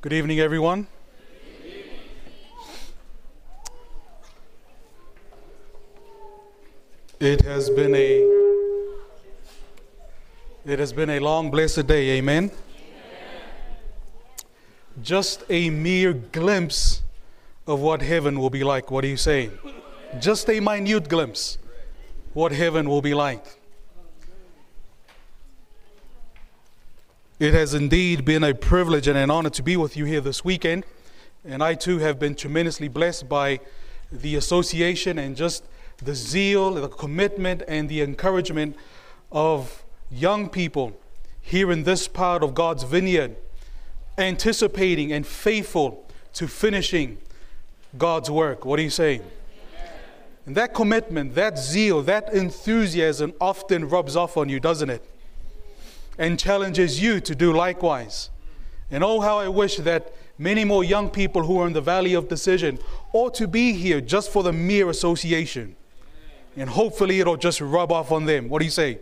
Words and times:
Good 0.00 0.12
evening, 0.12 0.38
everyone. 0.38 0.86
It 7.18 7.40
has 7.40 7.68
been 7.68 7.96
a 7.96 8.22
it 10.64 10.78
has 10.78 10.92
been 10.92 11.10
a 11.10 11.18
long 11.18 11.50
blessed 11.50 11.88
day, 11.88 12.10
amen. 12.10 12.44
amen. 12.44 12.52
Just 15.02 15.42
a 15.50 15.68
mere 15.68 16.12
glimpse 16.12 17.02
of 17.66 17.80
what 17.80 18.00
heaven 18.00 18.38
will 18.38 18.50
be 18.50 18.62
like. 18.62 18.92
What 18.92 19.02
are 19.02 19.08
you 19.08 19.16
saying? 19.16 19.50
Just 20.20 20.48
a 20.48 20.60
minute 20.60 21.08
glimpse 21.08 21.58
what 22.34 22.52
heaven 22.52 22.88
will 22.88 23.02
be 23.02 23.14
like. 23.14 23.57
It 27.38 27.54
has 27.54 27.72
indeed 27.72 28.24
been 28.24 28.42
a 28.42 28.52
privilege 28.52 29.06
and 29.06 29.16
an 29.16 29.30
honor 29.30 29.50
to 29.50 29.62
be 29.62 29.76
with 29.76 29.96
you 29.96 30.04
here 30.06 30.20
this 30.20 30.44
weekend. 30.44 30.84
And 31.44 31.62
I 31.62 31.74
too 31.74 31.98
have 31.98 32.18
been 32.18 32.34
tremendously 32.34 32.88
blessed 32.88 33.28
by 33.28 33.60
the 34.10 34.34
association 34.34 35.20
and 35.20 35.36
just 35.36 35.62
the 35.98 36.16
zeal, 36.16 36.72
the 36.72 36.88
commitment, 36.88 37.62
and 37.68 37.88
the 37.88 38.02
encouragement 38.02 38.74
of 39.30 39.84
young 40.10 40.48
people 40.48 40.98
here 41.40 41.70
in 41.70 41.84
this 41.84 42.08
part 42.08 42.42
of 42.42 42.54
God's 42.54 42.82
vineyard, 42.82 43.36
anticipating 44.16 45.12
and 45.12 45.24
faithful 45.24 46.08
to 46.34 46.48
finishing 46.48 47.18
God's 47.96 48.32
work. 48.32 48.64
What 48.64 48.80
are 48.80 48.82
you 48.82 48.90
saying? 48.90 49.22
And 50.44 50.56
that 50.56 50.74
commitment, 50.74 51.36
that 51.36 51.56
zeal, 51.56 52.02
that 52.02 52.34
enthusiasm 52.34 53.32
often 53.40 53.88
rubs 53.88 54.16
off 54.16 54.36
on 54.36 54.48
you, 54.48 54.58
doesn't 54.58 54.90
it? 54.90 55.04
And 56.18 56.38
challenges 56.38 57.00
you 57.00 57.20
to 57.20 57.34
do 57.34 57.52
likewise. 57.52 58.30
And 58.90 59.04
oh, 59.04 59.20
how 59.20 59.38
I 59.38 59.48
wish 59.48 59.76
that 59.76 60.12
many 60.38 60.64
more 60.64 60.82
young 60.82 61.10
people 61.10 61.44
who 61.44 61.60
are 61.60 61.66
in 61.66 61.72
the 61.72 61.80
valley 61.80 62.14
of 62.14 62.28
decision 62.28 62.78
ought 63.12 63.34
to 63.34 63.46
be 63.46 63.72
here 63.72 64.00
just 64.00 64.32
for 64.32 64.42
the 64.42 64.52
mere 64.52 64.90
association. 64.90 65.76
And 66.56 66.68
hopefully 66.68 67.20
it'll 67.20 67.36
just 67.36 67.60
rub 67.60 67.92
off 67.92 68.10
on 68.10 68.24
them. 68.24 68.48
What 68.48 68.58
do 68.60 68.64
you 68.64 68.70
say? 68.70 68.98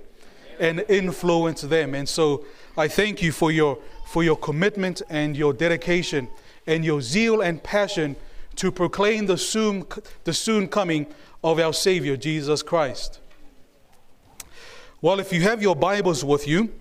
And 0.60 0.84
influence 0.88 1.62
them. 1.62 1.94
And 1.94 2.08
so 2.08 2.44
I 2.76 2.88
thank 2.88 3.22
you 3.22 3.32
for 3.32 3.50
your 3.50 3.78
for 4.06 4.22
your 4.22 4.36
commitment 4.36 5.02
and 5.10 5.36
your 5.36 5.52
dedication 5.52 6.28
and 6.66 6.84
your 6.84 7.00
zeal 7.00 7.40
and 7.40 7.62
passion 7.62 8.14
to 8.56 8.70
proclaim 8.70 9.26
the 9.26 9.36
soon 9.36 9.84
the 10.24 10.32
soon 10.32 10.68
coming 10.68 11.06
of 11.42 11.58
our 11.58 11.72
Savior 11.72 12.16
Jesus 12.16 12.62
Christ. 12.62 13.20
Well, 15.02 15.20
if 15.20 15.30
you 15.30 15.42
have 15.42 15.60
your 15.60 15.76
Bibles 15.76 16.24
with 16.24 16.48
you, 16.48 16.72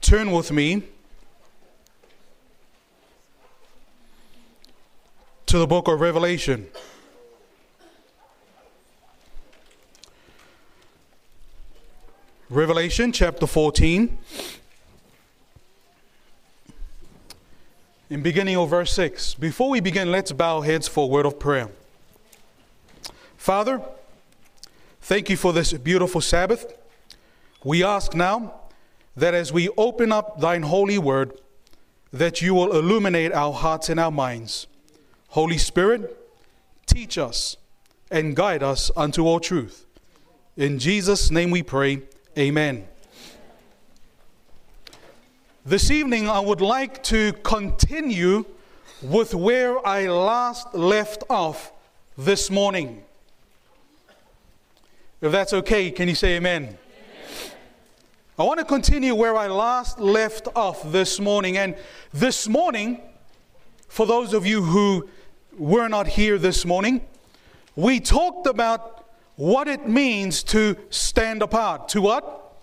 turn 0.00 0.32
with 0.32 0.50
me 0.50 0.82
to 5.46 5.58
the 5.58 5.66
book 5.66 5.86
of 5.86 6.00
Revelation. 6.00 6.66
Revelation 12.48 13.12
chapter 13.12 13.46
14. 13.46 14.18
In 18.10 18.22
beginning 18.22 18.56
of 18.56 18.70
verse 18.70 18.92
6. 18.92 19.34
Before 19.34 19.70
we 19.70 19.78
begin, 19.78 20.10
let's 20.10 20.32
bow 20.32 20.62
heads 20.62 20.88
for 20.88 21.04
a 21.04 21.06
word 21.06 21.26
of 21.26 21.38
prayer. 21.38 21.68
Father, 23.36 23.80
Thank 25.10 25.28
you 25.28 25.36
for 25.36 25.52
this 25.52 25.72
beautiful 25.72 26.20
Sabbath. 26.20 26.72
We 27.64 27.82
ask 27.82 28.14
now 28.14 28.60
that 29.16 29.34
as 29.34 29.52
we 29.52 29.68
open 29.70 30.12
up 30.12 30.40
thine 30.40 30.62
holy 30.62 30.98
word, 30.98 31.36
that 32.12 32.40
you 32.40 32.54
will 32.54 32.70
illuminate 32.70 33.32
our 33.32 33.52
hearts 33.52 33.88
and 33.88 33.98
our 33.98 34.12
minds. 34.12 34.68
Holy 35.30 35.58
Spirit, 35.58 36.16
teach 36.86 37.18
us 37.18 37.56
and 38.08 38.36
guide 38.36 38.62
us 38.62 38.92
unto 38.96 39.26
all 39.26 39.40
truth. 39.40 39.84
In 40.56 40.78
Jesus' 40.78 41.28
name 41.28 41.50
we 41.50 41.64
pray, 41.64 42.02
amen. 42.38 42.86
This 45.66 45.90
evening, 45.90 46.28
I 46.28 46.38
would 46.38 46.60
like 46.60 47.02
to 47.02 47.32
continue 47.42 48.44
with 49.02 49.34
where 49.34 49.84
I 49.84 50.06
last 50.06 50.72
left 50.72 51.24
off 51.28 51.72
this 52.16 52.48
morning. 52.48 53.02
If 55.22 55.32
that's 55.32 55.52
okay, 55.52 55.90
can 55.90 56.08
you 56.08 56.14
say 56.14 56.36
amen? 56.36 56.62
amen? 56.62 56.78
I 58.38 58.42
want 58.42 58.58
to 58.58 58.64
continue 58.64 59.14
where 59.14 59.36
I 59.36 59.48
last 59.48 60.00
left 60.00 60.48
off 60.56 60.90
this 60.90 61.20
morning. 61.20 61.58
And 61.58 61.76
this 62.10 62.48
morning, 62.48 63.02
for 63.86 64.06
those 64.06 64.32
of 64.32 64.46
you 64.46 64.62
who 64.62 65.10
were 65.58 65.88
not 65.88 66.06
here 66.06 66.38
this 66.38 66.64
morning, 66.64 67.02
we 67.76 68.00
talked 68.00 68.46
about 68.46 69.04
what 69.36 69.68
it 69.68 69.86
means 69.86 70.42
to 70.44 70.74
stand 70.88 71.42
apart. 71.42 71.90
To 71.90 72.00
what? 72.00 72.54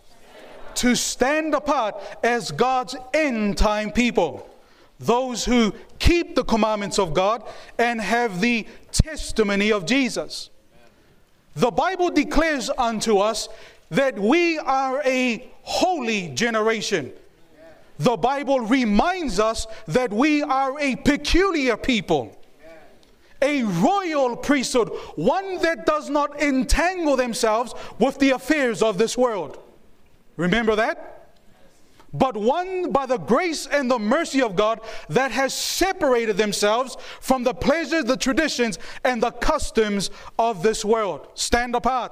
To 0.77 0.95
stand 0.95 1.53
apart 1.53 2.01
as 2.23 2.49
God's 2.49 2.95
end 3.13 3.59
time 3.59 3.91
people. 3.91 4.49
Those 4.99 5.45
who 5.45 5.75
keep 5.99 6.33
the 6.33 6.43
commandments 6.43 6.97
of 6.97 7.13
God 7.13 7.47
and 7.77 8.01
have 8.01 8.41
the 8.41 8.65
testimony 8.91 9.71
of 9.71 9.85
Jesus. 9.85 10.49
The 11.57 11.71
Bible 11.71 12.11
declares 12.11 12.69
unto 12.77 13.17
us 13.17 13.49
that 13.89 14.19
we 14.19 14.59
are 14.59 15.01
a 15.03 15.51
holy 15.63 16.27
generation. 16.29 17.11
The 17.97 18.15
Bible 18.15 18.59
reminds 18.59 19.39
us 19.39 19.65
that 19.87 20.13
we 20.13 20.43
are 20.43 20.79
a 20.79 20.97
peculiar 20.97 21.75
people, 21.75 22.37
a 23.41 23.63
royal 23.63 24.37
priesthood, 24.37 24.89
one 25.15 25.57
that 25.63 25.87
does 25.87 26.11
not 26.11 26.39
entangle 26.39 27.15
themselves 27.15 27.73
with 27.97 28.19
the 28.19 28.31
affairs 28.31 28.83
of 28.83 28.99
this 28.99 29.17
world. 29.17 29.57
Remember 30.35 30.75
that? 30.75 31.16
But 32.17 32.35
one 32.35 32.91
by 32.91 33.05
the 33.05 33.17
grace 33.17 33.67
and 33.67 33.89
the 33.89 33.99
mercy 33.99 34.41
of 34.41 34.55
God 34.55 34.81
that 35.09 35.31
has 35.31 35.53
separated 35.53 36.37
themselves 36.37 36.97
from 37.19 37.43
the 37.43 37.53
pleasures, 37.53 38.05
the 38.05 38.17
traditions, 38.17 38.79
and 39.03 39.21
the 39.21 39.31
customs 39.31 40.09
of 40.39 40.63
this 40.63 40.83
world. 40.83 41.27
Stand 41.35 41.75
apart. 41.75 42.11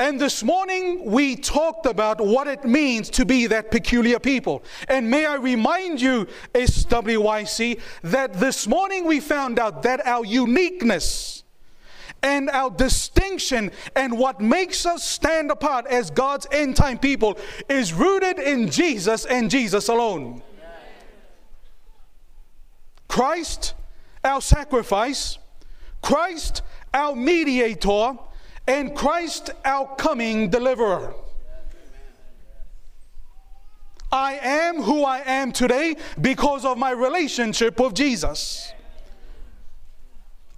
And 0.00 0.20
this 0.20 0.44
morning 0.44 1.10
we 1.10 1.34
talked 1.34 1.84
about 1.84 2.20
what 2.20 2.46
it 2.46 2.64
means 2.64 3.10
to 3.10 3.24
be 3.24 3.48
that 3.48 3.72
peculiar 3.72 4.20
people. 4.20 4.62
And 4.86 5.10
may 5.10 5.26
I 5.26 5.34
remind 5.34 6.00
you, 6.00 6.28
SWYC, 6.54 7.80
that 8.02 8.34
this 8.34 8.68
morning 8.68 9.06
we 9.06 9.18
found 9.18 9.58
out 9.58 9.82
that 9.82 10.06
our 10.06 10.24
uniqueness 10.24 11.37
and 12.22 12.50
our 12.50 12.70
distinction 12.70 13.70
and 13.94 14.18
what 14.18 14.40
makes 14.40 14.86
us 14.86 15.04
stand 15.04 15.50
apart 15.50 15.86
as 15.86 16.10
God's 16.10 16.46
end 16.50 16.76
time 16.76 16.98
people 16.98 17.38
is 17.68 17.92
rooted 17.92 18.38
in 18.38 18.70
Jesus 18.70 19.24
and 19.24 19.50
Jesus 19.50 19.88
alone. 19.88 20.42
Christ, 23.08 23.74
our 24.22 24.40
sacrifice, 24.40 25.38
Christ, 26.02 26.62
our 26.92 27.14
mediator, 27.14 28.14
and 28.66 28.94
Christ, 28.94 29.50
our 29.64 29.94
coming 29.96 30.50
deliverer. 30.50 31.14
I 34.10 34.38
am 34.40 34.82
who 34.82 35.04
I 35.04 35.18
am 35.20 35.52
today 35.52 35.96
because 36.20 36.64
of 36.64 36.78
my 36.78 36.90
relationship 36.92 37.78
with 37.78 37.94
Jesus. 37.94 38.72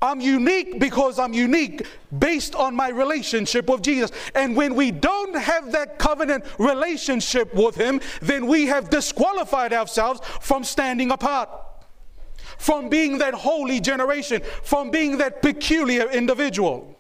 I'm 0.03 0.21
unique 0.21 0.81
because 0.81 1.19
I'm 1.19 1.35
unique 1.35 1.87
based 2.19 2.55
on 2.55 2.75
my 2.75 2.89
relationship 2.89 3.69
with 3.69 3.83
Jesus. 3.83 4.11
And 4.35 4.57
when 4.57 4.75
we 4.75 4.91
don't 4.91 5.37
have 5.37 5.73
that 5.73 5.99
covenant 5.99 6.45
relationship 6.59 7.53
with 7.55 7.75
Him, 7.75 8.01
then 8.23 8.47
we 8.47 8.67
have 8.67 8.89
disqualified 8.89 9.75
ourselves 9.75 10.21
from 10.41 10.65
standing 10.65 11.11
apart, 11.11 11.51
from 12.57 12.89
being 12.89 13.19
that 13.19 13.35
holy 13.35 13.79
generation, 13.79 14.41
from 14.63 14.91
being 14.91 15.19
that 15.19 15.43
peculiar 15.43 16.09
individual. 16.11 16.97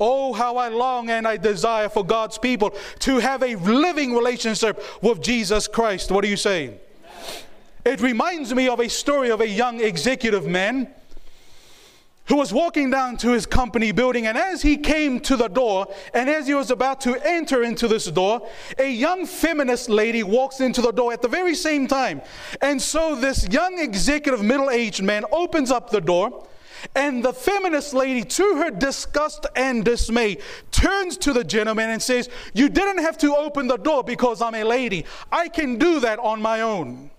Oh, 0.00 0.32
how 0.32 0.56
I 0.56 0.68
long 0.68 1.10
and 1.10 1.26
I 1.26 1.36
desire 1.36 1.88
for 1.88 2.04
God's 2.04 2.38
people 2.38 2.74
to 3.00 3.18
have 3.18 3.42
a 3.42 3.54
living 3.54 4.14
relationship 4.14 4.82
with 5.00 5.22
Jesus 5.22 5.68
Christ. 5.68 6.10
What 6.10 6.24
are 6.24 6.28
you 6.28 6.36
saying? 6.36 6.78
It 7.84 8.00
reminds 8.00 8.52
me 8.52 8.68
of 8.68 8.80
a 8.80 8.88
story 8.88 9.30
of 9.30 9.40
a 9.40 9.48
young 9.48 9.80
executive 9.80 10.44
man 10.44 10.92
who 12.28 12.36
was 12.36 12.52
walking 12.52 12.90
down 12.90 13.16
to 13.18 13.30
his 13.30 13.46
company 13.46 13.92
building. 13.92 14.26
And 14.26 14.36
as 14.36 14.62
he 14.62 14.76
came 14.76 15.20
to 15.20 15.36
the 15.36 15.48
door, 15.48 15.86
and 16.14 16.28
as 16.28 16.46
he 16.46 16.54
was 16.54 16.70
about 16.70 17.00
to 17.02 17.16
enter 17.26 17.62
into 17.62 17.88
this 17.88 18.06
door, 18.06 18.48
a 18.78 18.90
young 18.90 19.26
feminist 19.26 19.88
lady 19.88 20.22
walks 20.22 20.60
into 20.60 20.82
the 20.82 20.92
door 20.92 21.12
at 21.12 21.22
the 21.22 21.28
very 21.28 21.54
same 21.54 21.86
time. 21.86 22.22
And 22.60 22.80
so 22.80 23.14
this 23.14 23.48
young 23.48 23.78
executive 23.78 24.42
middle 24.42 24.70
aged 24.70 25.02
man 25.02 25.24
opens 25.32 25.70
up 25.70 25.90
the 25.90 26.00
door. 26.00 26.46
And 26.94 27.24
the 27.24 27.32
feminist 27.32 27.94
lady, 27.94 28.22
to 28.22 28.56
her 28.56 28.70
disgust 28.70 29.46
and 29.56 29.84
dismay, 29.84 30.38
turns 30.70 31.16
to 31.18 31.32
the 31.32 31.42
gentleman 31.42 31.90
and 31.90 32.02
says, 32.02 32.28
You 32.54 32.68
didn't 32.68 32.98
have 32.98 33.18
to 33.18 33.34
open 33.34 33.66
the 33.66 33.78
door 33.78 34.04
because 34.04 34.42
I'm 34.42 34.54
a 34.54 34.62
lady. 34.62 35.04
I 35.32 35.48
can 35.48 35.78
do 35.78 36.00
that 36.00 36.18
on 36.18 36.40
my 36.40 36.60
own. 36.60 37.10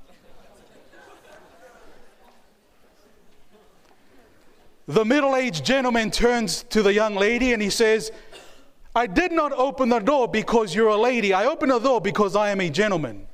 The 4.87 5.03
middle 5.03 5.35
aged 5.35 5.65
gentleman 5.65 6.11
turns 6.11 6.63
to 6.69 6.81
the 6.81 6.93
young 6.93 7.15
lady 7.15 7.51
and 7.51 7.61
he 7.61 7.69
says, 7.69 8.11
I 8.95 9.05
did 9.05 9.33
not 9.33 9.51
open 9.51 9.89
the 9.89 9.99
door 9.99 10.29
because 10.29 10.73
you're 10.73 10.87
a 10.87 10.97
lady. 10.97 11.33
I 11.33 11.45
opened 11.45 11.71
the 11.71 11.79
door 11.79 11.99
because 11.99 12.37
I 12.37 12.51
am 12.51 12.61
a 12.61 12.69
gentleman. 12.69 13.27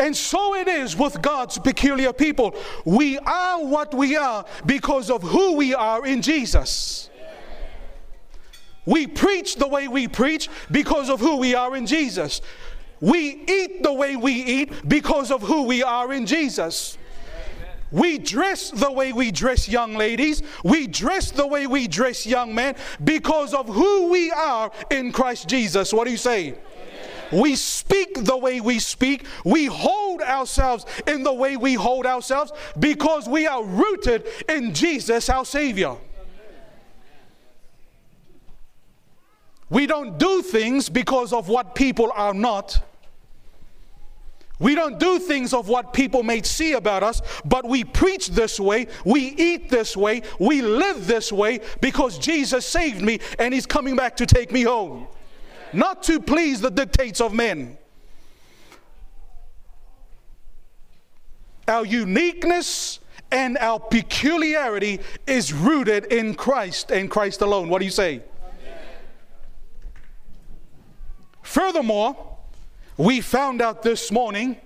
And 0.00 0.16
so 0.16 0.54
it 0.54 0.66
is 0.66 0.96
with 0.96 1.20
God's 1.20 1.58
peculiar 1.58 2.12
people. 2.14 2.56
We 2.86 3.18
are 3.18 3.62
what 3.62 3.92
we 3.92 4.16
are 4.16 4.46
because 4.64 5.10
of 5.10 5.22
who 5.22 5.56
we 5.56 5.74
are 5.74 6.06
in 6.06 6.22
Jesus. 6.22 7.09
We 8.86 9.06
preach 9.06 9.56
the 9.56 9.68
way 9.68 9.88
we 9.88 10.08
preach 10.08 10.48
because 10.70 11.10
of 11.10 11.20
who 11.20 11.36
we 11.36 11.54
are 11.54 11.76
in 11.76 11.86
Jesus. 11.86 12.40
We 13.00 13.44
eat 13.46 13.82
the 13.82 13.92
way 13.92 14.16
we 14.16 14.32
eat 14.32 14.88
because 14.88 15.30
of 15.30 15.42
who 15.42 15.62
we 15.62 15.82
are 15.82 16.12
in 16.12 16.26
Jesus. 16.26 16.98
We 17.92 18.18
dress 18.18 18.70
the 18.70 18.90
way 18.90 19.12
we 19.12 19.32
dress 19.32 19.68
young 19.68 19.96
ladies. 19.96 20.42
We 20.62 20.86
dress 20.86 21.30
the 21.30 21.46
way 21.46 21.66
we 21.66 21.88
dress 21.88 22.26
young 22.26 22.54
men 22.54 22.76
because 23.02 23.52
of 23.52 23.68
who 23.68 24.10
we 24.10 24.30
are 24.30 24.70
in 24.90 25.12
Christ 25.12 25.48
Jesus. 25.48 25.92
What 25.92 26.04
do 26.04 26.10
you 26.10 26.16
say? 26.16 26.54
We 27.32 27.56
speak 27.56 28.24
the 28.24 28.36
way 28.36 28.60
we 28.60 28.78
speak. 28.78 29.26
We 29.44 29.66
hold 29.66 30.20
ourselves 30.20 30.84
in 31.06 31.22
the 31.22 31.32
way 31.32 31.56
we 31.56 31.74
hold 31.74 32.06
ourselves 32.06 32.52
because 32.78 33.28
we 33.28 33.46
are 33.46 33.62
rooted 33.64 34.26
in 34.48 34.74
Jesus, 34.74 35.28
our 35.28 35.44
Savior. 35.44 35.96
We 39.70 39.86
don't 39.86 40.18
do 40.18 40.42
things 40.42 40.88
because 40.88 41.32
of 41.32 41.48
what 41.48 41.74
people 41.74 42.12
are 42.14 42.34
not. 42.34 42.84
We 44.58 44.74
don't 44.74 44.98
do 44.98 45.18
things 45.18 45.54
of 45.54 45.68
what 45.68 45.94
people 45.94 46.22
may 46.22 46.42
see 46.42 46.74
about 46.74 47.02
us, 47.02 47.22
but 47.46 47.64
we 47.66 47.82
preach 47.82 48.28
this 48.28 48.60
way, 48.60 48.88
we 49.06 49.20
eat 49.20 49.70
this 49.70 49.96
way, 49.96 50.20
we 50.38 50.60
live 50.60 51.06
this 51.06 51.32
way 51.32 51.60
because 51.80 52.18
Jesus 52.18 52.66
saved 52.66 53.00
me 53.00 53.20
and 53.38 53.54
He's 53.54 53.64
coming 53.64 53.96
back 53.96 54.16
to 54.18 54.26
take 54.26 54.52
me 54.52 54.62
home 54.62 55.06
not 55.72 56.02
to 56.04 56.20
please 56.20 56.60
the 56.60 56.70
dictates 56.70 57.20
of 57.20 57.32
men. 57.32 57.76
Our 61.68 61.86
uniqueness 61.86 62.98
and 63.30 63.56
our 63.58 63.78
peculiarity 63.78 65.00
is 65.26 65.52
rooted 65.52 66.06
in 66.06 66.34
Christ 66.34 66.90
and 66.90 67.10
Christ 67.10 67.42
alone. 67.42 67.68
What 67.68 67.78
do 67.78 67.84
you 67.84 67.90
say? 67.90 68.22
Amen. 68.42 68.78
Furthermore, 71.42 72.38
we 72.96 73.20
found 73.20 73.62
out 73.62 73.82
this 73.82 74.12
morning 74.12 74.56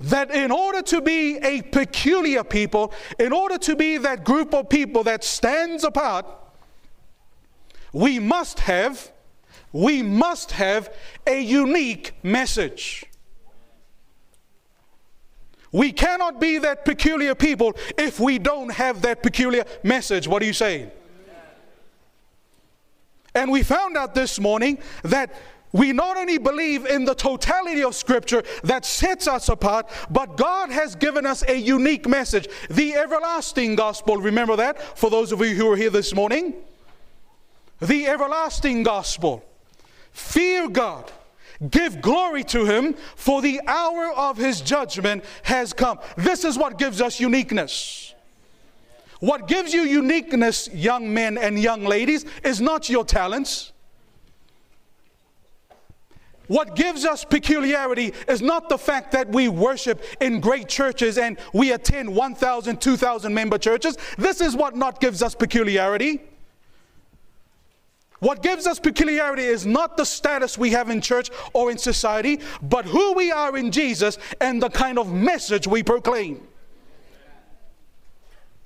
that 0.00 0.34
in 0.34 0.50
order 0.50 0.82
to 0.82 1.00
be 1.00 1.36
a 1.38 1.62
peculiar 1.62 2.42
people, 2.44 2.92
in 3.18 3.32
order 3.32 3.58
to 3.58 3.76
be 3.76 3.96
that 3.98 4.24
group 4.24 4.52
of 4.54 4.68
people 4.68 5.04
that 5.04 5.22
stands 5.22 5.84
apart, 5.84 6.26
we 7.92 8.18
must 8.18 8.60
have 8.60 9.12
we 9.72 10.02
must 10.02 10.52
have 10.52 10.94
a 11.26 11.40
unique 11.40 12.12
message. 12.22 13.04
We 15.72 15.90
cannot 15.90 16.40
be 16.40 16.58
that 16.58 16.84
peculiar 16.84 17.34
people 17.34 17.74
if 17.98 18.20
we 18.20 18.38
don't 18.38 18.70
have 18.70 19.02
that 19.02 19.20
peculiar 19.20 19.64
message. 19.82 20.28
What 20.28 20.38
do 20.38 20.46
you 20.46 20.52
say? 20.52 20.92
And 23.34 23.50
we 23.50 23.64
found 23.64 23.96
out 23.96 24.14
this 24.14 24.38
morning 24.38 24.78
that 25.02 25.34
we 25.74 25.92
not 25.92 26.16
only 26.16 26.38
believe 26.38 26.86
in 26.86 27.04
the 27.04 27.16
totality 27.16 27.82
of 27.82 27.96
Scripture 27.96 28.44
that 28.62 28.86
sets 28.86 29.26
us 29.26 29.48
apart, 29.48 29.90
but 30.08 30.36
God 30.36 30.70
has 30.70 30.94
given 30.94 31.26
us 31.26 31.42
a 31.48 31.56
unique 31.56 32.08
message 32.08 32.48
the 32.70 32.94
everlasting 32.94 33.74
gospel. 33.74 34.18
Remember 34.18 34.54
that 34.54 34.80
for 34.96 35.10
those 35.10 35.32
of 35.32 35.40
you 35.40 35.56
who 35.56 35.72
are 35.72 35.76
here 35.76 35.90
this 35.90 36.14
morning? 36.14 36.54
The 37.80 38.06
everlasting 38.06 38.84
gospel. 38.84 39.44
Fear 40.12 40.68
God. 40.68 41.10
Give 41.70 42.00
glory 42.00 42.44
to 42.44 42.64
Him, 42.64 42.94
for 43.16 43.42
the 43.42 43.60
hour 43.66 44.12
of 44.12 44.36
His 44.36 44.60
judgment 44.60 45.24
has 45.42 45.72
come. 45.72 45.98
This 46.16 46.44
is 46.44 46.56
what 46.56 46.78
gives 46.78 47.00
us 47.00 47.18
uniqueness. 47.18 48.14
What 49.18 49.48
gives 49.48 49.74
you 49.74 49.82
uniqueness, 49.82 50.68
young 50.72 51.12
men 51.12 51.36
and 51.36 51.58
young 51.58 51.84
ladies, 51.84 52.26
is 52.44 52.60
not 52.60 52.88
your 52.88 53.04
talents. 53.04 53.72
What 56.46 56.76
gives 56.76 57.04
us 57.04 57.24
peculiarity 57.24 58.12
is 58.28 58.42
not 58.42 58.68
the 58.68 58.76
fact 58.76 59.12
that 59.12 59.30
we 59.30 59.48
worship 59.48 60.02
in 60.20 60.40
great 60.40 60.68
churches 60.68 61.16
and 61.16 61.38
we 61.54 61.72
attend 61.72 62.14
1,000, 62.14 62.80
2,000 62.80 63.32
member 63.32 63.56
churches. 63.56 63.96
This 64.18 64.40
is 64.40 64.54
what 64.54 64.76
not 64.76 65.00
gives 65.00 65.22
us 65.22 65.34
peculiarity. 65.34 66.20
What 68.20 68.42
gives 68.42 68.66
us 68.66 68.78
peculiarity 68.78 69.42
is 69.42 69.66
not 69.66 69.96
the 69.96 70.04
status 70.04 70.56
we 70.56 70.70
have 70.70 70.90
in 70.90 71.00
church 71.00 71.30
or 71.52 71.70
in 71.70 71.78
society, 71.78 72.40
but 72.62 72.84
who 72.84 73.12
we 73.14 73.32
are 73.32 73.56
in 73.56 73.70
Jesus 73.70 74.18
and 74.40 74.62
the 74.62 74.70
kind 74.70 74.98
of 74.98 75.12
message 75.12 75.66
we 75.66 75.82
proclaim. 75.82 76.40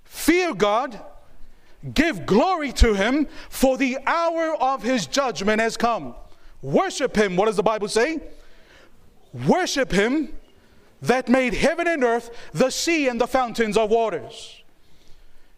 Fear 0.04 0.54
God, 0.54 1.00
give 1.94 2.26
glory 2.26 2.72
to 2.72 2.94
Him, 2.94 3.26
for 3.48 3.76
the 3.76 3.98
hour 4.06 4.54
of 4.60 4.82
His 4.82 5.06
judgment 5.06 5.60
has 5.60 5.76
come. 5.76 6.14
Worship 6.62 7.16
Him. 7.16 7.36
What 7.36 7.46
does 7.46 7.56
the 7.56 7.62
Bible 7.62 7.88
say? 7.88 8.20
Worship 9.46 9.92
Him 9.92 10.34
that 11.02 11.28
made 11.28 11.54
heaven 11.54 11.86
and 11.86 12.02
earth, 12.02 12.30
the 12.52 12.70
sea 12.70 13.08
and 13.08 13.20
the 13.20 13.26
fountains 13.26 13.76
of 13.76 13.90
waters. 13.90 14.62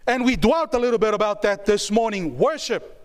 And 0.07 0.25
we 0.25 0.37
dwelt 0.37 0.75
a 0.75 0.79
little 0.79 0.99
bit 0.99 1.15
about 1.15 1.43
that 1.43 1.67
this 1.67 1.91
morning. 1.91 2.37
Worship. 2.37 2.97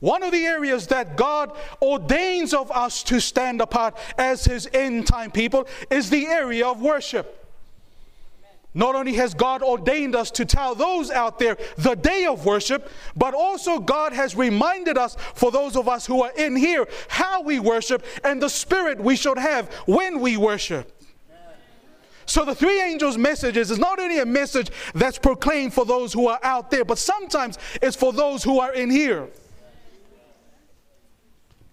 One 0.00 0.22
of 0.24 0.32
the 0.32 0.44
areas 0.44 0.88
that 0.88 1.16
God 1.16 1.56
ordains 1.80 2.52
of 2.52 2.72
us 2.72 3.04
to 3.04 3.20
stand 3.20 3.60
apart 3.60 3.96
as 4.18 4.44
His 4.44 4.68
end 4.74 5.06
time 5.06 5.30
people 5.30 5.68
is 5.90 6.10
the 6.10 6.26
area 6.26 6.66
of 6.66 6.82
worship. 6.82 7.41
Not 8.74 8.94
only 8.94 9.12
has 9.14 9.34
God 9.34 9.62
ordained 9.62 10.16
us 10.16 10.30
to 10.32 10.46
tell 10.46 10.74
those 10.74 11.10
out 11.10 11.38
there 11.38 11.58
the 11.76 11.94
day 11.94 12.24
of 12.24 12.46
worship, 12.46 12.90
but 13.14 13.34
also 13.34 13.78
God 13.78 14.14
has 14.14 14.34
reminded 14.34 14.96
us, 14.96 15.14
for 15.34 15.50
those 15.50 15.76
of 15.76 15.88
us 15.88 16.06
who 16.06 16.22
are 16.22 16.32
in 16.36 16.56
here, 16.56 16.88
how 17.08 17.42
we 17.42 17.60
worship 17.60 18.04
and 18.24 18.40
the 18.40 18.48
spirit 18.48 18.98
we 18.98 19.14
should 19.14 19.38
have 19.38 19.70
when 19.86 20.20
we 20.20 20.38
worship. 20.38 20.90
So 22.24 22.46
the 22.46 22.54
three 22.54 22.80
angels' 22.80 23.18
messages 23.18 23.70
is 23.70 23.78
not 23.78 23.98
only 23.98 24.20
a 24.20 24.26
message 24.26 24.70
that's 24.94 25.18
proclaimed 25.18 25.74
for 25.74 25.84
those 25.84 26.14
who 26.14 26.28
are 26.28 26.40
out 26.42 26.70
there, 26.70 26.84
but 26.84 26.96
sometimes 26.96 27.58
it's 27.82 27.96
for 27.96 28.12
those 28.12 28.42
who 28.42 28.58
are 28.58 28.72
in 28.72 28.90
here. 28.90 29.28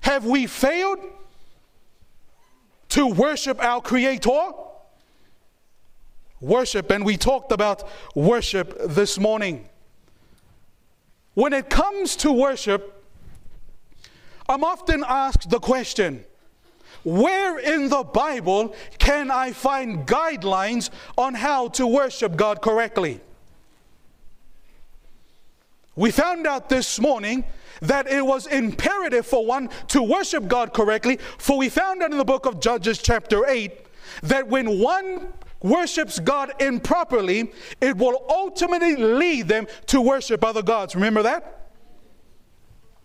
Have 0.01 0.25
we 0.25 0.47
failed 0.47 0.99
to 2.89 3.07
worship 3.07 3.63
our 3.63 3.79
Creator? 3.79 4.51
Worship, 6.41 6.89
and 6.89 7.05
we 7.05 7.17
talked 7.17 7.51
about 7.51 7.87
worship 8.15 8.77
this 8.85 9.19
morning. 9.19 9.67
When 11.33 11.53
it 11.53 11.69
comes 11.69 12.15
to 12.17 12.31
worship, 12.31 13.05
I'm 14.47 14.63
often 14.63 15.03
asked 15.07 15.49
the 15.49 15.59
question 15.59 16.25
where 17.03 17.59
in 17.59 17.89
the 17.89 18.03
Bible 18.03 18.75
can 18.97 19.31
I 19.31 19.51
find 19.51 20.07
guidelines 20.07 20.89
on 21.17 21.33
how 21.33 21.69
to 21.69 21.87
worship 21.87 22.35
God 22.35 22.61
correctly? 22.61 23.21
We 25.95 26.11
found 26.11 26.47
out 26.47 26.69
this 26.69 26.99
morning 26.99 27.43
that 27.81 28.07
it 28.07 28.25
was 28.25 28.47
imperative 28.47 29.25
for 29.25 29.45
one 29.45 29.69
to 29.89 30.01
worship 30.01 30.47
God 30.47 30.73
correctly, 30.73 31.17
for 31.37 31.57
we 31.57 31.69
found 31.69 32.01
out 32.01 32.11
in 32.11 32.17
the 32.17 32.25
book 32.25 32.45
of 32.45 32.59
Judges, 32.59 32.99
chapter 32.99 33.45
8, 33.45 33.71
that 34.23 34.47
when 34.47 34.79
one 34.79 35.33
worships 35.61 36.19
God 36.19 36.53
improperly, 36.61 37.51
it 37.81 37.97
will 37.97 38.25
ultimately 38.29 38.95
lead 38.95 39.47
them 39.47 39.67
to 39.87 40.01
worship 40.01 40.43
other 40.43 40.61
gods. 40.61 40.95
Remember 40.95 41.23
that? 41.23 41.55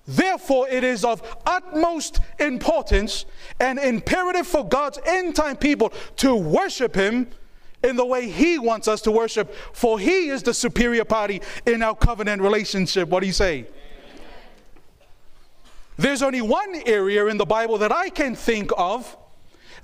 Therefore, 0.06 0.68
it 0.68 0.84
is 0.84 1.04
of 1.04 1.23
utmost 1.46 2.20
importance 2.38 3.25
and 3.58 3.78
imperative 3.78 4.46
for 4.46 4.66
God's 4.66 4.99
end 5.06 5.34
time 5.34 5.56
people 5.56 5.92
to 6.16 6.34
worship 6.34 6.94
Him 6.94 7.28
in 7.82 7.96
the 7.96 8.04
way 8.04 8.28
He 8.28 8.58
wants 8.58 8.87
us 8.87 9.00
to 9.02 9.11
worship, 9.11 9.54
for 9.73 9.99
He 9.99 10.28
is 10.28 10.42
the 10.42 10.52
superior 10.52 11.04
party 11.04 11.40
in 11.64 11.82
our 11.82 11.94
covenant 11.94 12.42
relationship. 12.42 13.08
What 13.08 13.20
do 13.20 13.26
you 13.26 13.32
say? 13.32 13.66
There's 15.96 16.23
only 16.23 16.42
one 16.42 16.82
area 16.87 17.26
in 17.26 17.37
the 17.37 17.46
Bible 17.46 17.78
that 17.78 17.92
I 17.92 18.11
can 18.11 18.34
think 18.34 18.70
of 18.76 19.16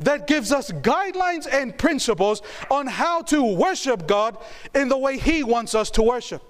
that 0.00 0.26
gives 0.26 0.52
us 0.52 0.70
guidelines 0.70 1.46
and 1.50 1.76
principles 1.76 2.42
on 2.70 2.86
how 2.86 3.22
to 3.22 3.42
worship 3.42 4.06
God 4.06 4.36
in 4.74 4.88
the 4.88 4.98
way 4.98 5.18
He 5.18 5.42
wants 5.42 5.74
us 5.74 5.90
to 5.92 6.02
worship. 6.02 6.42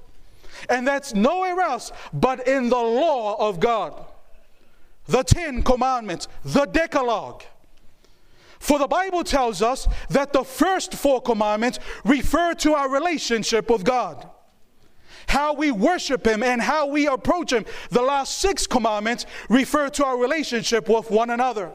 And 0.68 0.86
that's 0.86 1.14
nowhere 1.14 1.60
else 1.60 1.92
but 2.12 2.46
in 2.46 2.68
the 2.68 2.76
law 2.76 3.48
of 3.48 3.60
God. 3.60 4.06
The 5.06 5.22
Ten 5.22 5.62
Commandments, 5.62 6.28
the 6.44 6.66
Decalogue. 6.66 7.42
For 8.60 8.78
the 8.78 8.86
Bible 8.86 9.24
tells 9.24 9.62
us 9.62 9.88
that 10.10 10.32
the 10.32 10.44
first 10.44 10.94
four 10.94 11.20
commandments 11.22 11.78
refer 12.04 12.54
to 12.56 12.74
our 12.74 12.90
relationship 12.90 13.70
with 13.70 13.84
God, 13.84 14.28
how 15.26 15.54
we 15.54 15.72
worship 15.72 16.26
Him, 16.26 16.42
and 16.42 16.60
how 16.60 16.86
we 16.86 17.06
approach 17.06 17.52
Him. 17.52 17.64
The 17.90 18.02
last 18.02 18.38
six 18.38 18.66
commandments 18.66 19.24
refer 19.48 19.88
to 19.88 20.04
our 20.04 20.18
relationship 20.18 20.88
with 20.90 21.10
one 21.10 21.30
another. 21.30 21.72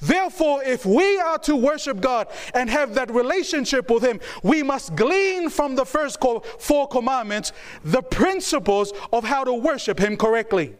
Therefore, 0.00 0.62
if 0.62 0.84
we 0.84 1.18
are 1.18 1.38
to 1.40 1.56
worship 1.56 2.00
God 2.00 2.28
and 2.54 2.68
have 2.70 2.94
that 2.94 3.10
relationship 3.10 3.90
with 3.90 4.02
Him, 4.02 4.20
we 4.42 4.62
must 4.62 4.94
glean 4.96 5.48
from 5.48 5.74
the 5.74 5.84
first 5.84 6.18
four 6.58 6.88
commandments 6.88 7.52
the 7.84 8.02
principles 8.02 8.92
of 9.12 9.24
how 9.24 9.44
to 9.44 9.52
worship 9.52 9.98
Him 9.98 10.16
correctly. 10.16 10.74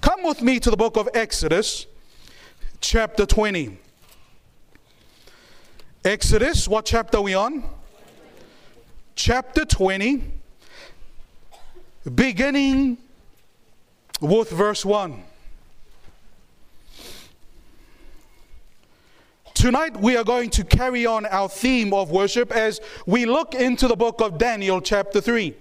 Come 0.00 0.22
with 0.22 0.42
me 0.42 0.60
to 0.60 0.70
the 0.70 0.76
book 0.76 0.96
of 0.96 1.08
Exodus, 1.14 1.86
chapter 2.80 3.26
20. 3.26 3.78
Exodus, 6.04 6.68
what 6.68 6.84
chapter 6.84 7.18
are 7.18 7.22
we 7.22 7.34
on? 7.34 7.64
Chapter 9.16 9.64
20, 9.64 10.22
beginning 12.14 12.98
with 14.20 14.50
verse 14.50 14.84
1. 14.84 15.22
Tonight, 19.64 19.96
we 19.96 20.14
are 20.14 20.24
going 20.24 20.50
to 20.50 20.62
carry 20.62 21.06
on 21.06 21.24
our 21.24 21.48
theme 21.48 21.94
of 21.94 22.10
worship 22.10 22.52
as 22.52 22.82
we 23.06 23.24
look 23.24 23.54
into 23.54 23.88
the 23.88 23.96
book 23.96 24.20
of 24.20 24.36
Daniel, 24.36 24.78
chapter 24.78 25.22
3. 25.22 25.54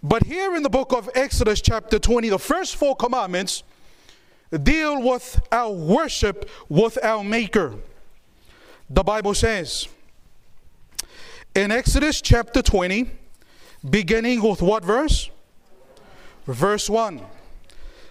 But 0.00 0.22
here 0.22 0.54
in 0.54 0.62
the 0.62 0.70
book 0.70 0.92
of 0.92 1.10
Exodus, 1.16 1.60
chapter 1.60 1.98
20, 1.98 2.28
the 2.28 2.38
first 2.38 2.76
four 2.76 2.94
commandments 2.94 3.64
deal 4.62 5.02
with 5.02 5.40
our 5.50 5.72
worship 5.72 6.48
with 6.68 7.02
our 7.02 7.24
Maker. 7.24 7.74
The 8.88 9.02
Bible 9.02 9.34
says 9.34 9.88
in 11.56 11.72
Exodus 11.72 12.20
chapter 12.20 12.62
20, 12.62 13.10
beginning 13.90 14.40
with 14.40 14.62
what 14.62 14.84
verse? 14.84 15.30
Verse 16.46 16.88
1. 16.88 17.22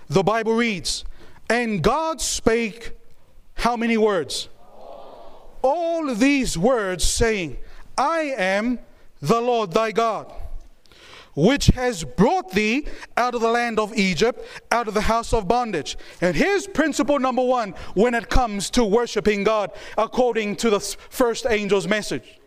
The 0.10 0.24
Bible 0.24 0.56
reads, 0.56 1.06
And 1.50 1.82
God 1.82 2.20
spake 2.20 2.99
how 3.60 3.76
many 3.76 3.98
words? 3.98 4.48
All 5.62 6.16
these 6.16 6.58
words 6.58 7.04
saying, 7.04 7.58
I 7.98 8.34
am 8.38 8.80
the 9.22 9.42
Lord 9.42 9.74
thy 9.74 9.92
God, 9.92 10.32
which 11.36 11.68
has 11.68 12.06
brought 12.06 12.52
thee 12.52 12.88
out 13.18 13.36
of 13.36 13.42
the 13.42 13.50
land 13.50 13.78
of 13.78 13.94
Egypt, 13.98 14.46
out 14.72 14.88
of 14.88 14.94
the 14.94 15.02
house 15.02 15.34
of 15.34 15.50
bondage. 15.50 15.98
And 16.22 16.38
here's 16.38 16.68
principle 16.68 17.20
number 17.20 17.44
one 17.44 17.72
when 17.96 18.14
it 18.14 18.30
comes 18.30 18.70
to 18.72 18.86
worshiping 18.86 19.44
God 19.44 19.72
according 19.98 20.56
to 20.58 20.70
the 20.70 20.80
first 20.80 21.46
angel's 21.46 21.88
message. 21.88 22.40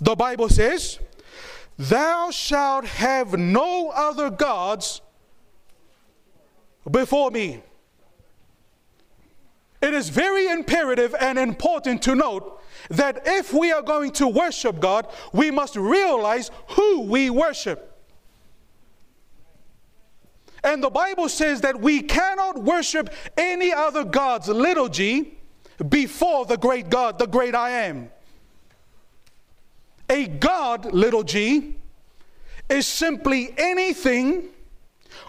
The 0.00 0.16
Bible 0.16 0.48
says, 0.48 0.98
Thou 1.78 2.32
shalt 2.32 2.84
have 2.84 3.38
no 3.38 3.90
other 3.90 4.28
gods 4.28 5.02
before 6.90 7.30
me. 7.30 7.62
It 9.82 9.94
is 9.94 10.10
very 10.10 10.48
imperative 10.48 11.12
and 11.18 11.36
important 11.36 12.02
to 12.02 12.14
note 12.14 12.60
that 12.88 13.22
if 13.26 13.52
we 13.52 13.72
are 13.72 13.82
going 13.82 14.12
to 14.12 14.28
worship 14.28 14.78
God, 14.78 15.08
we 15.32 15.50
must 15.50 15.74
realize 15.74 16.52
who 16.68 17.00
we 17.00 17.30
worship. 17.30 17.88
And 20.62 20.80
the 20.80 20.90
Bible 20.90 21.28
says 21.28 21.62
that 21.62 21.80
we 21.80 22.00
cannot 22.00 22.62
worship 22.62 23.10
any 23.36 23.72
other 23.72 24.04
gods, 24.04 24.46
little 24.46 24.88
g, 24.88 25.36
before 25.88 26.46
the 26.46 26.56
great 26.56 26.88
God, 26.88 27.18
the 27.18 27.26
great 27.26 27.56
I 27.56 27.70
am. 27.70 28.10
A 30.08 30.28
God, 30.28 30.92
little 30.92 31.24
g, 31.24 31.74
is 32.68 32.86
simply 32.86 33.52
anything 33.58 34.44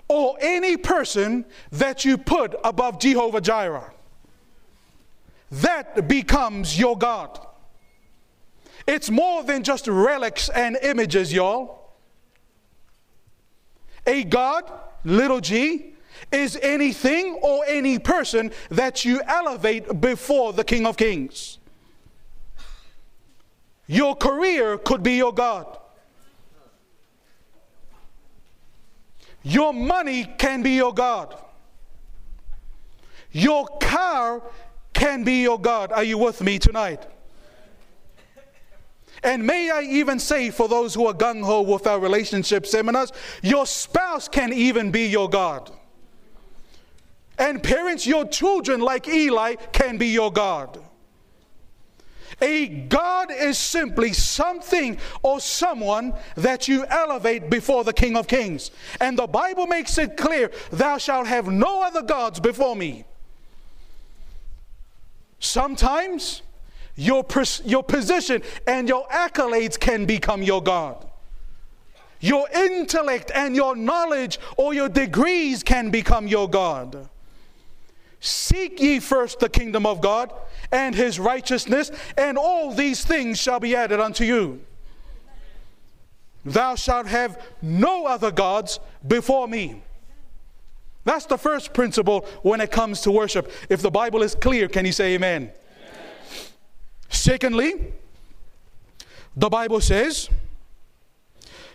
or 0.08 0.38
any 0.40 0.78
person 0.78 1.46
that 1.72 2.06
you 2.06 2.20
put 2.20 2.54
above 2.64 3.00
Jehovah 3.00 3.42
Jireh 3.42 3.93
that 5.62 6.08
becomes 6.08 6.80
your 6.80 6.98
God. 6.98 7.40
It's 8.88 9.10
more 9.10 9.44
than 9.44 9.64
just 9.64 9.88
relics 9.88 10.50
and 10.50 10.78
images, 10.82 11.32
y'all. 11.32 11.92
A 14.06 14.24
God, 14.24 14.70
little 15.06 15.40
g, 15.40 15.94
is 16.32 16.58
anything 16.62 17.40
or 17.42 17.64
any 17.68 18.00
person 18.00 18.52
that 18.70 19.06
you 19.06 19.22
elevate 19.28 20.02
before 20.02 20.54
the 20.54 20.64
King 20.64 20.86
of 20.86 20.98
Kings. 20.98 21.60
Your 23.88 24.16
career 24.16 24.78
could 24.78 25.04
be 25.04 25.14
your 25.14 25.34
God. 25.34 25.78
Your 29.44 29.74
money 29.74 30.24
can 30.38 30.64
be 30.64 30.72
your 30.72 30.94
God. 30.94 31.36
Your 33.32 33.68
car 33.80 34.42
can 34.94 35.24
be 35.24 35.42
your 35.42 35.60
God. 35.60 35.92
Are 35.92 36.04
you 36.04 36.18
with 36.18 36.42
me 36.42 36.60
tonight? 36.60 37.06
And 39.24 39.46
may 39.48 39.72
I 39.72 39.82
even 39.84 40.20
say, 40.20 40.50
for 40.50 40.68
those 40.68 40.94
who 40.94 41.08
are 41.08 41.14
gung 41.14 41.44
ho 41.44 41.62
with 41.62 41.88
our 41.88 42.00
relationship 42.00 42.68
seminars, 42.68 43.12
your 43.42 43.66
spouse 43.66 44.28
can 44.28 44.52
even 44.52 44.92
be 44.92 45.08
your 45.08 45.30
God. 45.30 45.72
And 47.38 47.64
parents, 47.64 48.06
your 48.06 48.26
children, 48.26 48.82
like 48.82 49.08
Eli, 49.08 49.56
can 49.72 49.98
be 49.98 50.08
your 50.08 50.32
God. 50.32 50.80
A 52.42 52.68
God 52.68 53.32
is 53.32 53.58
simply 53.58 54.12
something 54.12 54.98
or 55.22 55.40
someone 55.40 56.14
that 56.36 56.68
you 56.68 56.86
elevate 56.86 57.50
before 57.50 57.84
the 57.84 57.94
King 57.94 58.18
of 58.18 58.28
Kings. 58.28 58.72
And 59.00 59.18
the 59.18 59.28
Bible 59.28 59.68
makes 59.68 59.98
it 59.98 60.18
clear 60.18 60.52
Thou 60.72 60.98
shalt 60.98 61.28
have 61.28 61.48
no 61.48 61.82
other 61.82 62.02
gods 62.02 62.40
before 62.40 62.76
me. 62.76 63.06
Sometimes 65.44 66.42
your, 66.96 67.26
your 67.66 67.84
position 67.84 68.42
and 68.66 68.88
your 68.88 69.06
accolades 69.10 69.78
can 69.78 70.06
become 70.06 70.42
your 70.42 70.64
God. 70.64 71.06
Your 72.22 72.48
intellect 72.56 73.30
and 73.36 73.54
your 73.54 73.76
knowledge 73.76 74.40
or 74.56 74.74
your 74.74 74.88
degrees 74.88 75.62
can 75.62 75.92
become 75.92 76.28
your 76.28 76.50
God. 76.50 77.10
Seek 78.22 78.80
ye 78.80 79.02
first 79.02 79.42
the 79.42 79.50
kingdom 79.50 79.86
of 79.86 80.00
God 80.00 80.34
and 80.72 80.96
his 80.96 81.20
righteousness, 81.20 81.92
and 82.18 82.38
all 82.38 82.74
these 82.74 83.04
things 83.04 83.38
shall 83.38 83.60
be 83.60 83.76
added 83.76 84.00
unto 84.00 84.24
you. 84.24 84.62
Thou 86.46 86.76
shalt 86.76 87.08
have 87.08 87.38
no 87.62 88.06
other 88.06 88.32
gods 88.32 88.80
before 89.06 89.50
me. 89.50 89.84
That's 91.06 91.26
the 91.26 91.38
first 91.38 91.74
principle 91.74 92.26
when 92.44 92.62
it 92.62 92.72
comes 92.72 93.02
to 93.02 93.12
worship. 93.12 93.52
If 93.70 93.82
the 93.82 93.92
Bible 93.92 94.24
is 94.24 94.36
clear, 94.36 94.68
can 94.68 94.86
you 94.86 94.92
say 94.92 95.16
amen? 95.16 95.44
amen? 95.44 95.54
Secondly, 97.10 97.94
the 99.36 99.50
Bible 99.50 99.82
says, 99.82 100.30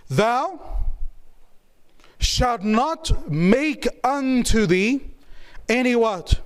Thou 0.08 0.60
shalt 2.18 2.62
not 2.62 3.30
make 3.30 3.86
unto 4.02 4.66
thee 4.66 5.02
any 5.68 5.94
what? 5.94 6.40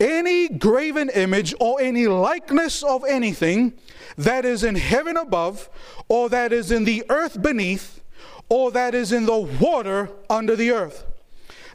Any 0.00 0.48
graven 0.48 1.10
image 1.10 1.54
or 1.60 1.80
any 1.80 2.06
likeness 2.06 2.82
of 2.82 3.04
anything 3.06 3.74
that 4.16 4.44
is 4.44 4.64
in 4.64 4.74
heaven 4.74 5.16
above, 5.16 5.68
or 6.08 6.28
that 6.30 6.52
is 6.52 6.72
in 6.72 6.84
the 6.84 7.04
earth 7.10 7.40
beneath, 7.40 8.02
or 8.48 8.70
that 8.70 8.94
is 8.94 9.12
in 9.12 9.26
the 9.26 9.36
water 9.36 10.10
under 10.28 10.56
the 10.56 10.70
earth. 10.70 11.04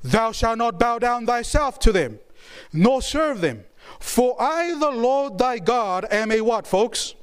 Thou 0.05 0.31
shalt 0.31 0.59
not 0.59 0.77
bow 0.77 0.99
down 0.99 1.25
thyself 1.25 1.79
to 1.79 1.91
them, 1.91 2.19
nor 2.71 3.01
serve 3.01 3.41
them. 3.41 3.63
For 3.99 4.39
I, 4.39 4.77
the 4.79 4.91
Lord 4.91 5.39
thy 5.39 5.57
God, 5.57 6.05
am 6.11 6.31
a 6.31 6.41
what, 6.41 6.67
folks? 6.67 7.15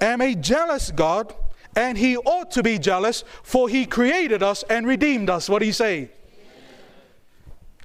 Am 0.00 0.20
a 0.20 0.36
jealous 0.36 0.92
God, 0.92 1.34
and 1.74 1.98
he 1.98 2.16
ought 2.16 2.52
to 2.52 2.62
be 2.62 2.78
jealous, 2.78 3.24
for 3.42 3.68
he 3.68 3.84
created 3.84 4.44
us 4.44 4.62
and 4.70 4.86
redeemed 4.86 5.28
us. 5.28 5.48
What 5.48 5.58
do 5.58 5.66
you 5.66 5.72
say? 5.72 6.10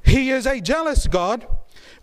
He 0.04 0.30
is 0.30 0.46
a 0.46 0.62
jealous 0.62 1.08
God, 1.08 1.48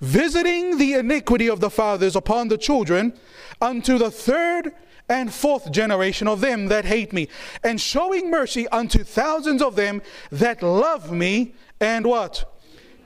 visiting 0.00 0.78
the 0.78 0.94
iniquity 0.94 1.48
of 1.48 1.60
the 1.60 1.70
fathers 1.70 2.16
upon 2.16 2.48
the 2.48 2.58
children 2.58 3.12
unto 3.60 3.98
the 3.98 4.10
third 4.10 4.72
and 5.08 5.32
fourth 5.32 5.70
generation 5.70 6.26
of 6.26 6.40
them 6.40 6.66
that 6.66 6.86
hate 6.86 7.12
me, 7.12 7.28
and 7.62 7.80
showing 7.80 8.32
mercy 8.32 8.66
unto 8.68 9.04
thousands 9.04 9.62
of 9.62 9.76
them 9.76 10.02
that 10.32 10.60
love 10.60 11.12
me 11.12 11.54
and 11.80 12.06
what? 12.06 12.52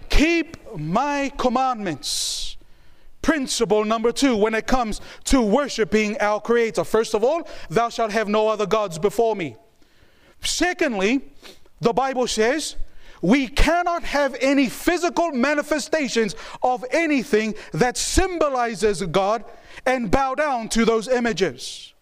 Keep 0.09 0.77
my 0.77 1.31
commandments. 1.39 2.57
Principle 3.23 3.85
number 3.85 4.13
two 4.13 4.35
when 4.37 4.55
it 4.55 4.67
comes 4.67 5.01
to 5.25 5.43
worshiping 5.43 6.17
our 6.21 6.41
Creator. 6.41 6.85
First 6.85 7.15
of 7.15 7.23
all, 7.23 7.49
thou 7.69 7.89
shalt 7.89 8.13
have 8.13 8.29
no 8.29 8.49
other 8.49 8.67
gods 8.67 8.99
before 8.99 9.37
me. 9.37 9.57
Secondly, 10.43 11.21
the 11.81 11.93
Bible 11.93 12.27
says, 12.27 12.77
we 13.23 13.49
cannot 13.49 14.03
have 14.03 14.35
any 14.41 14.69
physical 14.71 15.33
manifestations 15.33 16.35
of 16.63 16.85
anything 16.91 17.55
that 17.73 17.99
symbolizes 17.99 19.03
God 19.03 19.45
and 19.85 20.11
bow 20.11 20.35
down 20.35 20.69
to 20.71 20.85
those 20.87 21.07
images. 21.07 21.93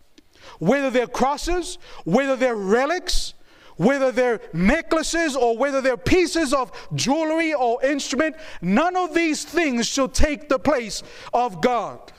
Whether 0.61 0.91
they're 0.91 1.07
crosses, 1.09 1.79
whether 2.05 2.37
they're 2.37 2.57
relics, 2.57 3.35
whether 3.79 4.13
they're 4.13 4.41
necklaces 4.53 5.35
or 5.35 5.57
whether 5.57 5.81
they're 5.81 5.97
pieces 5.97 6.53
of 6.53 6.71
jewelry 6.95 7.55
or 7.55 7.83
instrument, 7.83 8.37
none 8.61 8.95
of 8.97 9.15
these 9.15 9.45
things 9.45 9.87
shall 9.87 10.09
take 10.09 10.49
the 10.49 10.59
place 10.59 11.03
of 11.33 11.63
God. 11.63 12.13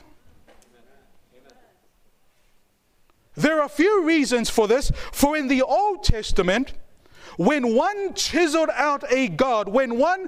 There 3.35 3.59
are 3.59 3.65
a 3.65 3.69
few 3.69 4.03
reasons 4.03 4.49
for 4.49 4.67
this. 4.67 4.91
For 5.13 5.37
in 5.37 5.47
the 5.47 5.61
Old 5.61 6.03
Testament, 6.03 6.73
when 7.37 7.73
one 7.73 8.13
chiseled 8.15 8.69
out 8.73 9.05
a 9.09 9.29
God, 9.29 9.69
when 9.69 9.97
one 9.97 10.27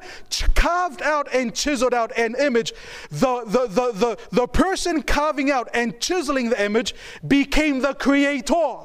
carved 0.55 1.01
out 1.01 1.27
and 1.33 1.53
chiseled 1.53 1.93
out 1.93 2.17
an 2.17 2.35
image, 2.39 2.71
the, 3.09 3.43
the, 3.45 3.67
the, 3.67 3.91
the, 3.91 4.17
the 4.31 4.47
person 4.47 5.03
carving 5.03 5.51
out 5.51 5.67
and 5.73 5.99
chiseling 5.99 6.49
the 6.49 6.63
image 6.63 6.95
became 7.27 7.79
the 7.79 7.93
creator. 7.95 8.77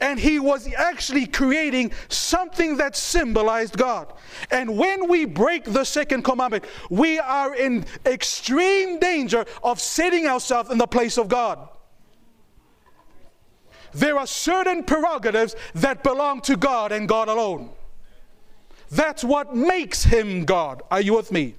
And 0.00 0.18
he 0.18 0.38
was 0.38 0.72
actually 0.74 1.26
creating 1.26 1.92
something 2.08 2.76
that 2.78 2.96
symbolized 2.96 3.76
God. 3.76 4.12
And 4.50 4.78
when 4.78 5.08
we 5.08 5.24
break 5.24 5.64
the 5.64 5.84
second 5.84 6.22
commandment, 6.22 6.64
we 6.88 7.18
are 7.18 7.54
in 7.54 7.84
extreme 8.06 8.98
danger 8.98 9.44
of 9.62 9.80
setting 9.80 10.26
ourselves 10.26 10.70
in 10.70 10.78
the 10.78 10.86
place 10.86 11.18
of 11.18 11.28
God 11.28 11.68
there 13.92 14.18
are 14.18 14.26
certain 14.26 14.84
prerogatives 14.84 15.56
that 15.74 16.02
belong 16.02 16.40
to 16.42 16.56
God 16.56 16.92
and 16.92 17.08
God 17.08 17.28
alone. 17.28 17.70
That's 18.90 19.22
what 19.22 19.54
makes 19.54 20.04
him 20.04 20.44
God. 20.44 20.82
Are 20.90 21.00
you 21.00 21.14
with 21.14 21.30
me? 21.32 21.54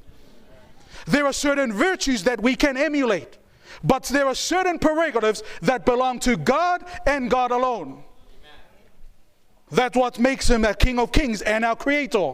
There 1.07 1.25
are 1.25 1.33
certain 1.33 1.73
virtues 1.73 2.23
that 2.23 2.41
we 2.41 2.55
can 2.55 2.77
emulate, 2.77 3.37
but 3.83 4.03
there 4.03 4.27
are 4.27 4.35
certain 4.35 4.79
prerogatives 4.79 5.41
that 5.61 5.85
belong 5.85 6.19
to 6.19 6.37
God 6.37 6.85
and 7.07 7.29
God 7.29 7.51
alone. 7.51 8.03
That's 9.71 9.97
what 9.97 10.19
makes 10.19 10.49
him 10.49 10.65
a 10.65 10.73
King 10.73 10.99
of 10.99 11.11
Kings 11.11 11.41
and 11.41 11.63
our 11.63 11.75
Creator. 11.75 12.33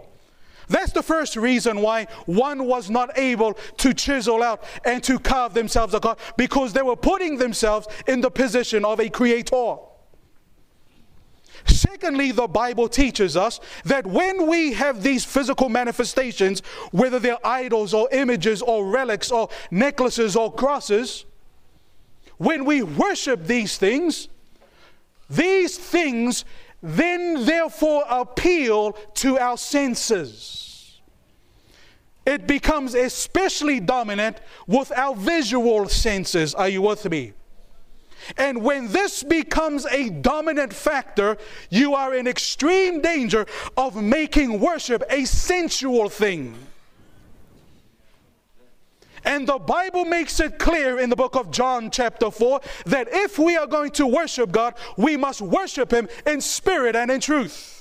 That's 0.70 0.92
the 0.92 1.04
first 1.04 1.36
reason 1.36 1.82
why 1.82 2.08
one 2.26 2.66
was 2.66 2.90
not 2.90 3.18
able 3.18 3.54
to 3.78 3.94
chisel 3.94 4.44
out 4.44 4.64
and 4.84 5.02
to 5.04 5.18
carve 5.18 5.54
themselves 5.54 5.94
a 5.94 6.00
God 6.00 6.20
because 6.36 6.74
they 6.74 6.82
were 6.82 6.96
putting 6.96 7.38
themselves 7.38 7.88
in 8.06 8.20
the 8.20 8.30
position 8.30 8.84
of 8.84 9.00
a 9.00 9.10
creator. 9.10 9.78
Secondly, 11.66 12.32
the 12.32 12.48
Bible 12.48 12.88
teaches 12.88 13.38
us 13.38 13.60
that 13.86 14.06
when 14.06 14.48
we 14.48 14.74
have 14.74 15.04
these 15.04 15.26
physical 15.26 15.70
manifestations, 15.70 16.62
whether 16.92 17.20
they're 17.20 17.46
idols 17.46 17.94
or 17.94 18.10
images 18.12 18.62
or 18.62 18.86
relics 18.86 19.32
or 19.32 19.50
necklaces 19.72 20.36
or 20.36 20.54
crosses, 20.54 21.26
when 22.38 22.66
we 22.66 22.84
worship 22.84 23.46
these 23.46 23.78
things, 23.78 24.28
these 25.30 25.78
things 25.78 26.46
then 26.82 27.46
therefore 27.46 28.04
appeal 28.10 28.94
to 29.16 29.38
our 29.40 29.58
senses. 29.58 31.00
It 32.26 32.46
becomes 32.46 32.94
especially 32.94 33.80
dominant 33.80 34.42
with 34.68 34.92
our 34.92 35.16
visual 35.16 35.88
senses. 35.88 36.54
Are 36.54 36.68
you 36.68 36.82
with 36.82 37.10
me? 37.10 37.34
And 38.38 38.62
when 38.64 38.92
this 38.92 39.24
becomes 39.24 39.86
a 39.86 40.10
dominant 40.10 40.74
factor, 40.74 41.38
you 41.70 41.96
are 41.96 42.14
in 42.14 42.28
extreme 42.28 43.02
danger 43.02 43.46
of 43.78 43.96
making 43.96 44.60
worship 44.60 45.04
a 45.10 45.24
sensual 45.24 46.10
thing. 46.10 46.67
And 49.24 49.48
the 49.48 49.58
Bible 49.58 50.06
makes 50.06 50.40
it 50.40 50.60
clear 50.60 51.00
in 51.00 51.10
the 51.10 51.16
book 51.16 51.36
of 51.36 51.52
John, 51.52 51.90
chapter 51.92 52.32
4, 52.32 52.62
that 52.86 53.08
if 53.12 53.40
we 53.40 53.58
are 53.58 53.68
going 53.68 53.92
to 53.92 54.08
worship 54.08 54.52
God, 54.52 54.76
we 54.98 55.18
must 55.18 55.42
worship 55.42 55.92
Him 55.92 56.08
in 56.26 56.42
spirit 56.42 56.96
and 56.96 57.12
in 57.12 57.20
truth. 57.20 57.76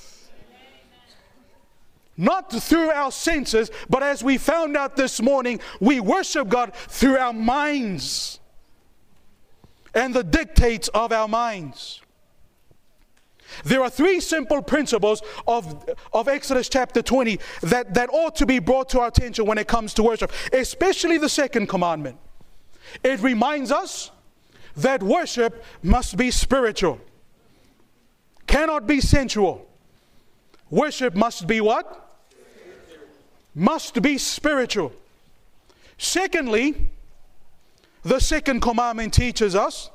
Not 2.17 2.51
through 2.51 2.89
our 2.89 3.11
senses, 3.11 3.69
but 3.89 4.01
as 4.01 4.23
we 4.23 4.39
found 4.39 4.75
out 4.75 4.95
this 4.95 5.21
morning, 5.21 5.59
we 5.79 5.99
worship 5.99 6.49
God 6.49 6.73
through 6.73 7.17
our 7.17 7.33
minds 7.33 8.39
and 9.93 10.13
the 10.13 10.23
dictates 10.23 10.87
of 10.89 11.11
our 11.11 11.27
minds. 11.27 12.01
There 13.63 13.81
are 13.81 13.89
three 13.89 14.19
simple 14.19 14.61
principles 14.61 15.21
of, 15.47 15.89
of 16.13 16.27
Exodus 16.27 16.69
chapter 16.69 17.01
20 17.01 17.39
that, 17.63 17.93
that 17.93 18.09
ought 18.11 18.35
to 18.37 18.45
be 18.45 18.59
brought 18.59 18.89
to 18.89 18.99
our 18.99 19.07
attention 19.07 19.45
when 19.45 19.57
it 19.57 19.67
comes 19.67 19.93
to 19.95 20.03
worship, 20.03 20.31
especially 20.53 21.17
the 21.17 21.29
second 21.29 21.67
commandment. 21.67 22.17
It 23.03 23.21
reminds 23.21 23.71
us 23.71 24.11
that 24.77 25.01
worship 25.01 25.63
must 25.81 26.17
be 26.17 26.31
spiritual, 26.31 26.99
cannot 28.45 28.87
be 28.87 29.01
sensual. 29.01 29.67
Worship 30.69 31.15
must 31.15 31.47
be 31.47 31.61
what? 31.61 32.03
Must 33.55 34.01
be 34.01 34.17
spiritual. 34.17 34.91
Secondly, 35.97 36.89
the 38.03 38.19
second 38.19 38.61
commandment 38.61 39.13
teaches 39.13 39.55
us 39.55 39.89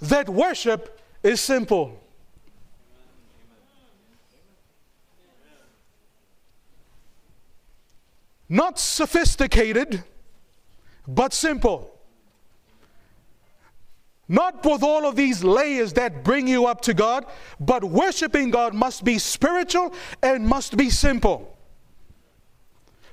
that 0.00 0.28
worship 0.28 1.00
is 1.22 1.40
simple. 1.40 2.00
Not 8.48 8.78
sophisticated, 8.78 10.04
but 11.06 11.32
simple. 11.32 11.92
Not 14.28 14.64
with 14.64 14.82
all 14.82 15.06
of 15.06 15.14
these 15.14 15.44
layers 15.44 15.92
that 15.94 16.24
bring 16.24 16.48
you 16.48 16.66
up 16.66 16.80
to 16.82 16.94
God, 16.94 17.26
but 17.60 17.84
worshiping 17.84 18.50
God 18.50 18.74
must 18.74 19.04
be 19.04 19.18
spiritual 19.18 19.94
and 20.22 20.46
must 20.46 20.76
be 20.76 20.90
simple. 20.90 21.56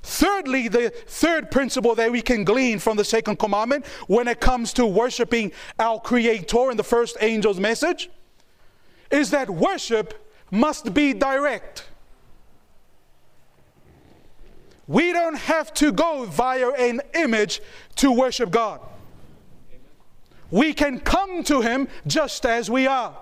Thirdly, 0.02 0.68
the 0.68 0.90
third 0.90 1.50
principle 1.50 1.94
that 1.94 2.12
we 2.12 2.20
can 2.20 2.44
glean 2.44 2.78
from 2.78 2.96
the 2.96 3.04
second 3.04 3.38
commandment 3.38 3.86
when 4.06 4.28
it 4.28 4.40
comes 4.40 4.72
to 4.74 4.84
worshiping 4.84 5.50
our 5.78 5.98
Creator 6.00 6.70
in 6.70 6.76
the 6.76 6.84
first 6.84 7.16
angel's 7.22 7.58
message 7.58 8.10
is 9.10 9.30
that 9.30 9.48
worship 9.48 10.30
must 10.50 10.92
be 10.92 11.14
direct. 11.14 11.88
We 14.86 15.12
don't 15.12 15.36
have 15.36 15.72
to 15.74 15.92
go 15.92 16.24
via 16.26 16.70
an 16.70 17.00
image 17.14 17.60
to 17.96 18.12
worship 18.12 18.50
God. 18.50 18.80
We 20.50 20.74
can 20.74 21.00
come 21.00 21.42
to 21.44 21.62
Him 21.62 21.88
just 22.06 22.44
as 22.44 22.70
we 22.70 22.86
are. 22.86 23.16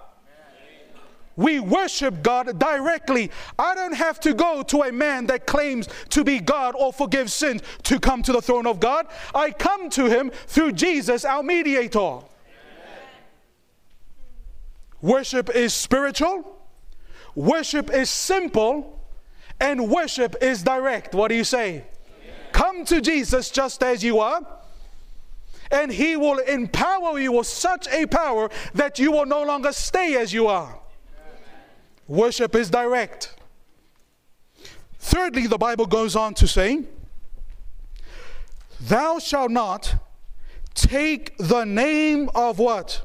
We 1.37 1.61
worship 1.61 2.23
God 2.23 2.59
directly. 2.59 3.31
I 3.59 3.75
don't 3.75 3.95
have 3.95 4.21
to 4.21 4.35
go 4.35 4.63
to 4.65 4.83
a 4.83 4.93
man 4.93 5.27
that 5.29 5.47
claims 5.47 5.89
to 6.11 6.25
be 6.25 6.41
God 6.41 6.75
or 6.79 6.93
forgive 6.93 7.31
sins 7.31 7.63
to 7.85 7.99
come 7.99 8.23
to 8.25 8.33
the 8.33 8.43
throne 8.43 8.67
of 8.67 8.81
God. 8.81 9.07
I 9.35 9.51
come 9.51 9.89
to 9.91 10.07
him 10.07 10.31
through 10.31 10.73
Jesus, 10.73 11.25
our 11.25 11.43
mediator. 11.43 11.99
Amen. 11.99 12.25
Worship 15.01 15.49
is 15.51 15.73
spiritual, 15.73 16.59
worship 17.35 17.91
is 17.91 18.11
simple, 18.11 19.02
and 19.61 19.91
worship 19.91 20.37
is 20.41 20.63
direct. 20.63 21.15
What 21.15 21.29
do 21.29 21.35
you 21.35 21.45
say? 21.45 21.69
Amen. 21.71 21.85
Come 22.53 22.85
to 22.87 23.01
Jesus 23.01 23.51
just 23.51 23.83
as 23.83 24.03
you 24.03 24.21
are 24.21 24.47
and 25.73 25.91
He 25.91 26.17
will 26.17 26.39
empower 26.39 27.19
you 27.19 27.33
with 27.33 27.47
such 27.47 27.89
a 27.89 28.07
power 28.07 28.51
that 28.75 28.99
you 28.99 29.11
will 29.11 29.27
no 29.27 29.43
longer 29.43 29.73
stay 29.73 30.17
as 30.17 30.33
you 30.33 30.47
are. 30.47 30.79
Worship 32.07 32.55
is 32.55 32.69
direct. 32.69 33.35
Thirdly, 34.99 35.47
the 35.47 35.59
Bible 35.59 35.87
goes 35.87 36.15
on 36.15 36.35
to 36.35 36.47
say, 36.47 36.85
Thou 38.81 39.19
shalt 39.19 39.51
not 39.51 39.95
take 40.75 41.37
the 41.39 41.65
name 41.65 42.29
of 42.35 42.59
what? 42.59 43.03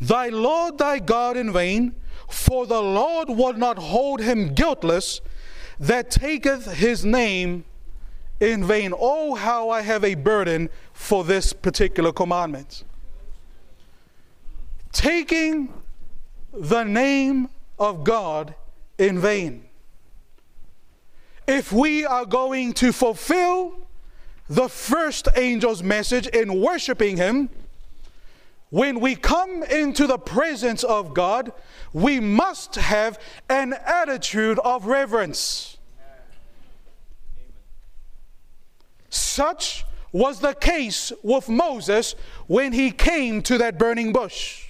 Thy 0.00 0.28
Lord 0.28 0.78
thy 0.78 0.98
God 0.98 1.36
in 1.36 1.52
vain, 1.52 1.94
for 2.30 2.66
the 2.66 2.80
Lord 2.80 3.28
will 3.28 3.54
not 3.54 3.78
hold 3.78 4.20
him 4.20 4.54
guiltless 4.54 5.20
that 5.78 6.10
taketh 6.10 6.72
his 6.74 7.04
name 7.04 7.64
in 8.38 8.64
vain. 8.64 8.92
Oh, 8.98 9.34
how 9.34 9.70
I 9.70 9.82
have 9.82 10.04
a 10.04 10.14
burden 10.14 10.70
for 10.92 11.24
this 11.24 11.52
particular 11.52 12.12
commandment. 12.12 12.84
Taking 14.92 15.72
the 16.52 16.84
name 16.84 17.48
of 17.78 18.04
God 18.04 18.54
in 18.98 19.18
vain. 19.18 19.64
If 21.46 21.72
we 21.72 22.04
are 22.04 22.24
going 22.24 22.74
to 22.74 22.92
fulfill 22.92 23.74
the 24.48 24.68
first 24.68 25.28
angel's 25.36 25.82
message 25.82 26.26
in 26.28 26.60
worshiping 26.60 27.16
Him, 27.16 27.48
when 28.70 29.00
we 29.00 29.16
come 29.16 29.62
into 29.64 30.06
the 30.06 30.18
presence 30.18 30.84
of 30.84 31.12
God, 31.12 31.52
we 31.92 32.20
must 32.20 32.76
have 32.76 33.18
an 33.48 33.74
attitude 33.84 34.58
of 34.60 34.86
reverence. 34.86 35.76
Such 39.08 39.84
was 40.12 40.40
the 40.40 40.54
case 40.54 41.12
with 41.22 41.48
Moses 41.48 42.14
when 42.46 42.72
he 42.72 42.90
came 42.92 43.42
to 43.42 43.58
that 43.58 43.78
burning 43.78 44.12
bush. 44.12 44.66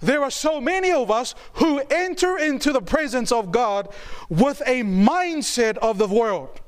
There 0.00 0.22
are 0.22 0.30
so 0.30 0.60
many 0.60 0.92
of 0.92 1.10
us 1.10 1.34
who 1.54 1.80
enter 1.90 2.38
into 2.38 2.72
the 2.72 2.82
presence 2.82 3.32
of 3.32 3.50
God 3.50 3.88
with 4.28 4.62
a 4.66 4.82
mindset 4.82 5.78
of 5.78 5.98
the 5.98 6.06
world. 6.06 6.60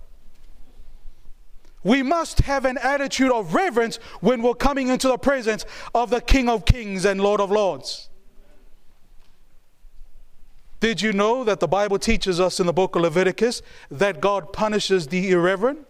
We 1.84 2.02
must 2.02 2.40
have 2.40 2.64
an 2.64 2.78
attitude 2.78 3.30
of 3.30 3.54
reverence 3.54 3.96
when 4.20 4.42
we're 4.42 4.54
coming 4.54 4.88
into 4.88 5.08
the 5.08 5.18
presence 5.18 5.64
of 5.94 6.10
the 6.10 6.20
King 6.20 6.48
of 6.48 6.64
Kings 6.64 7.04
and 7.04 7.20
Lord 7.20 7.40
of 7.40 7.50
Lords. 7.50 8.08
Did 10.80 11.02
you 11.02 11.12
know 11.12 11.44
that 11.44 11.60
the 11.60 11.66
Bible 11.66 11.98
teaches 11.98 12.38
us 12.38 12.60
in 12.60 12.66
the 12.66 12.72
book 12.72 12.94
of 12.94 13.02
Leviticus 13.02 13.62
that 13.90 14.20
God 14.20 14.52
punishes 14.52 15.08
the 15.08 15.30
irreverent? 15.30 15.86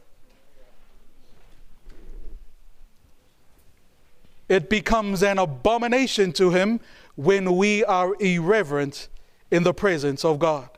It 4.49 4.71
becomes 4.71 5.23
an 5.23 5.39
abomination 5.39 6.33
to 6.35 6.51
him 6.51 6.81
when 7.17 7.57
we 7.57 7.85
are 7.85 8.15
irreverent 8.19 9.09
in 9.51 9.63
the 9.63 9.75
presence 9.75 10.25
of 10.25 10.39
God. 10.39 10.71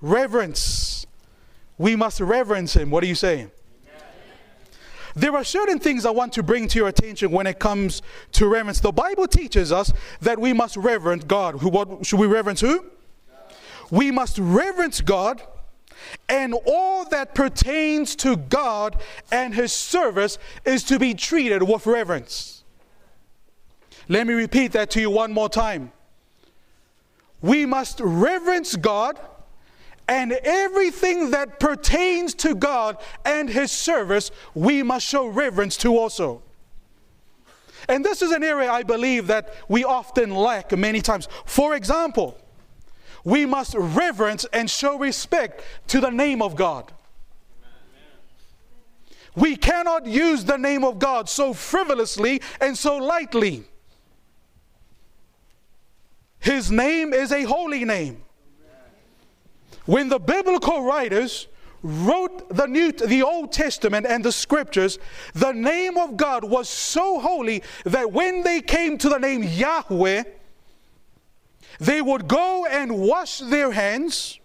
Reverence. 0.00 0.99
We 1.80 1.96
must 1.96 2.20
reverence 2.20 2.76
him. 2.76 2.90
What 2.90 3.02
are 3.02 3.06
you 3.06 3.14
saying? 3.14 3.50
There 5.16 5.34
are 5.34 5.42
certain 5.42 5.78
things 5.78 6.04
I 6.04 6.10
want 6.10 6.34
to 6.34 6.42
bring 6.42 6.68
to 6.68 6.78
your 6.78 6.88
attention 6.88 7.30
when 7.30 7.46
it 7.46 7.58
comes 7.58 8.02
to 8.32 8.46
reverence. 8.46 8.80
The 8.80 8.92
Bible 8.92 9.26
teaches 9.26 9.72
us 9.72 9.90
that 10.20 10.38
we 10.38 10.52
must 10.52 10.76
reverence 10.76 11.24
God. 11.24 11.54
Who, 11.60 11.70
what, 11.70 12.04
should 12.04 12.20
we 12.20 12.26
reverence 12.26 12.60
who? 12.60 12.84
We 13.90 14.10
must 14.10 14.38
reverence 14.38 15.00
God 15.00 15.42
and 16.28 16.54
all 16.66 17.06
that 17.06 17.34
pertains 17.34 18.14
to 18.16 18.36
God 18.36 19.00
and 19.32 19.54
His 19.54 19.72
service 19.72 20.36
is 20.66 20.84
to 20.84 20.98
be 20.98 21.14
treated 21.14 21.62
with 21.62 21.86
reverence. 21.86 22.62
Let 24.06 24.26
me 24.26 24.34
repeat 24.34 24.72
that 24.72 24.90
to 24.90 25.00
you 25.00 25.10
one 25.10 25.32
more 25.32 25.48
time. 25.48 25.92
We 27.40 27.64
must 27.64 28.00
reverence 28.00 28.76
God 28.76 29.18
and 30.10 30.32
everything 30.32 31.30
that 31.30 31.60
pertains 31.60 32.34
to 32.34 32.56
God 32.56 33.00
and 33.24 33.48
His 33.48 33.70
service, 33.70 34.32
we 34.54 34.82
must 34.82 35.06
show 35.06 35.28
reverence 35.28 35.76
to 35.78 35.96
also. 35.96 36.42
And 37.88 38.04
this 38.04 38.20
is 38.20 38.32
an 38.32 38.42
area 38.42 38.70
I 38.70 38.82
believe 38.82 39.28
that 39.28 39.54
we 39.68 39.84
often 39.84 40.34
lack 40.34 40.76
many 40.76 41.00
times. 41.00 41.28
For 41.46 41.76
example, 41.76 42.36
we 43.22 43.46
must 43.46 43.74
reverence 43.76 44.44
and 44.52 44.68
show 44.68 44.98
respect 44.98 45.62
to 45.86 46.00
the 46.00 46.10
name 46.10 46.42
of 46.42 46.56
God. 46.56 46.90
We 49.36 49.54
cannot 49.54 50.06
use 50.06 50.44
the 50.44 50.58
name 50.58 50.82
of 50.82 50.98
God 50.98 51.28
so 51.28 51.54
frivolously 51.54 52.42
and 52.60 52.76
so 52.76 52.96
lightly. 52.96 53.62
His 56.40 56.72
name 56.72 57.14
is 57.14 57.30
a 57.30 57.44
holy 57.44 57.84
name. 57.84 58.24
When 59.90 60.08
the 60.08 60.20
biblical 60.20 60.84
writers 60.84 61.48
wrote 61.82 62.48
the 62.54 62.66
New 62.66 62.92
the 62.92 63.24
Old 63.24 63.50
Testament 63.50 64.06
and 64.06 64.24
the 64.24 64.30
scriptures, 64.30 65.00
the 65.34 65.50
name 65.50 65.98
of 65.98 66.16
God 66.16 66.44
was 66.44 66.68
so 66.68 67.18
holy 67.18 67.64
that 67.84 68.12
when 68.12 68.44
they 68.44 68.60
came 68.60 68.98
to 68.98 69.08
the 69.08 69.18
name 69.18 69.42
Yahweh, 69.42 70.22
they 71.80 72.00
would 72.00 72.28
go 72.28 72.66
and 72.66 73.00
wash 73.00 73.40
their 73.40 73.72
hands. 73.72 74.38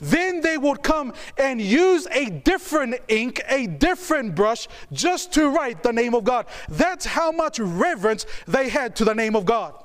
Then 0.00 0.40
they 0.40 0.58
would 0.58 0.82
come 0.82 1.12
and 1.38 1.60
use 1.60 2.08
a 2.10 2.28
different 2.28 2.96
ink, 3.06 3.40
a 3.48 3.68
different 3.68 4.34
brush, 4.34 4.66
just 4.92 5.32
to 5.34 5.50
write 5.50 5.84
the 5.84 5.92
name 5.92 6.16
of 6.16 6.24
God. 6.24 6.46
That's 6.68 7.06
how 7.06 7.30
much 7.30 7.60
reverence 7.60 8.26
they 8.48 8.70
had 8.70 8.96
to 8.96 9.04
the 9.04 9.14
name 9.14 9.36
of 9.36 9.44
God. 9.44 9.81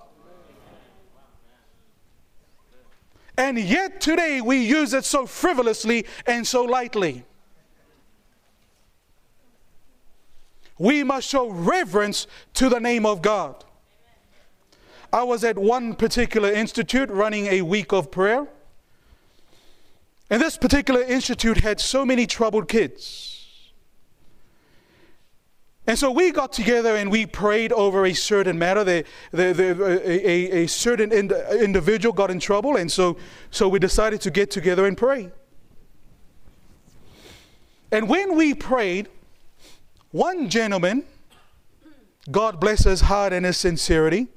And 3.37 3.59
yet 3.59 4.01
today 4.01 4.41
we 4.41 4.57
use 4.57 4.93
it 4.93 5.05
so 5.05 5.27
frivolously 5.27 6.05
and 6.25 6.45
so 6.45 6.63
lightly. 6.63 7.23
We 10.79 11.03
must 11.03 11.29
show 11.29 11.49
reverence 11.49 12.27
to 12.55 12.69
the 12.69 12.79
name 12.79 13.05
of 13.05 13.21
God. 13.21 13.63
I 15.13 15.23
was 15.23 15.43
at 15.43 15.57
one 15.57 15.95
particular 15.95 16.51
institute 16.51 17.09
running 17.09 17.47
a 17.47 17.61
week 17.61 17.93
of 17.93 18.11
prayer. 18.11 18.47
And 20.29 20.41
this 20.41 20.57
particular 20.57 21.01
institute 21.01 21.57
had 21.57 21.79
so 21.79 22.05
many 22.05 22.27
troubled 22.27 22.67
kids. 22.67 23.36
And 25.87 25.97
so 25.97 26.11
we 26.11 26.31
got 26.31 26.51
together 26.51 26.97
and 26.97 27.09
we 27.09 27.25
prayed 27.25 27.71
over 27.71 28.05
a 28.05 28.13
certain 28.13 28.59
matter. 28.59 28.83
The, 28.83 29.05
the, 29.31 29.53
the, 29.53 30.01
a, 30.05 30.63
a, 30.63 30.67
certain 30.67 31.13
ind- 31.13 31.31
individual 31.31 32.11
got 32.11 32.29
in 32.29 32.41
trouble, 32.41 32.75
and 32.75 32.91
so, 32.91 33.15
so 33.51 33.69
we 33.69 33.79
decided 33.79 34.19
to 34.21 34.29
get 34.29 34.51
together 34.51 34.85
and 34.85 34.97
pray. 34.97 35.31
And 37.89 38.09
when 38.09 38.35
we 38.35 38.53
prayed, 38.53 39.07
one 40.11 40.49
gentleman, 40.49 41.05
God 42.29 42.59
bless 42.59 42.83
his 42.83 43.01
heart 43.01 43.31
and 43.31 43.45
his 43.45 43.55
sincerity, 43.55 44.27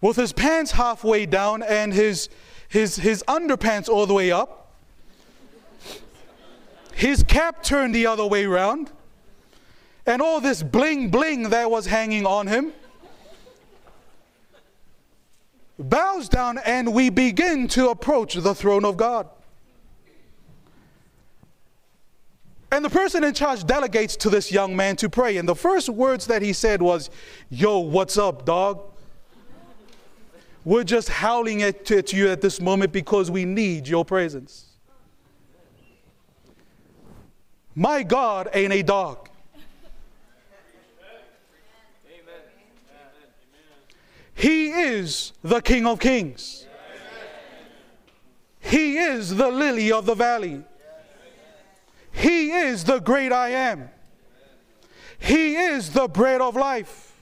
with 0.00 0.14
his 0.14 0.32
pants 0.32 0.70
halfway 0.70 1.26
down 1.26 1.64
and 1.64 1.92
his, 1.92 2.28
his, 2.68 2.94
his 2.94 3.24
underpants 3.26 3.88
all 3.88 4.06
the 4.06 4.14
way 4.14 4.30
up, 4.30 4.76
his 6.94 7.24
cap 7.24 7.64
turned 7.64 7.96
the 7.96 8.06
other 8.06 8.24
way 8.24 8.44
around 8.44 8.92
and 10.08 10.22
all 10.22 10.40
this 10.40 10.62
bling 10.62 11.10
bling 11.10 11.50
that 11.50 11.70
was 11.70 11.86
hanging 11.86 12.26
on 12.26 12.46
him 12.46 12.72
bows 15.78 16.28
down 16.28 16.58
and 16.64 16.92
we 16.92 17.10
begin 17.10 17.68
to 17.68 17.90
approach 17.90 18.34
the 18.34 18.54
throne 18.54 18.84
of 18.84 18.96
God. 18.96 19.28
And 22.72 22.84
the 22.84 22.90
person 22.90 23.22
in 23.22 23.32
charge 23.32 23.64
delegates 23.64 24.16
to 24.16 24.30
this 24.30 24.50
young 24.50 24.74
man 24.74 24.96
to 24.96 25.08
pray. 25.08 25.36
And 25.36 25.48
the 25.48 25.54
first 25.54 25.88
words 25.88 26.26
that 26.26 26.42
he 26.42 26.52
said 26.52 26.82
was, 26.82 27.10
Yo, 27.48 27.78
what's 27.78 28.18
up, 28.18 28.44
dog? 28.44 28.82
We're 30.64 30.84
just 30.84 31.08
howling 31.08 31.62
at, 31.62 31.90
at 31.90 32.12
you 32.12 32.28
at 32.28 32.40
this 32.40 32.60
moment 32.60 32.92
because 32.92 33.30
we 33.30 33.44
need 33.44 33.88
your 33.88 34.04
presence. 34.04 34.66
My 37.74 38.02
God 38.02 38.50
ain't 38.52 38.72
a 38.72 38.82
dog. 38.82 39.27
He 44.38 44.70
is 44.70 45.32
the 45.42 45.60
King 45.60 45.84
of 45.84 45.98
Kings. 45.98 46.64
He 48.60 48.96
is 48.96 49.34
the 49.34 49.48
lily 49.48 49.90
of 49.90 50.06
the 50.06 50.14
valley. 50.14 50.62
He 52.12 52.52
is 52.52 52.84
the 52.84 53.00
great 53.00 53.32
I 53.32 53.48
am. 53.48 53.90
He 55.18 55.56
is 55.56 55.90
the 55.90 56.06
bread 56.06 56.40
of 56.40 56.54
life, 56.54 57.20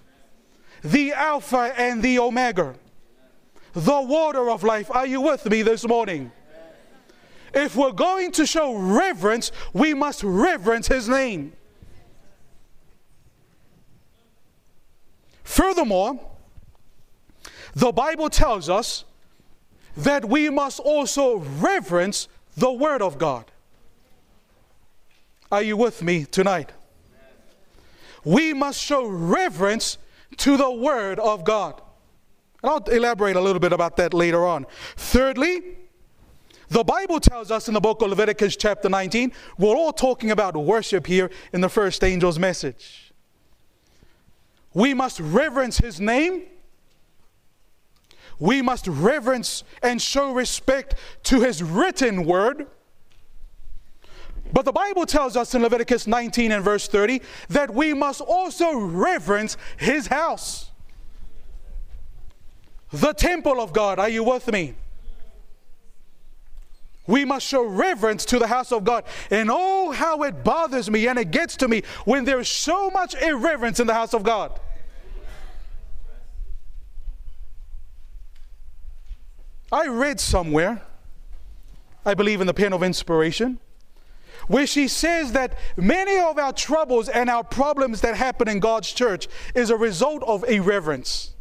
the 0.85 1.15
Alpha 1.15 1.73
and 1.79 2.03
the 2.03 2.19
Omega, 2.19 2.75
the 3.73 4.03
water 4.03 4.51
of 4.51 4.63
life. 4.63 4.91
Are 4.91 5.07
you 5.07 5.23
with 5.23 5.47
me 5.47 5.63
this 5.63 5.89
morning? 5.89 6.31
If 7.55 7.77
we're 7.77 7.93
going 7.93 8.33
to 8.33 8.45
show 8.45 8.75
reverence, 8.77 9.53
we 9.73 9.95
must 9.95 10.23
reverence 10.23 10.87
His 10.87 11.09
name. 11.09 11.55
Furthermore, 15.45 16.36
the 17.77 17.93
Bible 17.93 18.31
tells 18.31 18.71
us 18.71 19.05
that 19.99 20.25
we 20.25 20.49
must 20.49 20.81
also 20.81 21.37
reverence 21.61 22.27
the 22.57 22.73
Word 22.73 23.03
of 23.03 23.19
God. 23.19 23.45
Are 25.53 25.63
you 25.63 25.77
with 25.77 26.03
me 26.03 26.25
tonight? 26.25 26.73
We 28.25 28.55
must 28.55 28.81
show 28.81 29.07
reverence 29.07 29.99
to 30.39 30.57
the 30.57 30.71
Word 30.71 31.19
of 31.19 31.45
God. 31.45 31.83
And 32.63 32.71
I'll 32.71 32.83
elaborate 32.85 33.37
a 33.37 33.41
little 33.43 33.61
bit 33.61 33.75
about 33.75 33.99
that 33.99 34.15
later 34.15 34.47
on. 34.47 34.67
Thirdly, 34.97 35.77
the 36.71 36.83
Bible 36.83 37.21
tells 37.21 37.51
us 37.51 37.69
in 37.69 37.75
the 37.75 37.81
book 37.81 38.01
of 38.01 38.09
Leviticus, 38.09 38.57
chapter 38.57 38.89
19, 38.89 39.33
we're 39.59 39.77
all 39.77 39.93
talking 39.93 40.31
about 40.31 40.57
worship 40.57 41.07
here 41.07 41.31
in 41.53 41.61
the 41.61 41.69
first 41.69 42.03
angel's 42.03 42.39
message. 42.39 43.13
We 44.73 44.95
must 44.95 45.21
reverence 45.21 45.77
his 45.77 46.01
name. 46.01 46.45
We 48.39 48.63
must 48.63 48.87
reverence 48.87 49.65
and 49.83 50.01
show 50.01 50.33
respect 50.33 50.95
to 51.25 51.41
his 51.41 51.63
written 51.63 52.25
word. 52.25 52.67
But 54.53 54.65
the 54.65 54.73
Bible 54.73 55.07
tells 55.07 55.37
us 55.37 55.55
in 55.55 55.63
Leviticus 55.63 56.07
19 56.07 56.53
and 56.53 56.65
verse 56.65 56.87
30 56.87 57.21
that 57.49 57.73
we 57.73 57.95
must 57.95 58.21
also 58.21 58.79
reverence 58.79 59.57
his 59.77 60.07
house. 60.07 60.71
The 62.93 63.13
temple 63.13 63.61
of 63.61 63.73
God. 63.73 63.99
Are 63.99 64.09
you 64.09 64.23
with 64.23 64.51
me? 64.53 64.75
We 67.07 67.25
must 67.25 67.47
show 67.47 67.65
reverence 67.65 68.25
to 68.27 68.39
the 68.39 68.47
house 68.47 68.73
of 68.73 68.85
God. 68.85 69.05
And 69.31 69.49
oh, 69.51 69.93
how 69.93 70.23
it 70.23 70.43
bothers 70.43 70.91
me 70.91 71.07
and 71.07 71.19
it 71.19 71.31
gets 71.31 71.57
to 71.57 71.69
me 71.69 71.83
when 72.05 72.25
there 72.25 72.41
is 72.41 72.49
so 72.49 72.91
much 72.91 73.15
irreverence 73.15 73.81
in 73.81 73.87
the 73.87 73.95
house 73.95 74.13
of 74.15 74.23
God. 74.23 74.59
I 79.73 79.87
read 79.89 80.21
somewhere, 80.21 80.83
I 82.05 82.15
believe 82.15 82.41
in 82.41 82.47
the 82.47 82.55
pen 82.55 82.73
of 82.73 82.83
inspiration, 82.83 83.59
where 84.47 84.67
she 84.67 84.87
says 84.87 85.33
that 85.33 85.59
many 85.77 86.19
of 86.19 86.39
our 86.39 86.53
troubles 86.53 87.09
and 87.09 87.29
our 87.29 87.43
problems 87.43 88.01
that 88.03 88.17
happen 88.17 88.49
in 88.49 88.61
God's 88.61 88.93
church 88.93 89.29
is 89.55 89.71
a 89.71 89.77
result 89.77 90.23
of 90.25 90.45
irreverence. 90.45 91.35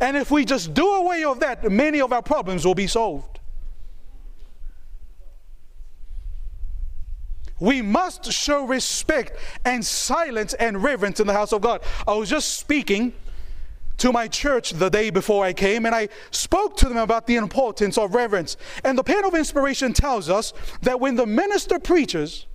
And 0.00 0.16
if 0.16 0.30
we 0.30 0.44
just 0.44 0.72
do 0.74 0.86
away 0.94 1.26
with 1.26 1.40
that, 1.40 1.70
many 1.70 2.00
of 2.00 2.12
our 2.12 2.22
problems 2.22 2.64
will 2.64 2.74
be 2.74 2.86
solved. 2.86 3.40
We 7.60 7.82
must 7.82 8.30
show 8.32 8.64
respect 8.64 9.36
and 9.64 9.84
silence 9.84 10.54
and 10.54 10.82
reverence 10.82 11.18
in 11.18 11.26
the 11.26 11.32
house 11.32 11.52
of 11.52 11.60
God. 11.60 11.82
I 12.06 12.14
was 12.14 12.30
just 12.30 12.56
speaking 12.58 13.12
to 13.98 14.12
my 14.12 14.28
church 14.28 14.70
the 14.70 14.88
day 14.88 15.10
before 15.10 15.44
I 15.44 15.52
came, 15.52 15.86
and 15.86 15.94
I 15.94 16.08
spoke 16.30 16.76
to 16.78 16.88
them 16.88 16.98
about 16.98 17.26
the 17.26 17.36
importance 17.36 17.98
of 17.98 18.14
reverence. 18.14 18.56
And 18.84 18.96
the 18.96 19.04
pen 19.04 19.24
of 19.24 19.34
inspiration 19.34 19.92
tells 19.92 20.28
us 20.28 20.52
that 20.82 21.00
when 21.00 21.16
the 21.16 21.26
minister 21.26 21.78
preaches, 21.78 22.46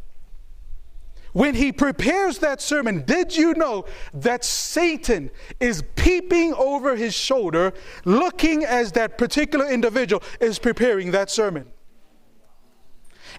when 1.34 1.56
he 1.56 1.72
prepares 1.72 2.38
that 2.40 2.62
sermon, 2.62 3.04
did 3.06 3.36
you 3.36 3.56
know 3.56 3.86
that 4.14 4.46
Satan 4.46 5.32
is 5.60 5.84
peeping 5.96 6.54
over 6.54 6.96
his 6.96 7.14
shoulder, 7.14 7.74
looking 8.06 8.64
as 8.64 8.92
that 8.94 9.18
particular 9.18 9.70
individual 9.70 10.24
is 10.40 10.60
preparing 10.60 11.12
that 11.12 11.32
sermon? 11.32 11.66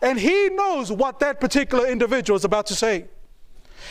And 0.02 0.18
he 0.18 0.48
knows 0.50 0.90
what 0.90 1.20
that 1.20 1.40
particular 1.40 1.86
individual 1.86 2.36
is 2.36 2.44
about 2.44 2.66
to 2.66 2.74
say. 2.74 3.06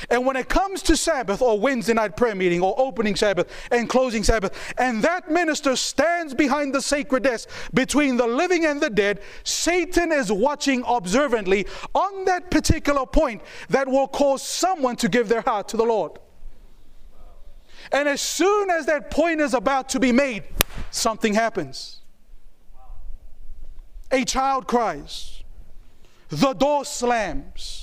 And 0.10 0.26
when 0.26 0.36
it 0.36 0.50
comes 0.50 0.82
to 0.84 0.98
Sabbath 0.98 1.42
or 1.42 1.60
Wednesday 1.60 1.94
night 1.94 2.18
prayer 2.18 2.36
meeting 2.36 2.62
or 2.62 2.74
opening 2.78 3.16
Sabbath 3.16 3.50
and 3.72 3.90
closing 3.90 4.24
Sabbath, 4.24 4.74
and 4.78 5.04
that 5.04 5.30
minister 5.30 5.76
stands 5.76 6.34
behind 6.34 6.74
the 6.74 6.82
sacred 6.82 7.24
desk 7.24 7.50
between 7.74 8.18
the 8.18 8.28
living 8.28 8.66
and 8.66 8.82
the 8.82 8.90
dead, 8.90 9.22
Satan 9.44 10.12
is 10.12 10.32
watching 10.32 10.84
observantly 10.84 11.68
on 11.94 12.26
that 12.26 12.52
particular 12.52 13.06
point 13.06 13.42
that 13.70 13.88
will 13.88 14.08
cause 14.08 14.42
someone 14.42 14.96
to 14.98 15.10
give 15.10 15.30
their 15.30 15.42
heart 15.42 15.68
to 15.70 15.78
the 15.78 15.86
Lord. 15.86 16.20
And 17.92 18.08
as 18.08 18.22
soon 18.22 18.70
as 18.70 18.86
that 18.88 19.12
point 19.12 19.42
is 19.42 19.54
about 19.54 19.90
to 19.90 20.00
be 20.00 20.12
made, 20.12 20.44
something 20.92 21.34
happens. 21.34 22.02
A 24.12 24.24
child 24.26 24.68
cries, 24.68 25.44
the 26.30 26.54
door 26.54 26.86
slams 26.86 27.83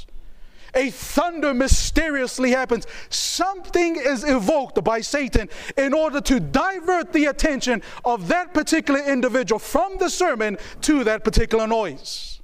a 0.75 0.91
thunder 0.91 1.55
mysteriously 1.55 2.51
happens. 2.51 2.87
Something 3.09 3.97
is 3.97 4.25
evoked 4.25 4.83
by 4.85 5.01
Satan 5.01 5.49
in 5.77 5.93
order 5.93 6.21
to 6.23 6.41
divert 6.41 7.13
the 7.13 7.27
attention 7.27 7.83
of 8.05 8.29
that 8.29 8.55
particular 8.55 9.01
individual 9.01 9.59
from 9.59 9.99
the 9.99 10.11
sermon 10.11 10.59
to 10.83 11.05
that 11.05 11.25
particular 11.25 11.67
noise. 11.67 12.41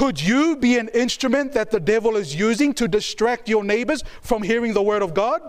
Could 0.00 0.22
you 0.22 0.56
be 0.56 0.78
an 0.78 0.88
instrument 0.88 1.52
that 1.52 1.70
the 1.70 1.78
devil 1.78 2.16
is 2.16 2.34
using 2.34 2.72
to 2.72 2.88
distract 2.88 3.50
your 3.50 3.62
neighbors 3.62 4.02
from 4.22 4.42
hearing 4.42 4.72
the 4.72 4.82
word 4.82 5.02
of 5.02 5.12
God? 5.12 5.42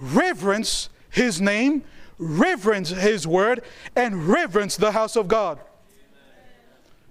Reverence 0.00 0.88
his 1.10 1.40
name 1.40 1.84
reverence 2.20 2.90
His 2.90 3.26
word, 3.26 3.62
and 3.96 4.28
reverence 4.28 4.76
the 4.76 4.92
house 4.92 5.16
of 5.16 5.26
God. 5.26 5.58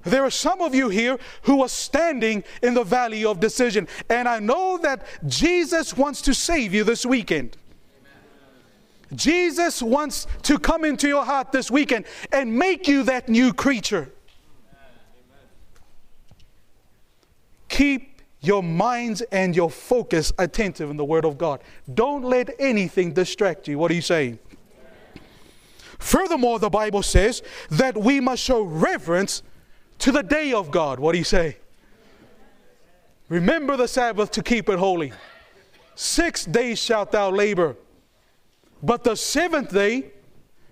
There 0.03 0.23
are 0.23 0.31
some 0.31 0.61
of 0.61 0.73
you 0.73 0.87
here 0.87 1.19
who 1.41 1.61
are 1.61 1.67
standing 1.67 2.45
in 2.63 2.73
the 2.73 2.85
valley 2.85 3.25
of 3.25 3.41
decision, 3.41 3.87
and 4.09 4.29
I 4.29 4.39
know 4.39 4.77
that 4.77 5.05
Jesus 5.27 5.97
wants 5.97 6.21
to 6.21 6.33
save 6.33 6.73
you 6.73 6.85
this 6.85 7.05
weekend. 7.05 7.57
Jesus 9.13 9.81
wants 9.81 10.27
to 10.43 10.59
come 10.59 10.85
into 10.85 11.07
your 11.07 11.25
heart 11.25 11.51
this 11.51 11.71
weekend 11.71 12.05
and 12.31 12.53
make 12.53 12.87
you 12.87 13.03
that 13.03 13.27
new 13.27 13.51
creature. 13.51 14.09
Keep 17.67 18.21
your 18.41 18.63
minds 18.63 19.21
and 19.31 19.55
your 19.55 19.69
focus 19.69 20.31
attentive 20.37 20.89
in 20.89 20.97
the 20.97 21.05
Word 21.05 21.25
of 21.25 21.37
God. 21.37 21.61
Don't 21.93 22.23
let 22.23 22.49
anything 22.59 23.13
distract 23.13 23.67
you. 23.67 23.77
What 23.77 23.91
are 23.91 23.95
you 23.95 24.01
saying? 24.01 24.39
Furthermore, 25.99 26.59
the 26.59 26.69
Bible 26.69 27.03
says 27.03 27.43
that 27.69 27.95
we 27.95 28.19
must 28.19 28.41
show 28.41 28.63
reverence 28.63 29.43
to 29.99 30.11
the 30.11 30.23
day 30.23 30.53
of 30.53 30.71
God. 30.71 30.99
What 30.99 31.11
do 31.11 31.17
you 31.17 31.23
say? 31.23 31.57
Remember 33.27 33.77
the 33.77 33.87
Sabbath 33.87 34.31
to 34.31 34.41
keep 34.41 34.69
it 34.69 34.79
holy. 34.79 35.13
Six 35.93 36.45
days 36.45 36.79
shalt 36.79 37.11
thou 37.11 37.29
labor, 37.29 37.75
but 38.81 39.03
the 39.03 39.15
seventh 39.15 39.71
day 39.71 40.11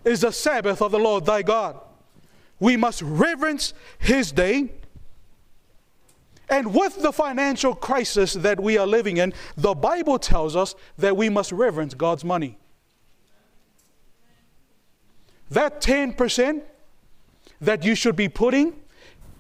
is 0.06 0.22
the 0.22 0.32
Sabbath 0.32 0.82
of 0.82 0.92
the 0.92 1.00
Lord 1.00 1.26
thy 1.26 1.42
God. 1.42 1.80
We 2.60 2.78
must 2.78 3.02
reverence 3.02 3.74
his 4.00 4.32
day. 4.32 4.72
And 6.50 6.74
with 6.74 7.02
the 7.02 7.12
financial 7.12 7.76
crisis 7.76 8.34
that 8.34 8.58
we 8.60 8.78
are 8.78 8.88
living 8.88 9.18
in, 9.18 9.34
the 9.58 9.76
Bible 9.76 10.18
tells 10.18 10.56
us 10.56 10.76
that 10.98 11.18
we 11.18 11.28
must 11.28 11.52
reverence 11.52 11.94
God's 11.94 12.24
money. 12.24 12.58
That 15.50 15.82
10% 15.82 16.62
that 17.62 17.84
you 17.84 17.96
should 17.96 18.16
be 18.16 18.30
putting 18.30 18.74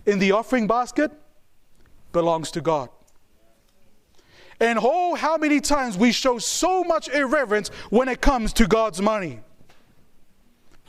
in 0.06 0.20
the 0.20 0.32
offering 0.32 0.68
basket 0.68 1.12
belongs 2.12 2.52
to 2.52 2.62
God. 2.62 2.90
And 4.60 4.80
oh, 4.82 5.16
how 5.16 5.38
many 5.38 5.62
times 5.62 5.98
we 5.98 6.12
show 6.12 6.40
so 6.40 6.84
much 6.84 7.10
irreverence 7.10 7.70
when 7.90 8.08
it 8.08 8.22
comes 8.22 8.54
to 8.54 8.68
God's 8.68 9.02
money. 9.02 9.42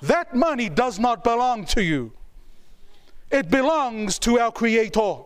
That 0.02 0.35
money 0.35 0.68
does 0.68 0.98
not 0.98 1.24
belong 1.24 1.64
to 1.66 1.83
you, 1.83 2.12
it 3.31 3.50
belongs 3.50 4.18
to 4.20 4.38
our 4.38 4.52
Creator. 4.52 5.24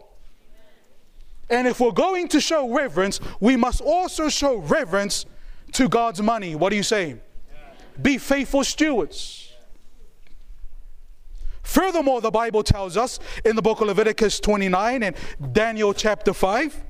And 1.50 1.68
if 1.68 1.80
we're 1.80 1.92
going 1.92 2.28
to 2.28 2.40
show 2.40 2.72
reverence, 2.72 3.20
we 3.38 3.56
must 3.56 3.82
also 3.82 4.30
show 4.30 4.56
reverence 4.56 5.26
to 5.72 5.86
God's 5.86 6.22
money. 6.22 6.54
What 6.54 6.72
are 6.72 6.76
you 6.76 6.82
saying? 6.82 7.20
Be 8.00 8.16
faithful 8.16 8.64
stewards. 8.64 9.51
Furthermore, 11.72 12.20
the 12.20 12.30
Bible 12.30 12.62
tells 12.62 12.98
us 12.98 13.18
in 13.46 13.56
the 13.56 13.62
book 13.62 13.80
of 13.80 13.86
Leviticus 13.86 14.40
29 14.40 15.02
and 15.02 15.16
Daniel 15.52 15.94
chapter 15.94 16.34
5 16.34 16.84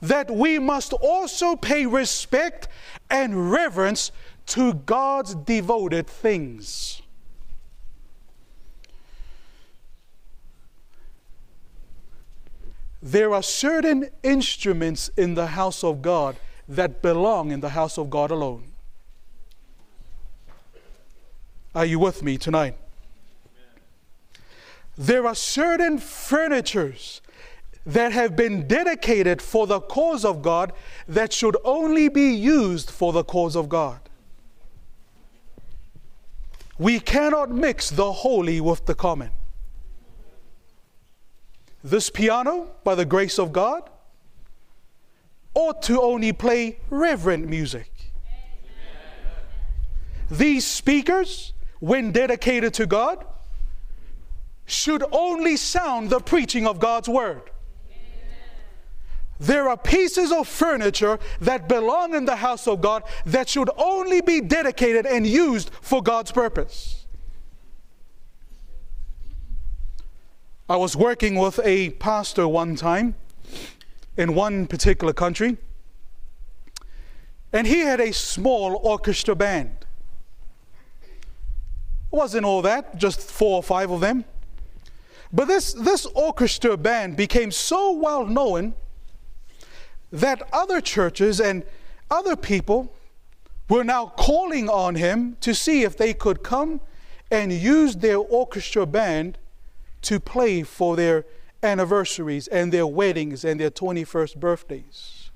that 0.00 0.30
we 0.30 0.58
must 0.58 0.94
also 0.94 1.54
pay 1.54 1.84
respect 1.84 2.66
and 3.10 3.50
reverence 3.52 4.12
to 4.46 4.72
God's 4.72 5.34
devoted 5.34 6.06
things. 6.06 7.02
There 13.02 13.34
are 13.34 13.42
certain 13.42 14.08
instruments 14.22 15.10
in 15.18 15.34
the 15.34 15.48
house 15.48 15.84
of 15.84 16.00
God 16.00 16.36
that 16.66 17.02
belong 17.02 17.50
in 17.50 17.60
the 17.60 17.68
house 17.68 17.98
of 17.98 18.08
God 18.08 18.30
alone. 18.30 18.72
Are 21.74 21.84
you 21.84 21.98
with 21.98 22.22
me 22.22 22.38
tonight? 22.38 22.78
There 24.96 25.26
are 25.26 25.34
certain 25.34 25.98
furnitures 25.98 27.20
that 27.84 28.12
have 28.12 28.34
been 28.34 28.66
dedicated 28.66 29.40
for 29.40 29.66
the 29.66 29.80
cause 29.80 30.24
of 30.24 30.42
God 30.42 30.72
that 31.06 31.32
should 31.32 31.56
only 31.64 32.08
be 32.08 32.34
used 32.34 32.90
for 32.90 33.12
the 33.12 33.22
cause 33.22 33.54
of 33.54 33.68
God. 33.68 34.00
We 36.78 36.98
cannot 37.00 37.50
mix 37.50 37.90
the 37.90 38.12
holy 38.12 38.60
with 38.60 38.86
the 38.86 38.94
common. 38.94 39.30
This 41.84 42.10
piano, 42.10 42.70
by 42.82 42.96
the 42.96 43.04
grace 43.04 43.38
of 43.38 43.52
God, 43.52 43.88
ought 45.54 45.80
to 45.82 46.02
only 46.02 46.32
play 46.32 46.78
reverent 46.90 47.48
music. 47.48 47.90
These 50.30 50.66
speakers, 50.66 51.52
when 51.78 52.10
dedicated 52.10 52.74
to 52.74 52.86
God, 52.86 53.24
should 54.66 55.02
only 55.12 55.56
sound 55.56 56.10
the 56.10 56.20
preaching 56.20 56.66
of 56.66 56.78
God's 56.78 57.08
word. 57.08 57.50
There 59.38 59.68
are 59.68 59.76
pieces 59.76 60.32
of 60.32 60.48
furniture 60.48 61.18
that 61.40 61.68
belong 61.68 62.14
in 62.14 62.24
the 62.24 62.36
house 62.36 62.66
of 62.66 62.80
God 62.80 63.02
that 63.26 63.48
should 63.48 63.70
only 63.76 64.20
be 64.20 64.40
dedicated 64.40 65.06
and 65.06 65.26
used 65.26 65.70
for 65.80 66.02
God's 66.02 66.32
purpose. 66.32 67.06
I 70.68 70.76
was 70.76 70.96
working 70.96 71.36
with 71.36 71.60
a 71.62 71.90
pastor 71.90 72.48
one 72.48 72.74
time 72.76 73.14
in 74.16 74.34
one 74.34 74.66
particular 74.66 75.12
country, 75.12 75.58
and 77.52 77.66
he 77.66 77.80
had 77.80 78.00
a 78.00 78.12
small 78.12 78.80
orchestra 78.82 79.36
band. 79.36 79.84
It 81.12 82.16
wasn't 82.16 82.46
all 82.46 82.62
that, 82.62 82.96
just 82.96 83.20
four 83.20 83.56
or 83.56 83.62
five 83.62 83.90
of 83.90 84.00
them. 84.00 84.24
But 85.32 85.48
this, 85.48 85.72
this 85.72 86.06
orchestra 86.14 86.76
band 86.76 87.16
became 87.16 87.50
so 87.50 87.92
well 87.92 88.26
known 88.26 88.74
that 90.12 90.42
other 90.52 90.80
churches 90.80 91.40
and 91.40 91.64
other 92.10 92.36
people 92.36 92.92
were 93.68 93.84
now 93.84 94.06
calling 94.16 94.68
on 94.68 94.94
him 94.94 95.36
to 95.40 95.54
see 95.54 95.82
if 95.82 95.96
they 95.96 96.14
could 96.14 96.42
come 96.42 96.80
and 97.30 97.52
use 97.52 97.96
their 97.96 98.18
orchestra 98.18 98.86
band 98.86 99.38
to 100.02 100.20
play 100.20 100.62
for 100.62 100.94
their 100.94 101.24
anniversaries 101.62 102.46
and 102.48 102.72
their 102.72 102.86
weddings 102.86 103.44
and 103.44 103.58
their 103.58 103.70
21st 103.70 104.36
birthdays. 104.36 105.30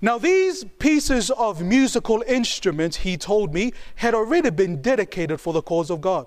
Now, 0.00 0.18
these 0.18 0.64
pieces 0.78 1.30
of 1.30 1.62
musical 1.62 2.22
instruments, 2.26 2.98
he 2.98 3.16
told 3.16 3.54
me, 3.54 3.72
had 3.96 4.14
already 4.14 4.50
been 4.50 4.82
dedicated 4.82 5.40
for 5.40 5.52
the 5.52 5.62
cause 5.62 5.90
of 5.90 6.00
God. 6.00 6.26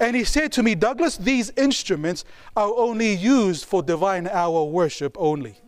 And 0.00 0.16
he 0.16 0.24
said 0.24 0.50
to 0.52 0.62
me, 0.62 0.74
Douglas, 0.74 1.18
these 1.18 1.52
instruments 1.58 2.24
are 2.56 2.72
only 2.74 3.14
used 3.14 3.66
for 3.66 3.82
divine 3.82 4.26
hour 4.26 4.64
worship 4.64 5.14
only. 5.18 5.60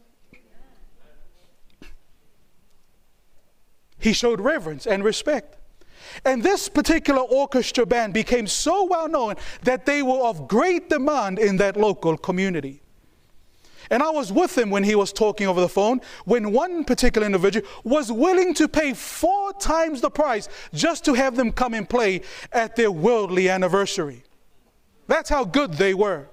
He 3.98 4.12
showed 4.12 4.40
reverence 4.40 4.86
and 4.86 5.04
respect. 5.04 5.58
And 6.24 6.42
this 6.42 6.68
particular 6.68 7.20
orchestra 7.20 7.86
band 7.86 8.14
became 8.14 8.46
so 8.46 8.84
well 8.84 9.08
known 9.08 9.36
that 9.62 9.86
they 9.86 10.02
were 10.02 10.18
of 10.26 10.48
great 10.48 10.88
demand 10.88 11.38
in 11.38 11.58
that 11.58 11.76
local 11.76 12.16
community. 12.16 12.81
And 13.92 14.02
I 14.02 14.08
was 14.08 14.32
with 14.32 14.56
him 14.56 14.70
when 14.70 14.84
he 14.84 14.94
was 14.94 15.12
talking 15.12 15.46
over 15.46 15.60
the 15.60 15.68
phone 15.68 16.00
when 16.24 16.50
one 16.50 16.82
particular 16.82 17.26
individual 17.26 17.68
was 17.84 18.10
willing 18.10 18.54
to 18.54 18.66
pay 18.66 18.94
four 18.94 19.52
times 19.52 20.00
the 20.00 20.08
price 20.08 20.48
just 20.72 21.04
to 21.04 21.12
have 21.12 21.36
them 21.36 21.52
come 21.52 21.74
and 21.74 21.86
play 21.86 22.22
at 22.52 22.74
their 22.74 22.90
worldly 22.90 23.50
anniversary. 23.50 24.24
That's 25.08 25.28
how 25.28 25.44
good 25.44 25.74
they 25.74 25.92
were. 25.92 26.26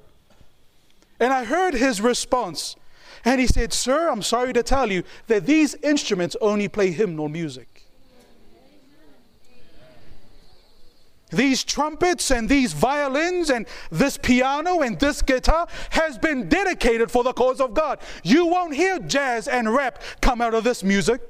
And 1.19 1.33
I 1.33 1.43
heard 1.43 1.73
his 1.73 1.99
response. 1.99 2.77
And 3.25 3.41
he 3.41 3.47
said, 3.47 3.73
Sir, 3.73 4.09
I'm 4.09 4.21
sorry 4.21 4.53
to 4.53 4.63
tell 4.63 4.89
you 4.89 5.03
that 5.27 5.45
these 5.45 5.75
instruments 5.75 6.37
only 6.39 6.69
play 6.69 6.91
hymnal 6.91 7.27
music. 7.27 7.67
These 11.29 11.63
trumpets 11.63 12.31
and 12.31 12.49
these 12.49 12.73
violins 12.73 13.49
and 13.49 13.67
this 13.91 14.17
piano 14.17 14.81
and 14.81 14.99
this 14.99 15.21
guitar 15.21 15.67
has 15.91 16.17
been 16.17 16.49
dedicated 16.49 17.11
for 17.11 17.23
the 17.23 17.33
cause 17.33 17.61
of 17.61 17.73
God. 17.73 17.99
You 18.23 18.47
won't 18.47 18.73
hear 18.73 18.99
jazz 18.99 19.47
and 19.47 19.71
rap 19.73 20.01
come 20.21 20.41
out 20.41 20.53
of 20.53 20.63
this 20.63 20.83
music. 20.83 21.21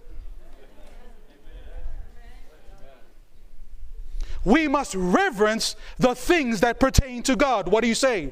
We 4.46 4.70
must 4.70 4.96
reverence 4.96 5.76
the 5.98 6.16
things 6.16 6.62
that 6.62 6.80
pertain 6.80 7.24
to 7.24 7.36
God. 7.36 7.68
What 7.68 7.82
do 7.82 7.90
you 7.90 7.96
say? 7.96 8.32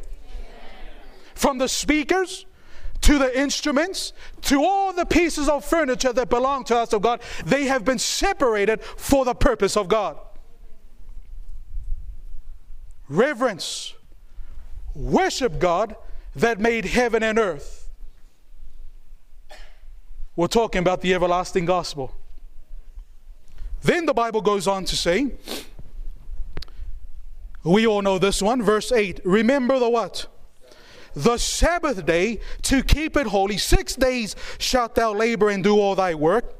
From 1.35 1.57
the 1.57 1.67
speakers 1.67 2.45
to 3.01 3.17
the 3.17 3.37
instruments 3.37 4.13
to 4.43 4.63
all 4.63 4.93
the 4.93 5.05
pieces 5.05 5.49
of 5.49 5.65
furniture 5.65 6.13
that 6.13 6.29
belong 6.29 6.63
to 6.65 6.77
us 6.77 6.93
of 6.93 7.01
God, 7.01 7.21
they 7.45 7.65
have 7.65 7.83
been 7.83 7.99
separated 7.99 8.81
for 8.81 9.25
the 9.25 9.35
purpose 9.35 9.75
of 9.75 9.89
God 9.89 10.17
reverence, 13.09 13.93
worship 14.95 15.59
God 15.59 15.95
that 16.35 16.59
made 16.59 16.85
heaven 16.85 17.23
and 17.23 17.39
earth. 17.39 17.89
We're 20.35 20.47
talking 20.47 20.79
about 20.79 21.01
the 21.01 21.13
everlasting 21.13 21.65
gospel. 21.65 22.13
Then 23.81 24.05
the 24.05 24.13
Bible 24.13 24.41
goes 24.41 24.67
on 24.67 24.85
to 24.85 24.95
say, 24.95 25.31
we 27.63 27.85
all 27.87 28.01
know 28.01 28.17
this 28.17 28.41
one, 28.41 28.61
verse 28.61 28.91
8. 28.91 29.21
Remember 29.25 29.79
the 29.79 29.89
what? 29.89 30.27
The 31.15 31.37
Sabbath 31.37 32.05
day 32.05 32.39
to 32.63 32.83
keep 32.83 33.17
it 33.17 33.27
holy. 33.27 33.57
Six 33.57 33.95
days 33.95 34.35
shalt 34.59 34.95
thou 34.95 35.13
labor 35.13 35.49
and 35.49 35.63
do 35.63 35.79
all 35.79 35.95
thy 35.95 36.13
work. 36.13 36.56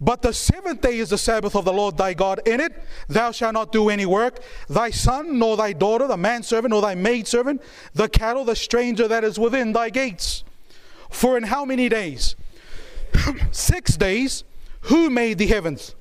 But 0.00 0.22
the 0.22 0.32
seventh 0.32 0.80
day 0.80 0.98
is 0.98 1.10
the 1.10 1.18
Sabbath 1.18 1.56
of 1.56 1.64
the 1.64 1.72
Lord 1.72 1.96
thy 1.96 2.14
God. 2.14 2.40
In 2.46 2.60
it 2.60 2.72
thou 3.08 3.32
shalt 3.32 3.54
not 3.54 3.72
do 3.72 3.88
any 3.88 4.06
work, 4.06 4.40
thy 4.68 4.90
son, 4.90 5.38
nor 5.38 5.56
thy 5.56 5.72
daughter, 5.72 6.06
the 6.06 6.16
manservant, 6.16 6.70
nor 6.70 6.82
thy 6.82 6.94
maidservant, 6.94 7.62
the 7.94 8.08
cattle, 8.08 8.44
the 8.44 8.54
stranger 8.54 9.08
that 9.08 9.24
is 9.24 9.38
within 9.38 9.72
thy 9.72 9.90
gates. 9.90 10.44
For 11.10 11.36
in 11.36 11.44
how 11.44 11.64
many 11.64 11.88
days? 11.88 12.36
Six 13.50 13.96
days. 13.96 14.44
Who 14.82 15.10
made 15.10 15.38
the 15.38 15.46
heavens? 15.46 15.96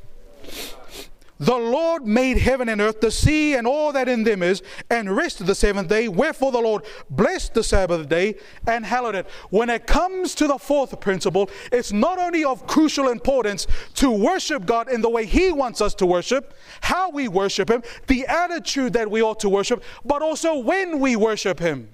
The 1.40 1.56
Lord 1.56 2.08
made 2.08 2.40
heaven 2.40 2.68
and 2.68 2.82
earth, 2.82 3.00
the 3.00 3.12
sea, 3.12 3.54
and 3.54 3.68
all 3.68 3.92
that 3.92 4.10
in 4.10 4.24
them 4.24 4.42
is, 4.42 4.64
and 4.90 5.16
rested 5.16 5.46
the 5.46 5.54
seventh 5.54 5.88
day. 5.88 6.08
Wherefore 6.08 6.52
the 6.52 6.60
Lord 6.60 6.84
blessed 7.12 7.54
the 7.54 7.64
Sabbath 7.64 8.10
day 8.10 8.36
and 8.66 8.84
hallowed 8.84 9.14
it. 9.14 9.28
When 9.52 9.70
it 9.70 9.86
comes 9.86 10.34
to 10.36 10.48
the 10.48 10.58
fourth 10.58 11.00
principle, 11.00 11.50
it's 11.72 11.92
not 11.92 12.18
only 12.18 12.44
of 12.44 12.66
crucial 12.66 13.10
importance 13.10 13.68
to 13.96 14.10
worship 14.10 14.66
God 14.66 14.92
in 14.92 15.02
the 15.02 15.10
way 15.10 15.26
He 15.26 15.52
wants 15.52 15.80
us 15.80 15.94
to 15.96 16.08
worship, 16.08 16.56
how 16.82 17.12
we 17.12 17.28
worship 17.28 17.70
Him, 17.70 17.84
the 18.08 18.26
attitude 18.26 18.94
that 18.94 19.12
we 19.12 19.22
ought 19.22 19.40
to 19.42 19.50
worship, 19.50 19.84
but 20.04 20.24
also 20.24 20.58
when 20.58 21.00
we 21.00 21.16
worship 21.16 21.60
Him. 21.60 21.90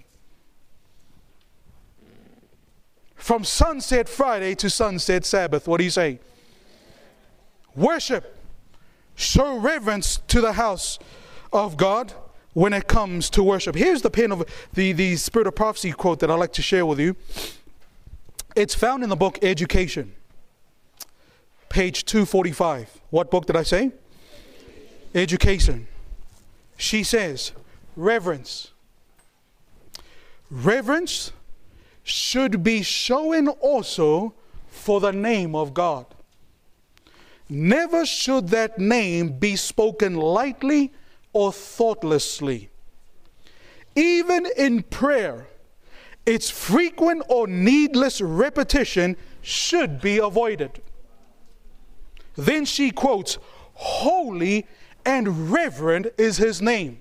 From 3.15 3.43
sunset 3.43 4.07
Friday 4.07 4.55
to 4.55 4.69
sunset 4.69 5.25
Sabbath, 5.25 5.67
what 5.67 5.79
do 5.79 5.83
you 5.83 5.89
say? 5.89 6.19
Worship 7.75 8.37
show 9.15 9.57
reverence 9.57 10.17
to 10.27 10.41
the 10.41 10.53
house 10.53 10.99
of 11.51 11.77
God 11.77 12.13
when 12.53 12.73
it 12.73 12.87
comes 12.87 13.29
to 13.31 13.43
worship. 13.43 13.75
Here's 13.75 14.01
the 14.01 14.09
pen 14.09 14.31
of 14.31 14.45
the, 14.73 14.91
the 14.91 15.15
Spirit 15.15 15.47
of 15.47 15.55
Prophecy 15.55 15.91
quote 15.91 16.19
that 16.19 16.31
I'd 16.31 16.39
like 16.39 16.53
to 16.53 16.61
share 16.61 16.85
with 16.85 16.99
you. 16.99 17.15
It's 18.55 18.75
found 18.75 19.03
in 19.03 19.09
the 19.09 19.15
book 19.15 19.39
Education, 19.41 20.13
page 21.69 22.05
245. 22.05 23.01
What 23.09 23.31
book 23.31 23.47
did 23.47 23.55
I 23.55 23.63
say? 23.63 23.91
Education. 25.15 25.87
She 26.77 27.03
says, 27.03 27.51
reverence. 27.95 28.71
Reverence 30.49 31.31
should 32.03 32.63
be 32.63 32.83
shown 32.83 33.47
also 33.47 34.33
for 34.67 34.99
the 34.99 35.11
name 35.11 35.55
of 35.55 35.73
God. 35.73 36.05
Never 37.49 38.05
should 38.05 38.49
that 38.49 38.79
name 38.79 39.37
be 39.39 39.55
spoken 39.55 40.15
lightly 40.15 40.91
or 41.33 41.51
thoughtlessly. 41.51 42.69
Even 43.95 44.47
in 44.57 44.83
prayer, 44.83 45.47
its 46.25 46.49
frequent 46.49 47.23
or 47.27 47.47
needless 47.47 48.21
repetition 48.21 49.17
should 49.41 50.01
be 50.01 50.17
avoided. 50.17 50.81
Then 52.35 52.65
she 52.65 52.91
quotes, 52.91 53.37
Holy 53.73 54.65
and 55.05 55.51
reverend 55.51 56.11
is 56.17 56.37
his 56.37 56.61
name. 56.61 56.99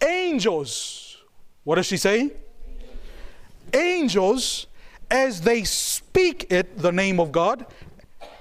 Angels, 0.00 1.18
what 1.64 1.76
does 1.76 1.86
she 1.86 1.96
say? 1.96 2.32
Angels, 3.72 4.66
as 5.10 5.42
they 5.42 5.62
speak 5.64 6.46
it, 6.50 6.78
the 6.78 6.90
name 6.90 7.20
of 7.20 7.30
God, 7.30 7.66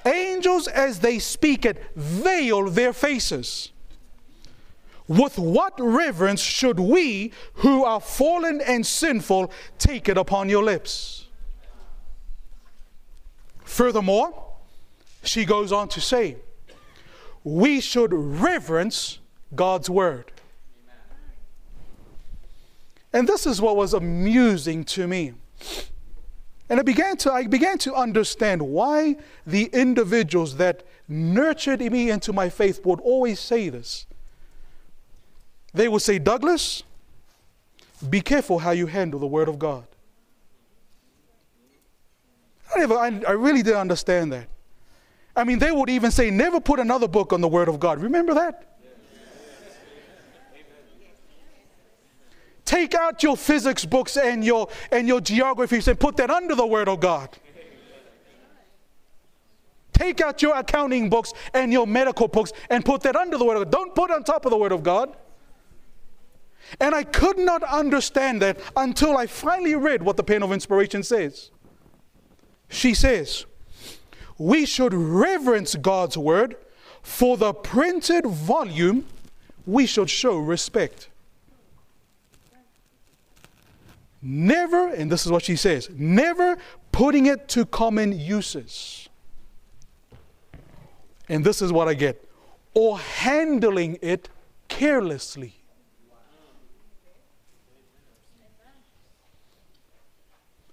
Angels, 0.06 0.68
as 0.68 1.00
they 1.00 1.20
speak 1.20 1.66
it, 1.66 1.84
veil 1.96 2.70
their 2.70 2.94
faces. 2.94 3.72
With 5.08 5.38
what 5.38 5.74
reverence 5.78 6.42
should 6.42 6.80
we, 6.80 7.34
who 7.56 7.84
are 7.84 8.00
fallen 8.00 8.62
and 8.62 8.86
sinful, 8.86 9.52
take 9.78 10.08
it 10.08 10.18
upon 10.18 10.50
your 10.50 10.64
lips? 10.64 11.28
Furthermore, 13.64 14.34
she 15.24 15.46
goes 15.46 15.72
on 15.72 15.90
to 15.90 16.02
say, 16.02 16.38
we 17.44 17.82
should 17.82 18.14
reverence 18.14 19.20
God's 19.56 19.90
word. 19.90 20.32
And 23.14 23.28
this 23.28 23.46
is 23.46 23.62
what 23.62 23.76
was 23.76 23.94
amusing 23.94 24.84
to 24.86 25.08
me. 25.08 25.34
And 26.72 26.80
I 26.80 26.84
began 26.84 27.18
to, 27.18 27.34
I 27.34 27.48
began 27.48 27.78
to 27.80 27.94
understand 27.94 28.62
why 28.62 29.18
the 29.46 29.66
individuals 29.74 30.56
that 30.56 30.84
nurtured 31.06 31.82
me 31.82 32.10
into 32.10 32.32
my 32.32 32.48
faith 32.48 32.86
would 32.86 33.02
always 33.02 33.42
say 33.42 33.68
this. 33.68 34.08
they 35.74 35.90
would 35.90 36.02
say, 36.02 36.18
Douglas, 36.18 36.84
be 38.10 38.22
careful 38.22 38.60
how 38.60 38.72
you 38.72 38.88
handle 38.88 39.20
the 39.20 39.28
Word 39.28 39.50
of 39.50 39.60
God. 39.60 39.86
I, 42.74 42.80
never, 42.80 42.96
I, 42.96 43.22
I 43.28 43.32
really 43.34 43.64
didn't 43.64 43.82
understand 43.82 44.32
that. 44.32 44.48
I 45.36 45.44
mean, 45.44 45.60
they 45.60 45.74
would 45.74 45.90
even 45.90 46.10
say, 46.10 46.32
never 46.32 46.62
put 46.62 46.80
another 46.80 47.10
book 47.10 47.34
on 47.34 47.42
the 47.42 47.50
Word 47.50 47.68
of 47.68 47.82
God. 47.82 48.02
Remember 48.02 48.34
that? 48.36 48.71
Take 52.72 52.96
out 52.96 53.22
your 53.22 53.36
physics 53.36 53.84
books 53.84 54.16
and 54.16 54.46
your, 54.46 54.70
and 54.94 55.06
your 55.06 55.20
geographies 55.20 55.90
and 55.90 56.00
put 56.00 56.16
that 56.16 56.30
under 56.30 56.56
the 56.56 56.66
Word 56.66 56.88
of 56.88 57.02
God. 57.02 57.38
Take 59.92 60.22
out 60.22 60.42
your 60.42 60.56
accounting 60.56 61.10
books 61.10 61.34
and 61.54 61.74
your 61.74 61.86
medical 61.86 62.30
books 62.30 62.54
and 62.70 62.86
put 62.86 63.02
that 63.02 63.18
under 63.18 63.38
the 63.38 63.44
Word 63.44 63.58
of 63.58 63.64
God. 63.66 63.72
Don't 63.74 63.94
put 63.94 64.10
on 64.10 64.24
top 64.24 64.46
of 64.46 64.52
the 64.52 64.58
Word 64.58 64.72
of 64.72 64.84
God. 64.84 65.18
And 66.80 66.96
I 66.96 67.04
could 67.04 67.38
not 67.38 67.62
understand 67.64 68.42
that 68.42 68.58
until 68.78 69.18
I 69.18 69.28
finally 69.28 69.76
read 69.76 70.02
what 70.02 70.16
the 70.16 70.24
pen 70.24 70.42
of 70.42 70.54
inspiration 70.54 71.04
says. 71.04 71.52
She 72.70 72.94
says, 72.94 73.44
We 74.38 74.66
should 74.66 74.94
reverence 74.94 75.76
God's 75.76 76.18
word. 76.18 76.56
For 77.02 77.36
the 77.36 77.54
printed 77.54 78.26
volume, 78.26 79.08
we 79.66 79.86
should 79.86 80.10
show 80.10 80.38
respect. 80.38 81.10
Never, 84.22 84.90
and 84.90 85.12
this 85.12 85.26
is 85.26 85.32
what 85.32 85.44
she 85.44 85.56
says, 85.56 85.90
never 85.92 86.58
putting 86.92 87.26
it 87.26 87.48
to 87.50 87.66
common 87.66 88.18
uses. 88.18 89.10
And 91.28 91.44
this 91.44 91.62
is 91.62 91.72
what 91.72 91.88
I 91.88 91.94
get, 91.94 92.24
or 92.74 93.00
handling 93.00 93.98
it 94.02 94.30
carelessly. 94.68 95.56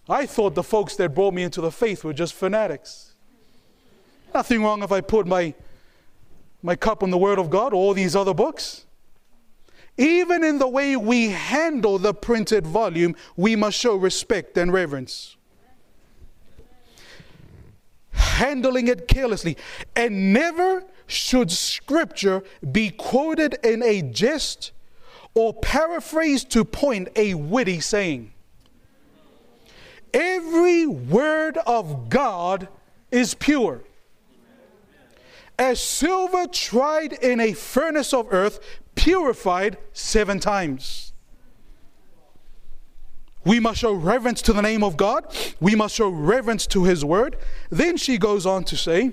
I 0.09 0.26
thought 0.26 0.55
the 0.55 0.62
folks 0.62 0.96
that 0.96 1.14
brought 1.14 1.34
me 1.34 1.42
into 1.42 1.61
the 1.61 1.70
faith 1.70 2.03
were 2.03 2.14
just 2.14 2.34
fanatics. 2.34 3.14
Nothing 4.34 4.62
wrong 4.62 4.82
if 4.82 4.90
I 4.90 5.01
put 5.01 5.26
my, 5.26 5.55
my 6.62 6.76
cup 6.76 7.03
on 7.03 7.11
the 7.11 7.18
Word 7.18 7.38
of 7.38 7.51
God 7.51 7.72
or 7.72 7.76
all 7.76 7.94
these 7.94 8.16
other 8.16 8.32
books. 8.34 8.86
Even 9.99 10.44
in 10.44 10.59
the 10.59 10.68
way 10.68 10.96
we 10.96 11.30
handle 11.30 11.99
the 11.99 12.14
printed 12.14 12.64
volume, 12.64 13.16
we 13.36 13.57
must 13.57 13.76
show 13.76 13.96
respect 13.96 14.57
and 14.57 14.72
reverence. 14.72 15.36
Handling 18.12 18.86
it 18.86 19.09
carelessly. 19.09 19.57
And 19.96 20.32
never 20.32 20.84
should 21.09 21.51
Scripture 21.51 22.44
be 22.70 22.90
quoted 22.90 23.59
in 23.64 23.82
a 23.82 24.03
jest 24.03 24.70
or 25.34 25.53
paraphrased 25.53 26.51
to 26.51 26.64
point 26.64 27.09
a 27.16 27.34
witty 27.34 27.80
saying. 27.80 28.32
Every 30.14 30.86
word 30.86 31.59
of 31.66 32.09
God 32.09 32.68
is 33.11 33.34
pure. 33.34 33.82
As 35.59 35.80
silver 35.80 36.46
tried 36.46 37.14
in 37.14 37.40
a 37.40 37.53
furnace 37.53 38.14
of 38.14 38.28
earth, 38.30 38.61
purified 38.99 39.78
seven 39.92 40.40
times. 40.40 41.12
We 43.44 43.61
must 43.61 43.78
show 43.78 43.92
reverence 43.92 44.42
to 44.42 44.53
the 44.53 44.61
name 44.61 44.82
of 44.82 44.96
God. 44.96 45.24
We 45.61 45.76
must 45.76 45.94
show 45.94 46.09
reverence 46.09 46.66
to 46.66 46.82
His 46.82 47.05
word. 47.05 47.36
Then 47.70 47.96
she 47.96 48.18
goes 48.18 48.44
on 48.44 48.64
to 48.64 48.76
say, 48.76 49.12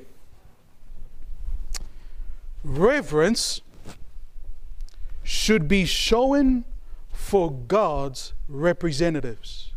reverence 2.63 3.61
should 5.23 5.67
be 5.67 5.85
shown 5.85 6.65
for 7.13 7.51
God's 7.51 8.33
representatives. 8.47 9.71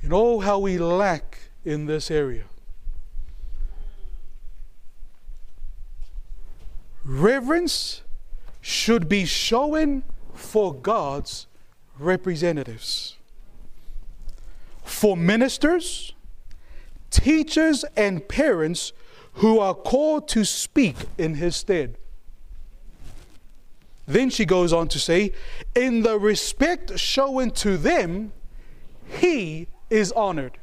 And 0.00 0.12
oh, 0.14 0.40
how 0.40 0.58
we 0.58 0.78
lack 0.78 1.38
in 1.66 1.84
this 1.84 2.10
area. 2.10 2.44
Reverence 7.08 8.02
should 8.60 9.08
be 9.08 9.24
shown 9.24 10.04
for 10.34 10.74
God's 10.74 11.46
representatives. 11.98 13.16
For 14.84 15.16
ministers, 15.16 16.12
teachers, 17.10 17.82
and 17.96 18.28
parents 18.28 18.92
who 19.34 19.58
are 19.58 19.72
called 19.72 20.28
to 20.28 20.44
speak 20.44 20.96
in 21.16 21.36
His 21.36 21.56
stead. 21.56 21.96
Then 24.06 24.28
she 24.28 24.44
goes 24.44 24.74
on 24.74 24.88
to 24.88 24.98
say, 24.98 25.32
In 25.74 26.02
the 26.02 26.18
respect 26.18 26.98
shown 26.98 27.52
to 27.52 27.78
them, 27.78 28.34
He 29.18 29.66
is 29.88 30.12
honored. 30.12 30.58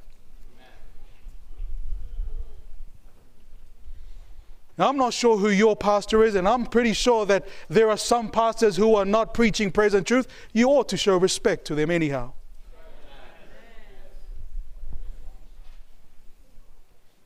Now, 4.78 4.90
I'm 4.90 4.98
not 4.98 5.14
sure 5.14 5.38
who 5.38 5.50
your 5.50 5.76
pastor 5.76 6.24
is, 6.24 6.36
and 6.36 6.48
I'm 6.48 6.66
pretty 6.66 6.94
sure 6.94 7.26
that 7.28 7.48
there 7.70 7.90
are 7.90 7.98
some 7.98 8.30
pastors 8.30 8.76
who 8.76 8.96
are 8.96 9.06
not 9.06 9.34
preaching 9.34 9.72
praise 9.72 9.94
and 9.94 10.06
truth. 10.06 10.28
You 10.54 10.70
ought 10.70 10.90
to 10.90 10.98
show 10.98 11.18
respect 11.18 11.66
to 11.68 11.76
them, 11.76 11.90
anyhow. 11.90 12.34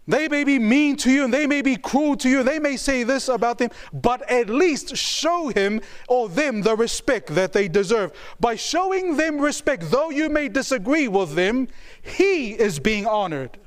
They 0.10 0.28
may 0.28 0.44
be 0.44 0.58
mean 0.58 0.96
to 0.98 1.12
you 1.12 1.24
and 1.24 1.32
they 1.32 1.46
may 1.46 1.62
be 1.62 1.76
cruel 1.76 2.16
to 2.18 2.30
you. 2.30 2.42
They 2.42 2.58
may 2.58 2.78
say 2.78 3.04
this 3.04 3.30
about 3.30 3.60
them, 3.60 3.70
but 3.94 4.28
at 4.28 4.50
least 4.50 4.98
show 4.98 5.50
him 5.50 5.82
or 6.08 6.28
them 6.28 6.64
the 6.64 6.76
respect 6.76 7.28
that 7.36 7.54
they 7.54 7.68
deserve. 7.68 8.12
By 8.40 8.56
showing 8.56 9.18
them 9.18 9.40
respect, 9.40 9.92
though 9.92 10.10
you 10.10 10.28
may 10.28 10.50
disagree 10.50 11.08
with 11.08 11.36
them, 11.36 11.68
he 12.02 12.54
is 12.54 12.80
being 12.80 13.06
honored 13.06 13.60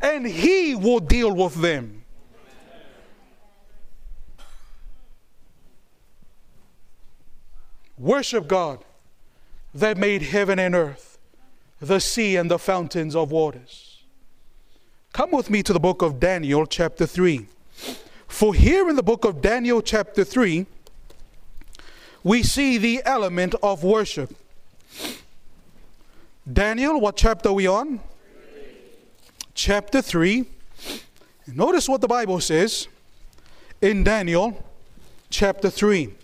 and 0.00 0.26
he 0.26 0.74
will 0.74 0.98
deal 0.98 1.34
with 1.34 1.56
them. 1.56 1.99
Worship 8.00 8.48
God 8.48 8.82
that 9.74 9.98
made 9.98 10.22
heaven 10.22 10.58
and 10.58 10.74
earth, 10.74 11.18
the 11.80 12.00
sea 12.00 12.36
and 12.36 12.50
the 12.50 12.58
fountains 12.58 13.14
of 13.14 13.30
waters. 13.30 14.02
Come 15.12 15.30
with 15.32 15.50
me 15.50 15.62
to 15.62 15.74
the 15.74 15.80
book 15.80 16.00
of 16.00 16.18
Daniel, 16.18 16.64
chapter 16.64 17.04
3. 17.04 17.46
For 18.26 18.54
here 18.54 18.88
in 18.88 18.96
the 18.96 19.02
book 19.02 19.26
of 19.26 19.42
Daniel, 19.42 19.82
chapter 19.82 20.24
3, 20.24 20.64
we 22.24 22.42
see 22.42 22.78
the 22.78 23.02
element 23.04 23.54
of 23.62 23.84
worship. 23.84 24.34
Daniel, 26.50 26.98
what 26.98 27.18
chapter 27.18 27.50
are 27.50 27.54
we 27.54 27.66
on? 27.66 28.00
Chapter 29.52 30.00
3. 30.00 30.46
Notice 31.48 31.86
what 31.86 32.00
the 32.00 32.08
Bible 32.08 32.40
says 32.40 32.88
in 33.82 34.04
Daniel 34.04 34.64
chapter 35.28 35.68
3. 35.68 36.14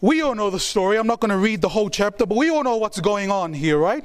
We 0.00 0.22
all 0.22 0.34
know 0.34 0.48
the 0.48 0.60
story. 0.60 0.96
I'm 0.96 1.06
not 1.06 1.20
going 1.20 1.30
to 1.30 1.36
read 1.36 1.60
the 1.60 1.68
whole 1.68 1.90
chapter, 1.90 2.24
but 2.24 2.36
we 2.36 2.50
all 2.50 2.64
know 2.64 2.76
what's 2.76 3.00
going 3.00 3.30
on 3.30 3.52
here, 3.52 3.76
right? 3.76 4.04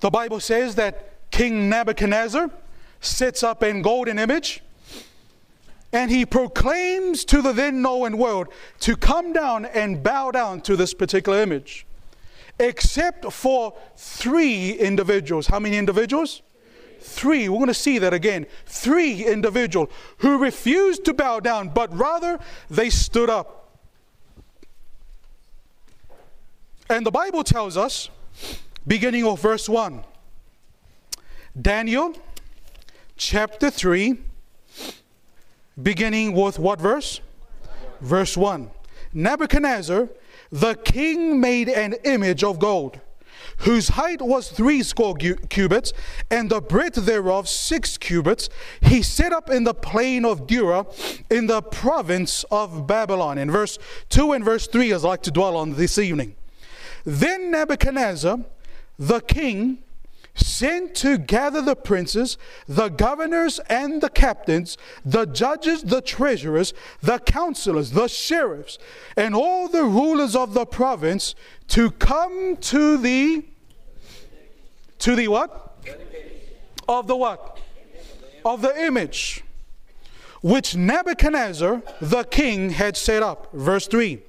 The 0.00 0.10
Bible 0.10 0.40
says 0.40 0.74
that 0.76 1.30
King 1.30 1.68
Nebuchadnezzar 1.68 2.50
sets 3.00 3.42
up 3.42 3.62
a 3.62 3.80
golden 3.80 4.18
image 4.18 4.62
and 5.92 6.10
he 6.10 6.24
proclaims 6.24 7.24
to 7.26 7.42
the 7.42 7.52
then 7.52 7.82
known 7.82 8.16
world 8.16 8.48
to 8.80 8.96
come 8.96 9.32
down 9.32 9.64
and 9.64 10.02
bow 10.02 10.30
down 10.30 10.60
to 10.62 10.76
this 10.76 10.94
particular 10.94 11.40
image, 11.42 11.86
except 12.58 13.32
for 13.32 13.76
three 13.96 14.72
individuals. 14.72 15.48
How 15.48 15.58
many 15.58 15.76
individuals? 15.76 16.42
Three. 17.00 17.48
We're 17.48 17.56
going 17.56 17.68
to 17.68 17.74
see 17.74 17.98
that 17.98 18.12
again. 18.12 18.46
Three 18.66 19.24
individuals 19.24 19.88
who 20.18 20.38
refused 20.38 21.04
to 21.06 21.14
bow 21.14 21.40
down, 21.40 21.70
but 21.70 21.96
rather 21.96 22.38
they 22.68 22.90
stood 22.90 23.30
up. 23.30 23.59
And 26.90 27.06
the 27.06 27.12
Bible 27.12 27.44
tells 27.44 27.76
us 27.76 28.10
beginning 28.84 29.24
of 29.24 29.40
verse 29.40 29.68
1. 29.68 30.02
Daniel 31.62 32.16
chapter 33.16 33.70
3, 33.70 34.18
beginning 35.80 36.32
with 36.32 36.58
what 36.58 36.80
verse? 36.80 37.20
Verse 38.00 38.36
1. 38.36 38.72
Nebuchadnezzar, 39.12 40.08
the 40.50 40.74
king, 40.74 41.40
made 41.40 41.68
an 41.68 41.94
image 42.02 42.42
of 42.42 42.58
gold, 42.58 42.98
whose 43.58 43.90
height 43.90 44.20
was 44.20 44.50
three 44.50 44.82
score 44.82 45.14
cubits, 45.14 45.92
and 46.28 46.50
the 46.50 46.60
breadth 46.60 46.96
thereof 46.96 47.48
six 47.48 47.98
cubits. 47.98 48.48
He 48.80 49.02
set 49.02 49.32
up 49.32 49.48
in 49.48 49.62
the 49.62 49.74
plain 49.74 50.24
of 50.24 50.48
Dura, 50.48 50.86
in 51.30 51.46
the 51.46 51.62
province 51.62 52.44
of 52.50 52.88
Babylon. 52.88 53.38
In 53.38 53.48
verse 53.48 53.78
2 54.08 54.32
and 54.32 54.44
verse 54.44 54.66
3, 54.66 54.92
as 54.92 55.04
I 55.04 55.10
like 55.10 55.22
to 55.22 55.30
dwell 55.30 55.56
on 55.56 55.74
this 55.74 55.96
evening. 55.96 56.34
Then 57.04 57.50
Nebuchadnezzar, 57.50 58.40
the 58.98 59.20
king 59.20 59.78
sent 60.34 60.94
to 60.94 61.18
gather 61.18 61.60
the 61.60 61.76
princes, 61.76 62.38
the 62.68 62.88
governors 62.88 63.58
and 63.68 64.00
the 64.00 64.08
captains, 64.08 64.78
the 65.04 65.26
judges, 65.26 65.82
the 65.82 66.00
treasurers, 66.00 66.72
the 67.02 67.18
counselors, 67.18 67.90
the 67.90 68.08
sheriffs, 68.08 68.78
and 69.16 69.34
all 69.34 69.68
the 69.68 69.84
rulers 69.84 70.36
of 70.36 70.54
the 70.54 70.66
province 70.66 71.34
to 71.68 71.90
come 71.92 72.56
to 72.56 72.96
the 72.96 73.44
to 74.98 75.16
the 75.16 75.28
what? 75.28 75.78
Of 76.88 77.06
the 77.06 77.16
what? 77.16 77.58
Of 78.44 78.60
the 78.60 78.84
image 78.84 79.42
which 80.42 80.76
Nebuchadnezzar 80.76 81.82
the 82.00 82.24
king 82.24 82.70
had 82.70 82.96
set 82.96 83.22
up. 83.22 83.52
Verse 83.52 83.86
3. 83.86 84.22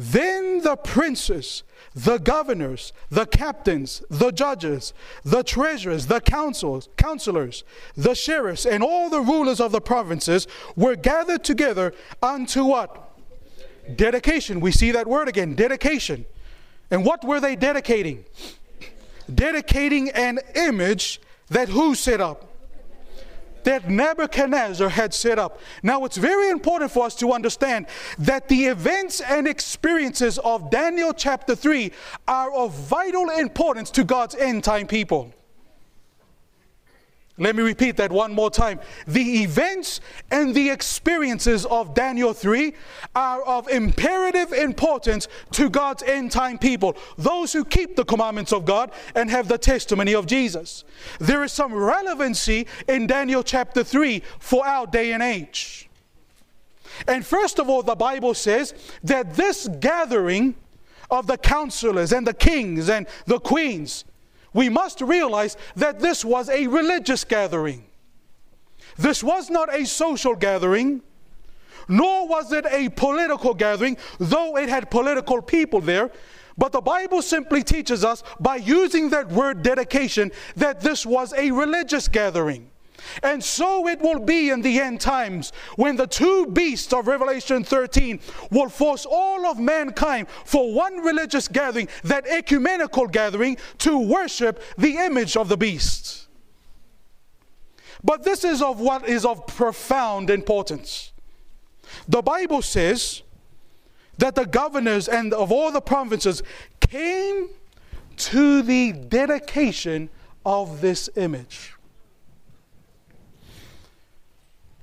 Then 0.00 0.62
the 0.62 0.76
princes 0.76 1.62
the 1.94 2.18
governors, 2.18 2.92
the 3.10 3.26
captains, 3.26 4.02
the 4.08 4.30
judges, 4.30 4.94
the 5.24 5.42
treasurers, 5.42 6.06
the 6.06 6.20
councils, 6.20 6.88
counselors, 6.96 7.64
the 7.96 8.14
sheriffs, 8.14 8.64
and 8.64 8.82
all 8.82 9.10
the 9.10 9.20
rulers 9.20 9.60
of 9.60 9.72
the 9.72 9.80
provinces 9.80 10.46
were 10.76 10.94
gathered 10.94 11.42
together 11.42 11.92
unto 12.22 12.64
what? 12.64 13.10
Dedication. 13.96 14.60
We 14.60 14.72
see 14.72 14.92
that 14.92 15.06
word 15.06 15.28
again 15.28 15.54
dedication. 15.54 16.24
And 16.90 17.04
what 17.04 17.24
were 17.24 17.40
they 17.40 17.56
dedicating? 17.56 18.24
Dedicating 19.32 20.10
an 20.10 20.38
image 20.54 21.20
that 21.48 21.68
who 21.68 21.94
set 21.94 22.20
up? 22.20 22.49
That 23.64 23.88
Nebuchadnezzar 23.88 24.88
had 24.88 25.14
set 25.14 25.38
up. 25.38 25.60
Now, 25.82 26.04
it's 26.04 26.16
very 26.16 26.50
important 26.50 26.90
for 26.90 27.04
us 27.06 27.14
to 27.16 27.32
understand 27.32 27.86
that 28.18 28.48
the 28.48 28.66
events 28.66 29.20
and 29.20 29.46
experiences 29.46 30.38
of 30.38 30.70
Daniel 30.70 31.12
chapter 31.12 31.54
3 31.54 31.92
are 32.28 32.52
of 32.52 32.72
vital 32.72 33.30
importance 33.30 33.90
to 33.92 34.04
God's 34.04 34.34
end 34.34 34.64
time 34.64 34.86
people. 34.86 35.32
Let 37.40 37.56
me 37.56 37.62
repeat 37.62 37.96
that 37.96 38.12
one 38.12 38.34
more 38.34 38.50
time. 38.50 38.80
The 39.06 39.42
events 39.42 40.02
and 40.30 40.54
the 40.54 40.68
experiences 40.68 41.64
of 41.64 41.94
Daniel 41.94 42.34
3 42.34 42.74
are 43.16 43.42
of 43.44 43.66
imperative 43.68 44.52
importance 44.52 45.26
to 45.52 45.70
God's 45.70 46.02
end 46.02 46.32
time 46.32 46.58
people, 46.58 46.98
those 47.16 47.54
who 47.54 47.64
keep 47.64 47.96
the 47.96 48.04
commandments 48.04 48.52
of 48.52 48.66
God 48.66 48.92
and 49.14 49.30
have 49.30 49.48
the 49.48 49.56
testimony 49.56 50.14
of 50.14 50.26
Jesus. 50.26 50.84
There 51.18 51.42
is 51.42 51.50
some 51.50 51.72
relevancy 51.72 52.66
in 52.86 53.06
Daniel 53.06 53.42
chapter 53.42 53.82
3 53.82 54.22
for 54.38 54.66
our 54.66 54.86
day 54.86 55.12
and 55.12 55.22
age. 55.22 55.88
And 57.08 57.24
first 57.24 57.58
of 57.58 57.70
all, 57.70 57.82
the 57.82 57.94
Bible 57.94 58.34
says 58.34 58.74
that 59.02 59.34
this 59.34 59.66
gathering 59.80 60.56
of 61.10 61.26
the 61.26 61.38
counselors 61.38 62.12
and 62.12 62.26
the 62.26 62.34
kings 62.34 62.90
and 62.90 63.06
the 63.24 63.40
queens 63.40 64.04
we 64.52 64.68
must 64.68 65.00
realize 65.00 65.56
that 65.76 66.00
this 66.00 66.24
was 66.24 66.48
a 66.48 66.66
religious 66.66 67.24
gathering. 67.24 67.84
This 68.96 69.22
was 69.22 69.50
not 69.50 69.72
a 69.74 69.86
social 69.86 70.34
gathering, 70.34 71.02
nor 71.88 72.28
was 72.28 72.52
it 72.52 72.66
a 72.70 72.88
political 72.90 73.54
gathering, 73.54 73.96
though 74.18 74.56
it 74.56 74.68
had 74.68 74.90
political 74.90 75.40
people 75.40 75.80
there. 75.80 76.10
But 76.58 76.72
the 76.72 76.80
Bible 76.80 77.22
simply 77.22 77.62
teaches 77.62 78.04
us 78.04 78.22
by 78.38 78.56
using 78.56 79.10
that 79.10 79.30
word 79.30 79.62
dedication 79.62 80.30
that 80.56 80.80
this 80.80 81.06
was 81.06 81.32
a 81.32 81.50
religious 81.50 82.08
gathering. 82.08 82.70
And 83.22 83.42
so 83.42 83.88
it 83.88 84.00
will 84.00 84.20
be 84.20 84.50
in 84.50 84.62
the 84.62 84.80
end 84.80 85.00
times 85.00 85.52
when 85.76 85.96
the 85.96 86.06
two 86.06 86.46
beasts 86.46 86.92
of 86.92 87.06
Revelation 87.06 87.64
13 87.64 88.20
will 88.50 88.68
force 88.68 89.06
all 89.08 89.46
of 89.46 89.58
mankind 89.58 90.28
for 90.44 90.72
one 90.72 90.98
religious 90.98 91.48
gathering, 91.48 91.88
that 92.04 92.26
ecumenical 92.26 93.06
gathering, 93.06 93.56
to 93.78 93.98
worship 93.98 94.62
the 94.78 94.96
image 94.96 95.36
of 95.36 95.48
the 95.48 95.56
beast. 95.56 96.28
But 98.02 98.24
this 98.24 98.44
is 98.44 98.62
of 98.62 98.80
what 98.80 99.08
is 99.08 99.24
of 99.24 99.46
profound 99.46 100.30
importance. 100.30 101.12
The 102.08 102.22
Bible 102.22 102.62
says 102.62 103.22
that 104.18 104.34
the 104.34 104.46
governors 104.46 105.08
and 105.08 105.32
of 105.34 105.50
all 105.52 105.70
the 105.70 105.80
provinces 105.80 106.42
came 106.80 107.48
to 108.16 108.62
the 108.62 108.92
dedication 108.92 110.10
of 110.44 110.80
this 110.80 111.08
image. 111.16 111.74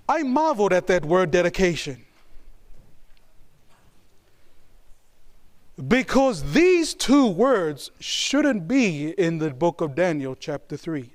I 0.10 0.24
marveled 0.24 0.74
at 0.74 0.88
that 0.88 1.06
word 1.06 1.32
dedication. 1.32 2.06
Because 5.88 6.54
these 6.54 6.94
two 6.96 7.28
words 7.28 7.92
shouldn't 8.00 8.68
be 8.68 9.10
in 9.12 9.38
the 9.38 9.52
book 9.52 9.80
of 9.82 9.94
Daniel, 9.94 10.34
chapter 10.34 10.76
3, 10.76 11.12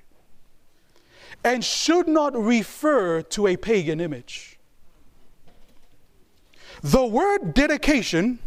and 1.43 1.65
should 1.65 2.07
not 2.07 2.37
refer 2.37 3.21
to 3.23 3.47
a 3.47 3.57
pagan 3.57 3.99
image. 3.99 4.57
The 6.81 7.05
word 7.05 7.53
dedication 7.53 8.39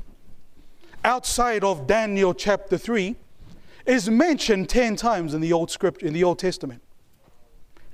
outside 1.04 1.62
of 1.64 1.86
Daniel 1.86 2.32
chapter 2.32 2.78
3 2.78 3.14
is 3.84 4.08
mentioned 4.08 4.68
10 4.70 4.96
times 4.96 5.34
in 5.34 5.40
the 5.42 5.52
Old 5.52 5.70
Scripture 5.70 6.06
in 6.06 6.14
the 6.14 6.24
Old 6.24 6.38
Testament. 6.38 6.82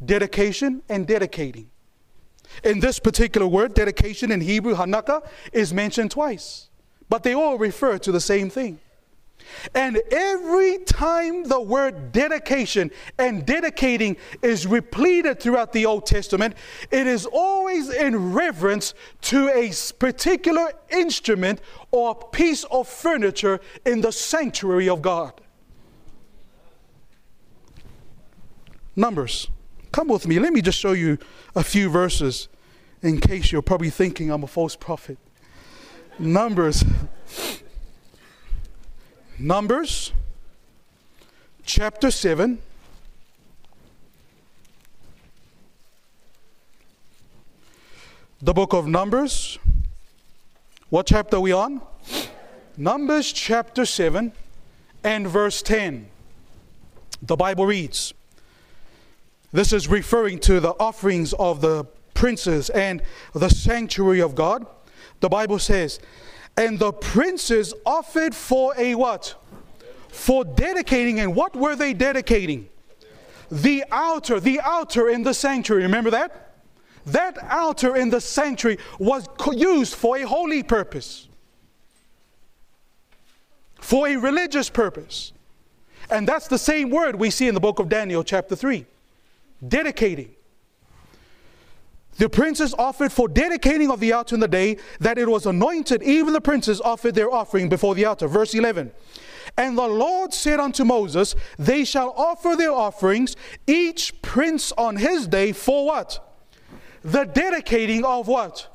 Dedication 0.05 0.83
and 0.89 1.07
dedicating. 1.07 1.72
In 2.65 2.81
this 2.81 2.99
particular 2.99 3.47
word, 3.47 3.75
dedication 3.75 4.31
in 4.31 4.41
Hebrew, 4.41 4.75
Hanukkah, 4.75 5.27
is 5.53 5.73
mentioned 5.73 6.11
twice, 6.11 6.69
but 7.09 7.23
they 7.23 7.35
all 7.35 7.59
refer 7.59 7.99
to 7.99 8.13
the 8.13 8.21
same 8.21 8.51
thing. 8.51 8.79
And 9.75 10.01
every 10.11 10.79
time 10.79 11.45
the 11.45 11.61
word 11.61 12.13
dedication 12.13 12.91
and 13.19 13.45
dedicating 13.45 14.17
is 14.41 14.67
repeated 14.67 15.41
throughout 15.41 15.73
the 15.73 15.87
Old 15.87 16.07
Testament, 16.07 16.55
it 16.91 17.07
is 17.07 17.27
always 17.27 17.91
in 17.91 18.33
reverence 18.33 18.95
to 19.23 19.49
a 19.49 19.73
particular 19.99 20.73
instrument 20.91 21.61
or 21.91 22.15
piece 22.15 22.65
of 22.65 22.89
furniture 22.89 23.61
in 23.85 24.01
the 24.01 24.13
sanctuary 24.13 24.89
of 24.89 25.03
God. 25.03 25.41
Numbers. 28.95 29.49
Come 29.93 30.09
with 30.09 30.27
me. 30.27 30.39
Let 30.39 30.55
me 30.55 30.63
just 30.63 30.79
show 30.79 30.93
you 30.93 31.19
a 31.55 31.63
few 31.63 31.91
verses 31.91 32.49
in 33.03 33.21
case 33.21 33.53
you're 33.53 33.63
probably 33.63 33.91
thinking 33.91 34.31
I'm 34.31 34.43
a 34.43 34.47
false 34.47 34.75
prophet. 34.75 35.19
Numbers. 36.19 36.83
Numbers 39.39 40.13
chapter 41.65 42.11
7. 42.11 42.59
The 48.41 48.53
book 48.53 48.73
of 48.73 48.87
Numbers. 48.87 49.59
What 50.89 51.07
chapter 51.07 51.37
are 51.37 51.41
we 51.41 51.53
on? 51.53 51.81
Numbers 52.77 53.33
chapter 53.33 53.85
7 53.85 54.33
and 55.05 55.29
verse 55.29 55.63
10. 55.63 56.09
The 57.21 57.37
Bible 57.37 57.67
reads 57.67 58.15
this 59.53 59.73
is 59.73 59.87
referring 59.87 60.39
to 60.41 60.61
the 60.61 60.71
offerings 60.81 61.35
of 61.35 61.61
the 61.61 61.85
princes 62.15 62.71
and 62.71 63.03
the 63.35 63.49
sanctuary 63.49 64.21
of 64.21 64.35
God. 64.35 64.67
The 65.21 65.29
Bible 65.29 65.59
says, 65.59 66.01
and 66.57 66.79
the 66.79 66.93
princes 66.93 67.75
offered 67.85 68.35
for 68.35 68.75
a 68.77 68.95
what? 68.95 69.35
For 70.09 70.45
dedicating, 70.45 71.21
and 71.21 71.35
what 71.35 71.55
were 71.55 71.77
they 71.77 71.95
dedicating? 71.95 72.69
The 73.51 73.85
altar, 73.91 74.41
the 74.41 74.61
altar 74.61 75.09
in 75.09 75.23
the 75.23 75.35
sanctuary. 75.35 75.83
Remember 75.83 76.11
that? 76.11 76.55
That 77.07 77.51
altar 77.51 77.97
in 77.97 78.11
the 78.11 78.21
sanctuary 78.21 78.79
was 78.99 79.29
used 79.53 79.95
for 79.95 80.17
a 80.17 80.23
holy 80.23 80.63
purpose, 80.63 81.29
for 83.81 84.09
a 84.09 84.17
religious 84.17 84.71
purpose. 84.71 85.33
And 86.11 86.29
that's 86.29 86.49
the 86.49 86.59
same 86.59 86.91
word 86.91 87.17
we 87.17 87.31
see 87.31 87.49
in 87.49 87.55
the 87.55 87.61
book 87.61 87.79
of 87.79 87.89
Daniel, 87.89 88.23
chapter 88.23 88.55
3 88.55 88.87
dedicating. 89.67 90.35
The 92.19 92.29
princes 92.29 92.75
offered 92.75 93.11
for 93.11 93.27
dedicating 93.27 93.91
of 93.91 94.01
the 94.01 94.13
altar 94.13 94.35
in 94.35 94.41
the 94.41 94.49
day 94.49 94.77
that 95.01 95.19
it 95.19 95.29
was 95.29 95.47
anointed. 95.47 96.03
Even 96.03 96.33
the 96.33 96.41
princes 96.41 96.81
offered 96.81 97.15
their 97.15 97.33
offering 97.33 97.69
before 97.69 97.95
the 97.95 98.05
altar. 98.05 98.29
Verse 98.29 98.55
11. 98.55 98.93
And 99.57 99.77
the 99.77 99.89
Lord 99.89 100.33
said 100.33 100.61
unto 100.61 100.85
Moses, 100.85 101.35
They 101.59 101.85
shall 101.85 102.11
offer 102.17 102.55
their 102.57 102.73
offerings, 102.73 103.37
each 103.67 104.21
prince 104.23 104.73
on 104.79 104.97
his 104.97 105.27
day, 105.27 105.53
for 105.53 105.87
what? 105.87 106.37
The 107.03 107.25
dedicating 107.25 108.05
of 108.05 108.29
what? 108.29 108.69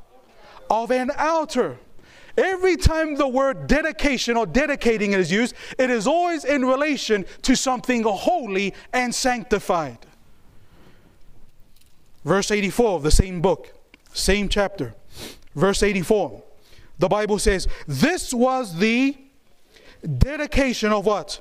Of 0.70 0.92
an 0.92 1.12
altar. 1.12 1.78
Every 2.38 2.76
time 2.76 3.16
the 3.16 3.28
word 3.28 3.66
dedication 3.66 4.38
or 4.38 4.46
dedicating 4.46 5.14
is 5.14 5.32
used, 5.32 5.56
it 5.80 5.90
is 5.90 6.06
always 6.06 6.46
in 6.46 6.66
relation 6.66 7.26
to 7.44 7.56
something 7.56 8.04
holy 8.04 8.76
and 8.94 9.14
sanctified. 9.14 9.98
Verse 12.28 12.52
84 12.52 12.98
of 12.98 13.04
the 13.04 13.12
same 13.12 13.40
book, 13.40 13.74
same 14.12 14.50
chapter. 14.50 14.94
Verse 15.56 15.82
84. 15.82 16.44
The 17.00 17.08
Bible 17.08 17.40
says, 17.40 17.70
This 17.88 18.34
was 18.34 18.80
the 18.80 19.16
dedication 20.18 20.92
of 20.92 21.06
what? 21.06 21.40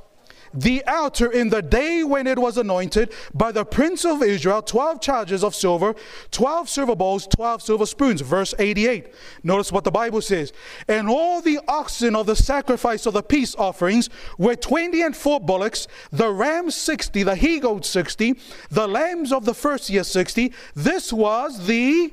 The 0.56 0.82
altar 0.84 1.30
in 1.30 1.50
the 1.50 1.62
day 1.62 2.02
when 2.02 2.26
it 2.26 2.38
was 2.38 2.56
anointed 2.56 3.12
by 3.34 3.52
the 3.52 3.64
prince 3.64 4.04
of 4.04 4.22
Israel 4.22 4.62
12 4.62 5.00
charges 5.00 5.44
of 5.44 5.54
silver, 5.54 5.94
12 6.30 6.68
silver 6.68 6.96
bowls, 6.96 7.26
12 7.26 7.62
silver 7.62 7.86
spoons. 7.86 8.20
Verse 8.22 8.54
88. 8.58 9.14
Notice 9.42 9.70
what 9.70 9.84
the 9.84 9.90
Bible 9.90 10.22
says. 10.22 10.52
And 10.88 11.08
all 11.08 11.40
the 11.40 11.60
oxen 11.68 12.16
of 12.16 12.26
the 12.26 12.36
sacrifice 12.36 13.06
of 13.06 13.12
the 13.12 13.22
peace 13.22 13.54
offerings 13.56 14.08
were 14.38 14.56
20 14.56 15.02
and 15.02 15.16
4 15.16 15.40
bullocks, 15.40 15.86
the 16.10 16.30
ram 16.30 16.70
60, 16.70 17.22
the 17.22 17.36
he 17.36 17.60
goat 17.60 17.84
60, 17.84 18.34
the 18.70 18.88
lambs 18.88 19.32
of 19.32 19.44
the 19.44 19.54
first 19.54 19.90
year 19.90 20.04
60. 20.04 20.52
This 20.74 21.12
was 21.12 21.66
the 21.66 22.12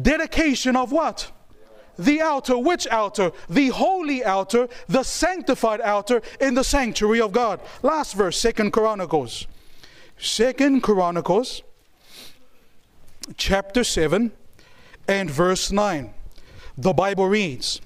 dedication 0.00 0.76
of 0.76 0.92
what? 0.92 1.32
The 1.98 2.20
altar. 2.20 2.58
Which 2.58 2.86
altar? 2.88 3.32
The 3.48 3.68
holy 3.68 4.24
altar, 4.24 4.68
the 4.88 5.02
sanctified 5.02 5.80
altar 5.80 6.22
in 6.40 6.54
the 6.54 6.64
sanctuary 6.64 7.20
of 7.20 7.32
God. 7.32 7.60
Last 7.82 8.14
verse, 8.14 8.38
Second 8.38 8.72
Chronicles. 8.72 9.46
Second 10.18 10.82
Chronicles, 10.82 11.62
chapter 13.36 13.84
7 13.84 14.32
and 15.08 15.30
verse 15.30 15.70
9. 15.70 16.12
The 16.78 16.92
Bible 16.92 17.28
reads, 17.28 17.80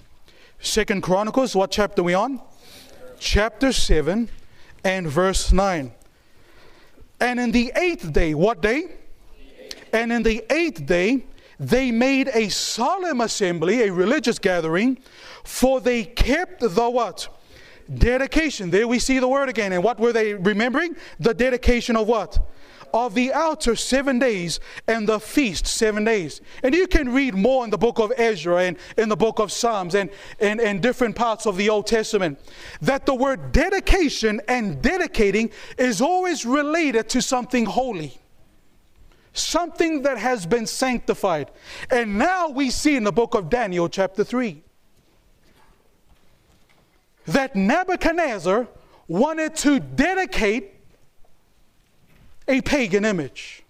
Second 0.61 1.02
Chronicles, 1.02 1.56
what 1.56 1.70
chapter 1.70 2.02
we 2.02 2.14
on? 2.14 2.40
Chapter 3.18 3.72
7 3.72 4.28
and 4.84 5.06
verse 5.08 5.52
9. 5.52 5.92
And 7.20 7.40
in 7.40 7.52
the 7.52 7.72
eighth 7.76 8.12
day, 8.12 8.34
what 8.34 8.62
day? 8.62 8.84
And 9.92 10.12
in 10.12 10.22
the 10.22 10.44
eighth 10.50 10.86
day, 10.86 11.24
they 11.61 11.90
made 11.90 12.30
a 12.32 12.48
solemn 12.48 13.20
assembly, 13.20 13.82
a 13.82 13.92
religious 13.92 14.38
gathering, 14.38 14.98
for 15.44 15.78
they 15.78 16.04
kept 16.04 16.61
the 16.61 16.90
what? 16.90 17.28
Dedication. 17.92 18.70
There 18.70 18.88
we 18.88 18.98
see 18.98 19.18
the 19.18 19.28
word 19.28 19.50
again. 19.50 19.72
And 19.72 19.84
what 19.84 20.00
were 20.00 20.12
they 20.12 20.32
remembering? 20.32 20.96
The 21.18 21.34
dedication 21.34 21.96
of 21.96 22.08
what? 22.08 22.38
Of 22.94 23.14
the 23.14 23.32
altar 23.32 23.76
seven 23.76 24.18
days 24.18 24.58
and 24.88 25.06
the 25.06 25.20
feast 25.20 25.66
seven 25.66 26.04
days. 26.04 26.40
And 26.62 26.74
you 26.74 26.86
can 26.86 27.12
read 27.12 27.34
more 27.34 27.62
in 27.62 27.70
the 27.70 27.78
book 27.78 27.98
of 27.98 28.11
Ezra 28.16 28.62
and 28.62 28.78
in 28.96 29.11
the 29.11 29.16
book 29.16 29.38
of 29.38 29.52
Psalms 29.52 29.94
and, 29.94 30.08
and, 30.40 30.61
and 30.61 30.80
different 30.80 31.14
parts 31.14 31.46
of 31.46 31.58
the 31.58 31.68
Old 31.68 31.86
Testament 31.86 32.38
that 32.80 33.04
the 33.04 33.14
word 33.14 33.52
dedication 33.52 34.40
and 34.48 34.80
dedicating 34.80 35.50
is 35.76 36.00
always 36.00 36.46
related 36.46 37.08
to 37.11 37.20
something 37.20 37.66
holy 37.66 38.19
something 39.32 40.02
that 40.02 40.18
has 40.18 40.46
been 40.46 40.66
sanctified. 40.66 41.50
And 41.90 42.18
now 42.18 42.48
we 42.48 42.70
see 42.70 42.96
in 42.96 43.04
the 43.04 43.12
book 43.12 43.34
of 43.34 43.48
Daniel, 43.48 43.88
chapter 43.88 44.24
3, 44.24 44.62
that 47.26 47.54
Nebuchadnezzar 47.54 48.66
wanted 49.06 49.56
to 49.56 49.80
dedicate 49.80 50.74
a 52.48 52.60
pagan 52.60 53.04
image. 53.04 53.62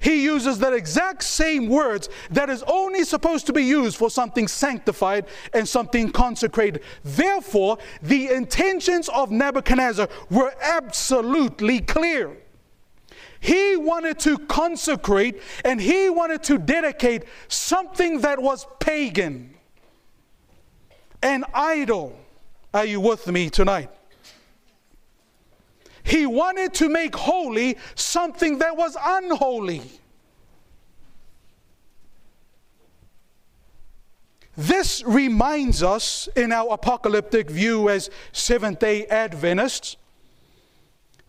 He 0.00 0.24
uses 0.24 0.58
that 0.60 0.72
exact 0.72 1.22
same 1.22 1.68
words 1.68 2.08
that 2.30 2.48
is 2.48 2.64
only 2.66 3.04
supposed 3.04 3.46
to 3.46 3.52
be 3.52 3.64
used 3.64 3.98
for 3.98 4.10
something 4.10 4.48
sanctified 4.48 5.26
and 5.52 5.68
something 5.68 6.10
consecrated. 6.10 6.82
Therefore, 7.04 7.76
the 8.02 8.28
intentions 8.28 9.10
of 9.10 9.30
Nebuchadnezzar 9.30 10.08
were 10.30 10.54
absolutely 10.62 11.80
clear. 11.80 12.34
He 13.40 13.76
wanted 13.76 14.18
to 14.20 14.38
consecrate 14.38 15.40
and 15.64 15.80
he 15.80 16.10
wanted 16.10 16.42
to 16.44 16.58
dedicate 16.58 17.24
something 17.48 18.20
that 18.20 18.40
was 18.40 18.66
pagan, 18.78 19.54
an 21.22 21.44
idol. 21.54 22.18
Are 22.72 22.84
you 22.84 23.00
with 23.00 23.26
me 23.26 23.48
tonight? 23.50 23.90
He 26.02 26.26
wanted 26.26 26.74
to 26.74 26.88
make 26.88 27.16
holy 27.16 27.78
something 27.94 28.58
that 28.58 28.76
was 28.76 28.96
unholy. 29.02 29.82
This 34.56 35.02
reminds 35.04 35.82
us 35.82 36.28
in 36.36 36.52
our 36.52 36.74
apocalyptic 36.74 37.48
view 37.48 37.88
as 37.88 38.10
Seventh 38.32 38.80
day 38.80 39.06
Adventists 39.06 39.96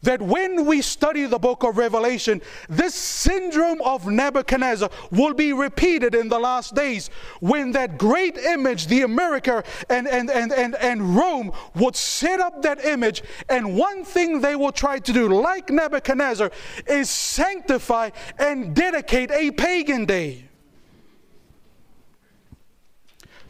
that 0.02 0.22
when 0.22 0.66
we 0.66 0.82
study 0.82 1.26
the 1.26 1.40
book 1.40 1.64
of 1.64 1.78
Revelation, 1.78 2.42
this 2.70 2.96
syndrome 2.96 3.82
of 3.82 4.08
Nebuchadnezzar 4.08 4.90
will 5.12 5.34
be 5.34 5.54
repeated 5.54 6.16
in 6.16 6.30
the 6.30 6.40
last 6.40 6.76
days 6.76 7.10
when 7.40 7.72
that 7.74 7.98
great 7.98 8.38
image, 8.38 8.88
the 8.88 9.02
America 9.04 9.64
and, 9.90 10.08
and, 10.08 10.30
and, 10.30 10.52
and, 10.52 10.76
and 10.76 11.16
Rome, 11.16 11.52
would 11.76 11.96
set 11.96 12.40
up 12.40 12.62
that 12.62 12.84
image. 12.86 13.24
And 13.50 13.78
one 13.78 14.04
thing 14.04 14.42
they 14.42 14.56
will 14.56 14.72
try 14.72 15.00
to 15.00 15.14
do, 15.14 15.30
like 15.30 15.70
Nebuchadnezzar, 15.70 16.52
is 16.88 17.10
sanctify 17.10 18.12
and 18.38 18.76
dedicate 18.76 19.32
a 19.32 19.52
pagan 19.52 20.06
day. 20.06 20.51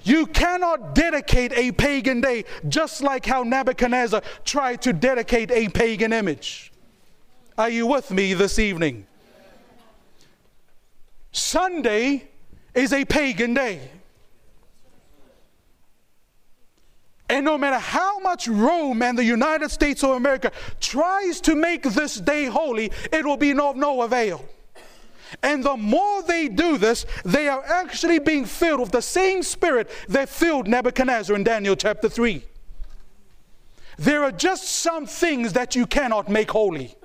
You 0.04 0.26
cannot 0.28 0.95
dedicate 0.95 1.54
a 1.54 1.72
pagan 1.72 2.22
day 2.22 2.45
just 2.68 3.04
like 3.04 3.26
how 3.26 3.43
Nebuchadnezzar 3.43 4.22
tried 4.43 4.82
to 4.84 4.93
dedicate 4.93 5.52
a 5.52 5.70
pagan 5.70 6.14
image. 6.14 6.72
Are 7.58 7.70
you 7.70 7.86
with 7.86 8.10
me 8.12 8.34
this 8.34 8.58
evening? 8.58 9.06
Sunday 11.32 12.28
is 12.74 12.93
a 12.93 13.06
pagan 13.06 13.54
day. 13.54 13.89
And 17.30 17.45
no 17.45 17.58
matter 17.58 17.80
how 17.80 18.20
much 18.20 18.47
Rome 18.49 19.02
and 19.02 19.18
the 19.18 19.24
United 19.24 19.72
States 19.72 20.04
of 20.04 20.12
America 20.12 20.52
tries 20.82 21.39
to 21.41 21.56
make 21.56 21.84
this 21.84 22.16
day 22.16 22.45
holy, 22.45 22.91
it 23.14 23.26
will 23.26 23.38
be 23.38 23.52
of 23.58 23.78
no 23.78 24.02
avail. 24.02 24.43
And 25.43 25.63
the 25.63 25.77
more 25.77 26.23
they 26.23 26.47
do 26.47 26.77
this, 26.77 27.05
they 27.23 27.47
are 27.47 27.63
actually 27.65 28.19
being 28.19 28.45
filled 28.45 28.82
with 28.82 28.91
the 28.91 29.01
same 29.01 29.43
spirit 29.43 29.89
that 30.09 30.29
filled 30.29 30.67
Nebuchadnezzar 30.67 31.36
in 31.36 31.43
Daniel 31.43 31.75
chapter 31.75 32.09
3. 32.09 32.43
There 33.97 34.23
are 34.23 34.32
just 34.32 34.63
some 34.63 35.05
things 35.05 35.53
that 35.53 35.75
you 35.75 35.86
cannot 35.86 36.29
make 36.29 36.51
holy. 36.51 36.95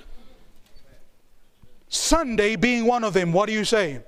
Sunday 1.88 2.56
being 2.56 2.86
one 2.86 3.04
of 3.04 3.14
them. 3.14 3.32
What 3.32 3.46
do 3.46 3.52
you 3.52 3.64
say? 3.64 4.00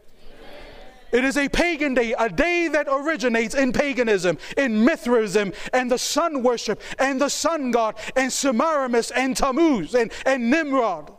It 1.10 1.24
is 1.24 1.38
a 1.38 1.48
pagan 1.48 1.94
day, 1.94 2.14
a 2.18 2.28
day 2.28 2.68
that 2.68 2.86
originates 2.90 3.54
in 3.54 3.72
paganism, 3.72 4.36
in 4.58 4.84
Mithraism, 4.84 5.52
and 5.72 5.90
the 5.90 5.96
sun 5.96 6.42
worship, 6.42 6.82
and 6.98 7.20
the 7.20 7.30
sun 7.30 7.70
god, 7.70 7.96
and 8.14 8.30
Semiramis, 8.30 9.10
and 9.12 9.34
Tammuz, 9.34 9.94
and, 9.94 10.12
and 10.26 10.50
Nimrod. 10.50 11.12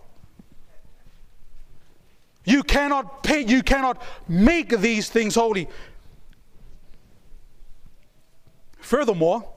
You 2.46 2.64
cannot 2.64 3.24
pay, 3.24 3.42
you 3.46 3.62
cannot 3.64 4.02
make 4.28 4.70
these 4.70 5.10
things 5.10 5.36
holy. 5.36 5.68
Furthermore, 8.80 9.48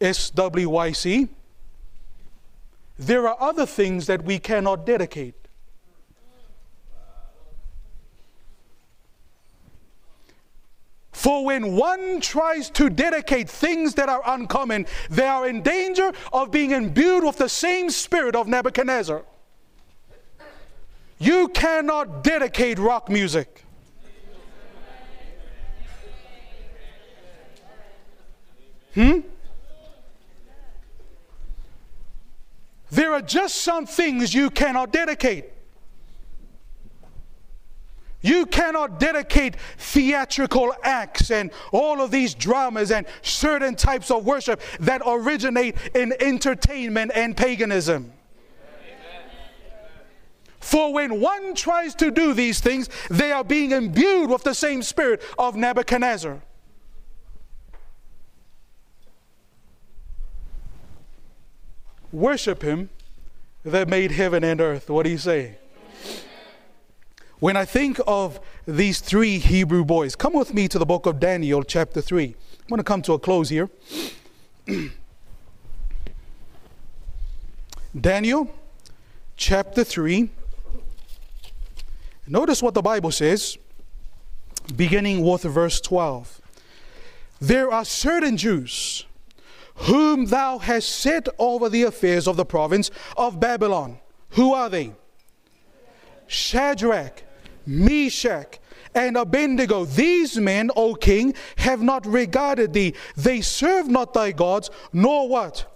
SWYC, 0.00 1.28
there 2.98 3.26
are 3.28 3.36
other 3.40 3.64
things 3.64 4.06
that 4.06 4.24
we 4.24 4.38
cannot 4.38 4.84
dedicate. 4.84 5.34
For 11.12 11.44
when 11.44 11.76
one 11.76 12.20
tries 12.20 12.70
to 12.70 12.88
dedicate 12.88 13.48
things 13.48 13.94
that 13.94 14.08
are 14.08 14.22
uncommon, 14.24 14.86
they 15.10 15.26
are 15.26 15.46
in 15.46 15.60
danger 15.60 16.12
of 16.32 16.50
being 16.50 16.70
imbued 16.70 17.24
with 17.24 17.36
the 17.36 17.48
same 17.48 17.90
spirit 17.90 18.34
of 18.34 18.48
Nebuchadnezzar. 18.48 19.24
You 21.20 21.48
cannot 21.48 22.24
dedicate 22.24 22.78
rock 22.78 23.10
music. 23.10 23.62
Hmm? 28.94 29.20
There 32.90 33.12
are 33.12 33.20
just 33.20 33.56
some 33.56 33.84
things 33.84 34.32
you 34.32 34.48
cannot 34.48 34.92
dedicate. 34.92 35.44
You 38.22 38.46
cannot 38.46 38.98
dedicate 38.98 39.56
theatrical 39.76 40.74
acts 40.82 41.30
and 41.30 41.50
all 41.70 42.00
of 42.00 42.10
these 42.10 42.34
dramas 42.34 42.90
and 42.90 43.06
certain 43.20 43.76
types 43.76 44.10
of 44.10 44.24
worship 44.24 44.62
that 44.80 45.02
originate 45.06 45.76
in 45.94 46.14
entertainment 46.18 47.12
and 47.14 47.36
paganism. 47.36 48.12
For 50.60 50.92
when 50.92 51.20
one 51.20 51.54
tries 51.54 51.94
to 51.96 52.10
do 52.10 52.34
these 52.34 52.60
things, 52.60 52.88
they 53.08 53.32
are 53.32 53.42
being 53.42 53.72
imbued 53.72 54.30
with 54.30 54.42
the 54.42 54.54
same 54.54 54.82
spirit 54.82 55.22
of 55.38 55.56
Nebuchadnezzar. 55.56 56.42
Worship 62.12 62.62
him 62.62 62.90
that 63.64 63.88
made 63.88 64.10
heaven 64.12 64.44
and 64.44 64.60
earth. 64.60 64.90
What 64.90 65.04
do 65.04 65.10
you 65.10 65.18
say? 65.18 65.56
When 67.38 67.56
I 67.56 67.64
think 67.64 67.98
of 68.06 68.38
these 68.66 69.00
three 69.00 69.38
Hebrew 69.38 69.84
boys, 69.84 70.14
come 70.14 70.34
with 70.34 70.52
me 70.52 70.68
to 70.68 70.78
the 70.78 70.84
book 70.84 71.06
of 71.06 71.18
Daniel, 71.18 71.62
chapter 71.62 72.02
3. 72.02 72.26
I'm 72.26 72.34
going 72.68 72.78
to 72.78 72.84
come 72.84 73.00
to 73.02 73.14
a 73.14 73.18
close 73.18 73.48
here. 73.48 73.70
Daniel 77.98 78.54
chapter 79.36 79.82
3. 79.84 80.28
Notice 82.30 82.62
what 82.62 82.74
the 82.74 82.82
Bible 82.82 83.10
says, 83.10 83.58
beginning 84.76 85.20
with 85.26 85.42
verse 85.42 85.80
12. 85.80 86.40
There 87.40 87.72
are 87.72 87.84
certain 87.84 88.36
Jews 88.36 89.04
whom 89.74 90.26
thou 90.26 90.58
hast 90.58 90.88
set 90.90 91.28
over 91.40 91.68
the 91.68 91.82
affairs 91.82 92.28
of 92.28 92.36
the 92.36 92.44
province 92.44 92.92
of 93.16 93.40
Babylon. 93.40 93.98
Who 94.30 94.52
are 94.54 94.68
they? 94.68 94.92
Shadrach, 96.28 97.24
Meshach, 97.66 98.60
and 98.94 99.16
Abednego. 99.16 99.84
These 99.84 100.36
men, 100.36 100.70
O 100.76 100.94
king, 100.94 101.34
have 101.56 101.82
not 101.82 102.06
regarded 102.06 102.72
thee. 102.72 102.94
They 103.16 103.40
serve 103.40 103.88
not 103.88 104.14
thy 104.14 104.30
gods, 104.30 104.70
nor 104.92 105.28
what? 105.28 105.66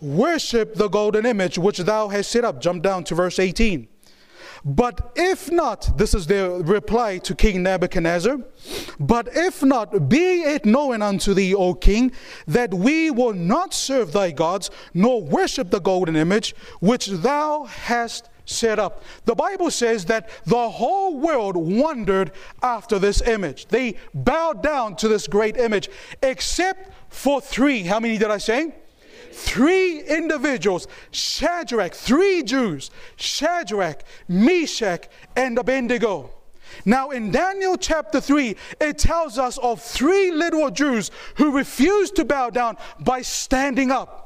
Worship 0.00 0.74
the 0.74 0.88
golden 0.88 1.26
image 1.26 1.58
which 1.58 1.78
thou 1.78 2.08
hast 2.08 2.30
set 2.30 2.46
up. 2.46 2.62
Jump 2.62 2.82
down 2.82 3.04
to 3.04 3.14
verse 3.14 3.38
18. 3.38 3.88
But 4.64 5.12
if 5.16 5.50
not, 5.50 5.98
this 5.98 6.14
is 6.14 6.26
their 6.26 6.50
reply 6.50 7.18
to 7.18 7.34
King 7.34 7.62
Nebuchadnezzar, 7.64 8.38
but 9.00 9.28
if 9.32 9.62
not, 9.62 10.08
be 10.08 10.42
it 10.42 10.64
known 10.64 11.02
unto 11.02 11.34
thee, 11.34 11.54
O 11.54 11.74
king, 11.74 12.12
that 12.46 12.72
we 12.72 13.10
will 13.10 13.32
not 13.32 13.74
serve 13.74 14.12
thy 14.12 14.30
gods, 14.30 14.70
nor 14.94 15.22
worship 15.22 15.70
the 15.70 15.80
golden 15.80 16.14
image 16.14 16.54
which 16.80 17.06
thou 17.06 17.64
hast 17.64 18.28
set 18.44 18.78
up. 18.78 19.02
The 19.24 19.34
Bible 19.34 19.70
says 19.70 20.04
that 20.06 20.28
the 20.44 20.68
whole 20.70 21.18
world 21.18 21.56
wondered 21.56 22.32
after 22.62 22.98
this 22.98 23.20
image. 23.22 23.66
They 23.66 23.96
bowed 24.14 24.62
down 24.62 24.96
to 24.96 25.08
this 25.08 25.26
great 25.26 25.56
image, 25.56 25.88
except 26.22 26.92
for 27.08 27.40
three. 27.40 27.82
How 27.82 28.00
many 28.00 28.18
did 28.18 28.30
I 28.30 28.38
say? 28.38 28.74
Three 29.34 30.00
individuals 30.02 30.86
Shadrach, 31.10 31.94
three 31.94 32.42
Jews, 32.42 32.90
Shadrach, 33.16 34.04
Meshach, 34.28 35.08
and 35.36 35.58
Abednego. 35.58 36.30
Now, 36.84 37.10
in 37.10 37.30
Daniel 37.30 37.76
chapter 37.76 38.20
3, 38.20 38.56
it 38.80 38.98
tells 38.98 39.38
us 39.38 39.58
of 39.58 39.82
three 39.82 40.30
little 40.30 40.70
Jews 40.70 41.10
who 41.36 41.56
refused 41.56 42.16
to 42.16 42.24
bow 42.24 42.50
down 42.50 42.76
by 42.98 43.22
standing 43.22 43.90
up. 43.90 44.22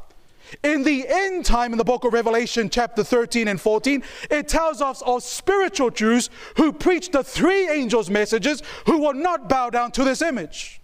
In 0.62 0.84
the 0.84 1.06
end 1.08 1.44
time, 1.44 1.72
in 1.72 1.78
the 1.78 1.84
book 1.84 2.04
of 2.04 2.12
Revelation, 2.12 2.70
chapter 2.70 3.02
13 3.02 3.48
and 3.48 3.60
14, 3.60 4.02
it 4.30 4.46
tells 4.46 4.80
us 4.80 5.02
of 5.02 5.22
spiritual 5.22 5.90
Jews 5.90 6.30
who 6.56 6.72
preached 6.72 7.12
the 7.12 7.24
three 7.24 7.68
angels' 7.68 8.10
messages 8.10 8.62
who 8.86 8.98
will 8.98 9.14
not 9.14 9.48
bow 9.48 9.70
down 9.70 9.90
to 9.92 10.04
this 10.04 10.22
image. 10.22 10.80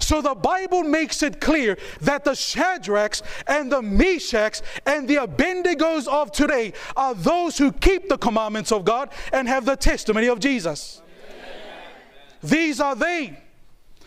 So 0.00 0.20
the 0.20 0.34
Bible 0.34 0.82
makes 0.82 1.22
it 1.22 1.40
clear 1.40 1.78
that 2.00 2.24
the 2.24 2.32
Shadrachs 2.32 3.22
and 3.46 3.70
the 3.70 3.80
Meshachs 3.80 4.62
and 4.86 5.06
the 5.06 5.16
Abednegos 5.16 6.08
of 6.08 6.32
today 6.32 6.72
are 6.96 7.14
those 7.14 7.58
who 7.58 7.70
keep 7.70 8.08
the 8.08 8.18
commandments 8.18 8.72
of 8.72 8.84
God 8.84 9.10
and 9.32 9.46
have 9.46 9.64
the 9.64 9.76
testimony 9.76 10.26
of 10.26 10.40
Jesus. 10.40 11.02
Amen. 11.28 11.92
These 12.42 12.80
are 12.80 12.96
they 12.96 13.38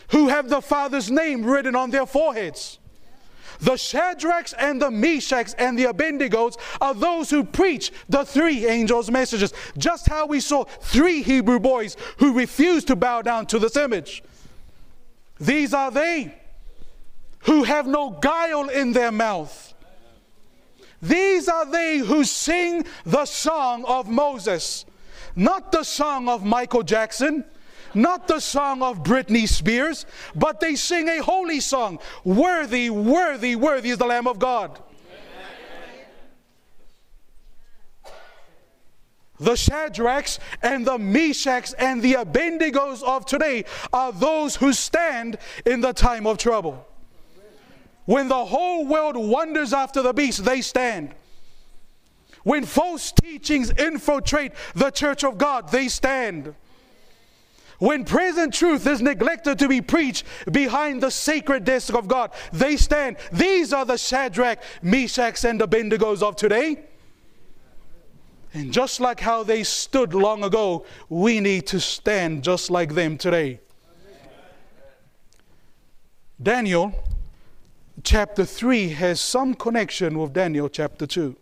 who 0.09 0.27
have 0.27 0.49
the 0.49 0.61
Father's 0.61 1.09
name 1.09 1.45
written 1.45 1.75
on 1.75 1.89
their 1.89 2.05
foreheads. 2.05 2.79
The 3.59 3.77
Shadrachs 3.77 4.53
and 4.57 4.81
the 4.81 4.89
Meshachs 4.89 5.55
and 5.57 5.79
the 5.79 5.85
Abednegos 5.85 6.57
are 6.81 6.93
those 6.93 7.29
who 7.29 7.43
preach 7.43 7.91
the 8.09 8.25
three 8.25 8.65
angels' 8.65 9.09
messages. 9.09 9.53
Just 9.77 10.07
how 10.07 10.25
we 10.25 10.39
saw 10.39 10.65
three 10.65 11.21
Hebrew 11.21 11.59
boys 11.59 11.95
who 12.17 12.33
refused 12.33 12.87
to 12.87 12.95
bow 12.95 13.21
down 13.21 13.45
to 13.47 13.59
this 13.59 13.77
image. 13.77 14.23
These 15.39 15.73
are 15.73 15.91
they 15.91 16.33
who 17.39 17.63
have 17.63 17.87
no 17.87 18.11
guile 18.11 18.69
in 18.69 18.93
their 18.93 19.11
mouth. 19.11 19.73
These 21.01 21.49
are 21.49 21.65
they 21.65 21.97
who 21.97 22.23
sing 22.23 22.85
the 23.05 23.25
song 23.25 23.83
of 23.85 24.09
Moses, 24.09 24.85
not 25.35 25.71
the 25.71 25.83
song 25.83 26.29
of 26.29 26.45
Michael 26.45 26.83
Jackson, 26.83 27.43
not 27.93 28.27
the 28.27 28.39
song 28.39 28.81
of 28.81 29.03
Britney 29.03 29.47
Spears, 29.47 30.05
but 30.33 30.59
they 30.59 30.75
sing 30.75 31.09
a 31.09 31.21
holy 31.21 31.59
song. 31.59 31.99
Worthy, 32.23 32.89
worthy, 32.89 33.55
worthy 33.55 33.89
is 33.89 33.97
the 33.97 34.05
Lamb 34.05 34.27
of 34.27 34.39
God. 34.39 34.81
The 39.39 39.55
Shadrachs 39.55 40.39
and 40.61 40.85
the 40.85 40.97
Meshachs 40.97 41.73
and 41.77 42.01
the 42.01 42.13
Abednegos 42.13 43.01
of 43.03 43.25
today 43.25 43.65
are 43.91 44.11
those 44.11 44.55
who 44.55 44.73
stand 44.73 45.37
in 45.65 45.81
the 45.81 45.93
time 45.93 46.27
of 46.27 46.37
trouble. 46.37 46.87
When 48.05 48.27
the 48.27 48.45
whole 48.45 48.85
world 48.85 49.17
wonders 49.17 49.73
after 49.73 50.01
the 50.01 50.13
beast, 50.13 50.45
they 50.45 50.61
stand. 50.61 51.15
When 52.43 52.65
false 52.65 53.11
teachings 53.11 53.71
infiltrate 53.71 54.51
the 54.75 54.91
church 54.91 55.23
of 55.23 55.37
God, 55.37 55.69
they 55.69 55.87
stand. 55.87 56.53
When 57.79 58.05
present 58.05 58.53
truth 58.53 58.85
is 58.85 59.01
neglected 59.01 59.59
to 59.59 59.67
be 59.67 59.81
preached 59.81 60.25
behind 60.51 61.01
the 61.01 61.09
sacred 61.09 61.63
desk 61.63 61.93
of 61.93 62.07
God, 62.07 62.31
they 62.51 62.77
stand. 62.77 63.17
These 63.31 63.73
are 63.73 63.85
the 63.85 63.97
Shadrach, 63.97 64.61
Meshachs, 64.83 65.43
and 65.43 65.59
Abednegos 65.59 66.21
of 66.21 66.35
today. 66.35 66.83
And 68.53 68.71
just 68.71 68.99
like 68.99 69.19
how 69.19 69.43
they 69.43 69.63
stood 69.63 70.13
long 70.13 70.43
ago, 70.43 70.85
we 71.09 71.39
need 71.39 71.65
to 71.67 71.79
stand 71.79 72.43
just 72.43 72.69
like 72.69 72.93
them 72.93 73.17
today. 73.17 73.59
Daniel 76.41 76.93
chapter 78.03 78.45
3 78.45 78.89
has 78.89 79.19
some 79.19 79.53
connection 79.53 80.19
with 80.19 80.33
Daniel 80.33 80.69
chapter 80.69 81.07
2. 81.07 81.35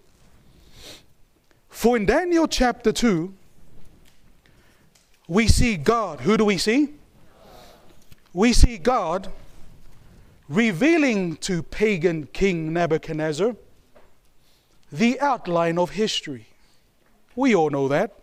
For 1.70 1.98
in 1.98 2.06
Daniel 2.06 2.48
chapter 2.48 2.92
2, 2.92 3.34
we 5.28 5.48
see 5.48 5.78
God. 5.78 6.22
Who 6.22 6.38
do 6.38 6.46
we 6.46 6.58
see? 6.58 6.94
We 8.34 8.54
see 8.54 8.78
God 8.78 9.30
revealing 10.48 11.38
to 11.38 11.64
pagan 11.64 12.28
King 12.28 12.74
Nebuchadnezzar 12.74 13.56
the 14.92 15.20
outline 15.20 15.78
of 15.78 15.92
history. 15.92 16.51
We 17.36 17.56
all 17.56 17.70
know 17.70 17.88
that. 17.88 18.18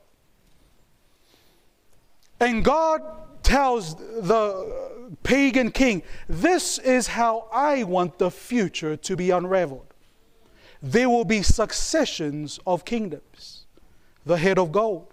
And 2.41 2.65
God 2.65 3.03
tells 3.43 3.97
the 3.97 5.09
pagan 5.23 5.71
king, 5.71 6.03
This 6.29 6.79
is 6.79 7.09
how 7.09 7.49
I 7.53 7.83
want 7.85 8.19
the 8.19 8.31
future 8.31 8.97
to 8.97 9.17
be 9.17 9.31
unraveled. 9.31 9.87
There 10.83 11.09
will 11.09 11.25
be 11.25 11.43
successions 11.43 12.61
of 12.67 12.85
kingdoms 12.85 13.65
the 14.25 14.37
head 14.37 14.59
of 14.59 14.71
gold, 14.71 15.07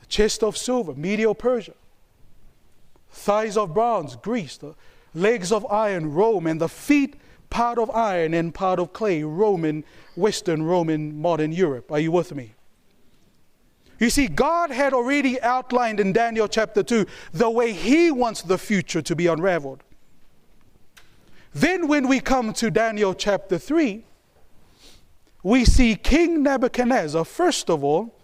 the 0.00 0.06
chest 0.06 0.44
of 0.44 0.56
silver, 0.56 0.94
Medio 0.94 1.34
Persia, 1.34 1.74
thighs 3.10 3.56
of 3.56 3.74
bronze, 3.74 4.14
Greece, 4.14 4.56
the 4.56 4.74
legs 5.12 5.50
of 5.50 5.66
iron, 5.66 6.14
Rome, 6.14 6.46
and 6.46 6.60
the 6.60 6.68
feet 6.68 7.16
part 7.50 7.78
of 7.78 7.90
iron 7.90 8.34
and 8.34 8.54
part 8.54 8.78
of 8.78 8.92
clay, 8.92 9.22
Roman, 9.22 9.84
Western 10.16 10.62
Roman, 10.62 11.20
modern 11.20 11.52
Europe. 11.52 11.90
Are 11.90 12.00
you 12.00 12.12
with 12.12 12.34
me? 12.34 12.54
You 13.98 14.10
see, 14.10 14.28
God 14.28 14.70
had 14.70 14.92
already 14.92 15.40
outlined 15.40 15.98
in 15.98 16.12
Daniel 16.12 16.46
chapter 16.46 16.82
2 16.82 17.06
the 17.32 17.50
way 17.50 17.72
He 17.72 18.10
wants 18.10 18.42
the 18.42 18.58
future 18.58 19.02
to 19.02 19.16
be 19.16 19.26
unraveled. 19.26 19.82
Then, 21.52 21.88
when 21.88 22.06
we 22.06 22.20
come 22.20 22.52
to 22.54 22.70
Daniel 22.70 23.14
chapter 23.14 23.58
3, 23.58 24.04
we 25.42 25.64
see 25.64 25.96
King 25.96 26.42
Nebuchadnezzar, 26.42 27.24
first 27.24 27.70
of 27.70 27.82
all, 27.82 28.14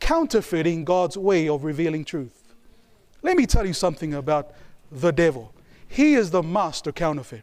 counterfeiting 0.00 0.84
God's 0.84 1.16
way 1.16 1.48
of 1.48 1.64
revealing 1.64 2.04
truth. 2.04 2.54
Let 3.22 3.36
me 3.36 3.46
tell 3.46 3.66
you 3.66 3.72
something 3.72 4.14
about 4.14 4.52
the 4.92 5.10
devil. 5.10 5.52
He 5.88 6.14
is 6.14 6.30
the 6.30 6.42
master 6.42 6.92
counterfeit. 6.92 7.42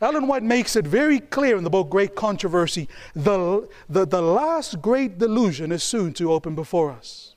Ellen 0.00 0.26
White 0.26 0.42
makes 0.42 0.76
it 0.76 0.86
very 0.86 1.20
clear 1.20 1.58
in 1.58 1.64
the 1.64 1.70
book 1.70 1.90
Great 1.90 2.14
Controversy 2.14 2.88
the, 3.14 3.68
the, 3.88 4.06
the 4.06 4.22
last 4.22 4.80
great 4.80 5.18
delusion 5.18 5.72
is 5.72 5.82
soon 5.82 6.14
to 6.14 6.32
open 6.32 6.54
before 6.54 6.90
us. 6.90 7.34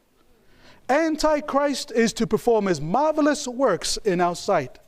Antichrist 0.88 1.92
is 1.92 2.14
to 2.14 2.28
perform 2.28 2.68
his 2.68 2.80
marvelous 2.80 3.48
works 3.48 3.98
in 3.98 4.22
our 4.22 4.36
sight. 4.36 4.80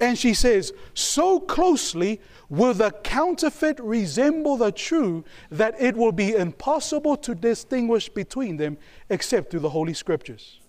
And 0.00 0.18
she 0.18 0.34
says, 0.34 0.72
so 0.94 1.40
closely 1.40 2.20
will 2.48 2.74
the 2.74 2.90
counterfeit 2.90 3.78
resemble 3.80 4.56
the 4.56 4.72
true 4.72 5.24
that 5.50 5.74
it 5.80 5.96
will 5.96 6.12
be 6.12 6.34
impossible 6.34 7.16
to 7.18 7.34
distinguish 7.34 8.08
between 8.08 8.56
them 8.56 8.78
except 9.10 9.50
through 9.50 9.60
the 9.60 9.70
Holy 9.70 9.94
Scriptures. 9.94 10.60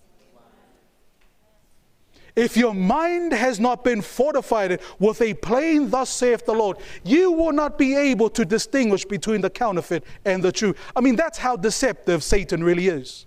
If 2.36 2.58
your 2.58 2.74
mind 2.74 3.32
has 3.32 3.62
not 3.62 3.84
been 3.84 4.02
fortified 4.02 4.82
with 5.00 5.22
a 5.22 5.34
plain, 5.36 5.90
thus 5.90 6.10
saith 6.10 6.46
the 6.46 6.54
Lord, 6.54 6.78
you 7.04 7.32
will 7.32 7.54
not 7.54 7.78
be 7.78 7.96
able 7.96 8.30
to 8.32 8.44
distinguish 8.44 9.06
between 9.06 9.40
the 9.40 9.50
counterfeit 9.50 10.04
and 10.26 10.44
the 10.44 10.52
true. 10.52 10.76
I 10.96 11.02
mean, 11.02 11.16
that's 11.16 11.38
how 11.38 11.56
deceptive 11.56 12.24
Satan 12.24 12.62
really 12.62 12.88
is. 12.88 13.26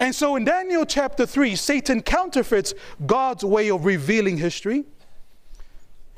And 0.00 0.12
so 0.12 0.34
in 0.34 0.44
Daniel 0.44 0.84
chapter 0.84 1.24
3, 1.24 1.54
Satan 1.54 2.02
counterfeits 2.02 2.74
God's 3.06 3.44
way 3.44 3.70
of 3.70 3.84
revealing 3.84 4.38
history. 4.38 4.84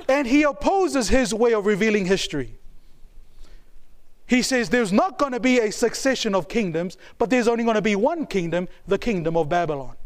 And 0.08 0.26
he 0.26 0.42
opposes 0.42 1.10
his 1.10 1.34
way 1.34 1.52
of 1.52 1.66
revealing 1.66 2.06
history. 2.06 2.56
He 4.26 4.40
says 4.40 4.70
there's 4.70 4.92
not 4.92 5.18
going 5.18 5.32
to 5.32 5.40
be 5.40 5.58
a 5.58 5.70
succession 5.70 6.34
of 6.34 6.48
kingdoms, 6.48 6.96
but 7.18 7.28
there's 7.28 7.46
only 7.46 7.62
going 7.62 7.74
to 7.74 7.82
be 7.82 7.94
one 7.94 8.24
kingdom, 8.24 8.68
the 8.86 8.96
kingdom 8.96 9.36
of 9.36 9.50
Babylon. 9.50 9.96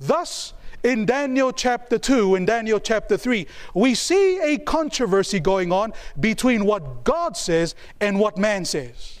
Thus, 0.00 0.54
in 0.82 1.06
Daniel 1.06 1.52
chapter 1.52 1.98
2 1.98 2.36
in 2.36 2.44
Daniel 2.44 2.78
chapter 2.78 3.16
3, 3.16 3.46
we 3.74 3.94
see 3.94 4.38
a 4.40 4.58
controversy 4.58 5.40
going 5.40 5.72
on 5.72 5.92
between 6.20 6.64
what 6.64 7.04
God 7.04 7.36
says 7.36 7.74
and 8.00 8.18
what 8.18 8.38
man 8.38 8.64
says. 8.64 9.20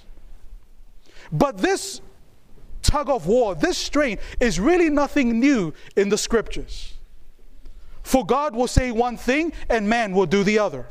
But 1.32 1.58
this 1.58 2.00
tug 2.82 3.10
of 3.10 3.26
war, 3.26 3.54
this 3.54 3.76
strain, 3.76 4.18
is 4.40 4.60
really 4.60 4.88
nothing 4.88 5.40
new 5.40 5.74
in 5.96 6.08
the 6.08 6.18
scriptures. 6.18 6.94
For 8.02 8.24
God 8.24 8.54
will 8.54 8.68
say 8.68 8.90
one 8.90 9.16
thing 9.16 9.52
and 9.68 9.88
man 9.88 10.12
will 10.12 10.26
do 10.26 10.42
the 10.42 10.58
other. 10.58 10.86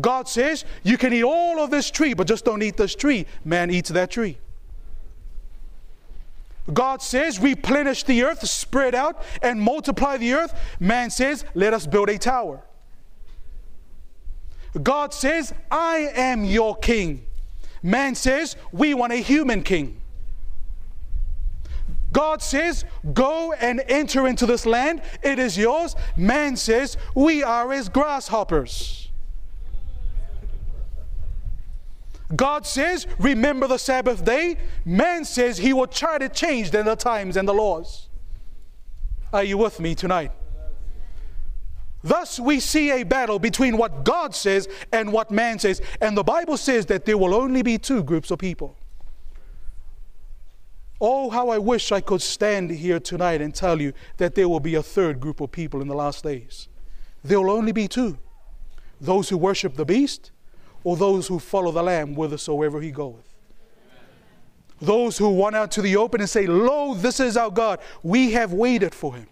God 0.00 0.28
says, 0.28 0.64
You 0.82 0.96
can 0.96 1.12
eat 1.12 1.24
all 1.24 1.60
of 1.60 1.70
this 1.70 1.90
tree, 1.90 2.14
but 2.14 2.26
just 2.26 2.44
don't 2.44 2.62
eat 2.62 2.76
this 2.76 2.94
tree. 2.94 3.26
Man 3.44 3.70
eats 3.70 3.90
that 3.90 4.10
tree. 4.10 4.38
God 6.72 7.02
says, 7.02 7.40
Replenish 7.40 8.04
the 8.04 8.24
earth, 8.24 8.46
spread 8.46 8.94
out, 8.94 9.22
and 9.42 9.60
multiply 9.60 10.16
the 10.16 10.34
earth. 10.34 10.58
Man 10.80 11.10
says, 11.10 11.44
Let 11.54 11.72
us 11.72 11.86
build 11.86 12.08
a 12.08 12.18
tower. 12.18 12.62
God 14.82 15.14
says, 15.14 15.54
I 15.70 16.10
am 16.14 16.44
your 16.44 16.76
king. 16.76 17.26
Man 17.82 18.14
says, 18.14 18.56
We 18.72 18.94
want 18.94 19.12
a 19.12 19.16
human 19.16 19.62
king. 19.62 20.00
God 22.12 22.42
says, 22.42 22.84
Go 23.12 23.52
and 23.52 23.82
enter 23.88 24.26
into 24.26 24.46
this 24.46 24.66
land, 24.66 25.02
it 25.22 25.38
is 25.38 25.56
yours. 25.56 25.94
Man 26.16 26.56
says, 26.56 26.96
We 27.14 27.42
are 27.42 27.72
as 27.72 27.88
grasshoppers. 27.88 29.05
God 32.34 32.66
says, 32.66 33.06
remember 33.18 33.68
the 33.68 33.78
Sabbath 33.78 34.24
day. 34.24 34.56
Man 34.84 35.24
says 35.24 35.58
he 35.58 35.72
will 35.72 35.86
try 35.86 36.18
to 36.18 36.28
change 36.28 36.70
the 36.72 36.82
times 36.96 37.36
and 37.36 37.46
the 37.46 37.54
laws. 37.54 38.08
Are 39.32 39.44
you 39.44 39.58
with 39.58 39.78
me 39.78 39.94
tonight? 39.94 40.32
Thus, 42.02 42.38
we 42.38 42.60
see 42.60 42.90
a 42.90 43.04
battle 43.04 43.38
between 43.38 43.76
what 43.76 44.04
God 44.04 44.34
says 44.34 44.68
and 44.92 45.12
what 45.12 45.30
man 45.30 45.58
says. 45.58 45.80
And 46.00 46.16
the 46.16 46.24
Bible 46.24 46.56
says 46.56 46.86
that 46.86 47.04
there 47.04 47.18
will 47.18 47.34
only 47.34 47.62
be 47.62 47.78
two 47.78 48.02
groups 48.02 48.30
of 48.30 48.38
people. 48.38 48.76
Oh, 51.00 51.30
how 51.30 51.50
I 51.50 51.58
wish 51.58 51.92
I 51.92 52.00
could 52.00 52.22
stand 52.22 52.70
here 52.70 52.98
tonight 52.98 53.42
and 53.42 53.54
tell 53.54 53.80
you 53.80 53.92
that 54.16 54.34
there 54.34 54.48
will 54.48 54.60
be 54.60 54.76
a 54.76 54.82
third 54.82 55.20
group 55.20 55.40
of 55.40 55.52
people 55.52 55.82
in 55.82 55.88
the 55.88 55.94
last 55.94 56.24
days. 56.24 56.68
There 57.22 57.40
will 57.40 57.50
only 57.50 57.72
be 57.72 57.88
two 57.88 58.18
those 58.98 59.28
who 59.28 59.36
worship 59.36 59.74
the 59.74 59.84
beast 59.84 60.30
or 60.86 60.96
those 60.96 61.26
who 61.26 61.40
follow 61.40 61.72
the 61.72 61.82
Lamb 61.82 62.14
whithersoever 62.14 62.80
he 62.80 62.92
goeth. 62.92 63.34
Those 64.80 65.18
who 65.18 65.42
run 65.42 65.52
out 65.52 65.72
to 65.72 65.82
the 65.82 65.96
open 65.96 66.20
and 66.20 66.30
say, 66.30 66.46
Lo, 66.46 66.94
this 66.94 67.18
is 67.18 67.36
our 67.36 67.50
God, 67.50 67.80
we 68.04 68.30
have 68.30 68.52
waited 68.52 68.94
for 68.94 69.12
him. 69.16 69.26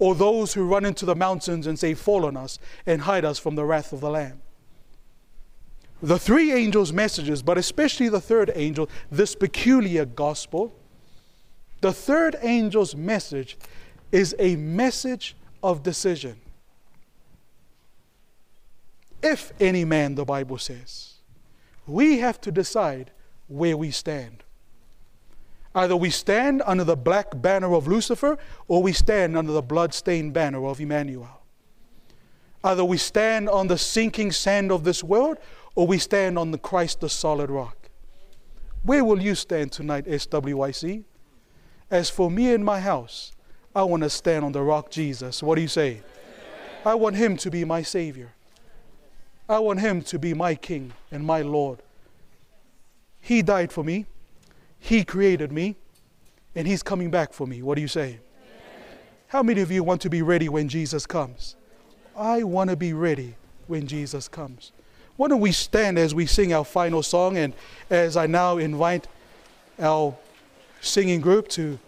Or 0.00 0.16
those 0.16 0.54
who 0.54 0.66
run 0.66 0.84
into 0.84 1.06
the 1.06 1.14
mountains 1.14 1.68
and 1.68 1.78
say, 1.78 1.94
Fall 1.94 2.26
on 2.26 2.36
us 2.36 2.58
and 2.84 3.02
hide 3.02 3.24
us 3.24 3.38
from 3.38 3.54
the 3.54 3.64
wrath 3.64 3.92
of 3.92 4.00
the 4.00 4.10
Lamb. 4.10 4.42
The 6.02 6.18
three 6.18 6.50
angels' 6.50 6.92
messages, 6.92 7.44
but 7.44 7.58
especially 7.58 8.08
the 8.08 8.20
third 8.20 8.50
angel, 8.56 8.90
this 9.08 9.36
peculiar 9.36 10.04
gospel, 10.04 10.74
the 11.80 11.92
third 11.92 12.34
angel's 12.42 12.96
message 12.96 13.56
is 14.10 14.34
a 14.40 14.56
message 14.56 15.36
of 15.62 15.84
decision 15.84 16.41
if 19.22 19.52
any 19.60 19.84
man, 19.84 20.14
the 20.14 20.24
Bible 20.24 20.58
says. 20.58 21.14
We 21.86 22.18
have 22.18 22.40
to 22.42 22.52
decide 22.52 23.10
where 23.48 23.76
we 23.76 23.90
stand. 23.90 24.44
Either 25.74 25.96
we 25.96 26.10
stand 26.10 26.62
under 26.66 26.84
the 26.84 26.96
black 26.96 27.40
banner 27.40 27.74
of 27.74 27.88
Lucifer 27.88 28.36
or 28.68 28.82
we 28.82 28.92
stand 28.92 29.36
under 29.36 29.52
the 29.52 29.62
blood-stained 29.62 30.32
banner 30.32 30.66
of 30.66 30.80
Emmanuel. 30.80 31.40
Either 32.62 32.84
we 32.84 32.98
stand 32.98 33.48
on 33.48 33.66
the 33.66 33.78
sinking 33.78 34.30
sand 34.30 34.70
of 34.70 34.84
this 34.84 35.02
world 35.02 35.38
or 35.74 35.86
we 35.86 35.98
stand 35.98 36.38
on 36.38 36.50
the 36.50 36.58
Christ, 36.58 37.00
the 37.00 37.08
solid 37.08 37.50
rock. 37.50 37.88
Where 38.82 39.04
will 39.04 39.20
you 39.20 39.34
stand 39.34 39.72
tonight, 39.72 40.06
SWYC? 40.06 41.04
As 41.90 42.10
for 42.10 42.30
me 42.30 42.52
and 42.52 42.64
my 42.64 42.80
house, 42.80 43.32
I 43.74 43.82
want 43.84 44.02
to 44.02 44.10
stand 44.10 44.44
on 44.44 44.52
the 44.52 44.62
rock 44.62 44.90
Jesus. 44.90 45.42
What 45.42 45.54
do 45.54 45.62
you 45.62 45.68
say? 45.68 46.02
I 46.84 46.94
want 46.94 47.16
him 47.16 47.36
to 47.38 47.50
be 47.50 47.64
my 47.64 47.82
Savior. 47.82 48.32
I 49.52 49.58
want 49.58 49.80
him 49.80 50.02
to 50.02 50.18
be 50.18 50.34
my 50.34 50.54
king 50.54 50.92
and 51.10 51.24
my 51.24 51.42
Lord. 51.42 51.80
He 53.20 53.42
died 53.42 53.70
for 53.70 53.84
me, 53.84 54.06
he 54.78 55.04
created 55.04 55.52
me, 55.52 55.76
and 56.54 56.66
he's 56.66 56.82
coming 56.82 57.10
back 57.10 57.32
for 57.32 57.46
me. 57.46 57.62
What 57.62 57.76
do 57.76 57.80
you 57.80 57.88
say? 57.88 58.08
Amen. 58.08 58.18
How 59.28 59.42
many 59.42 59.60
of 59.60 59.70
you 59.70 59.84
want 59.84 60.00
to 60.02 60.10
be 60.10 60.22
ready 60.22 60.48
when 60.48 60.68
Jesus 60.68 61.06
comes? 61.06 61.56
I 62.16 62.42
want 62.42 62.70
to 62.70 62.76
be 62.76 62.92
ready 62.92 63.36
when 63.66 63.86
Jesus 63.86 64.28
comes. 64.28 64.72
Why 65.16 65.28
don't 65.28 65.40
we 65.40 65.52
stand 65.52 65.98
as 65.98 66.14
we 66.14 66.26
sing 66.26 66.52
our 66.52 66.64
final 66.64 67.02
song 67.02 67.36
and 67.36 67.54
as 67.90 68.16
I 68.16 68.26
now 68.26 68.58
invite 68.58 69.06
our 69.78 70.16
singing 70.80 71.20
group 71.20 71.48
to 71.48 71.78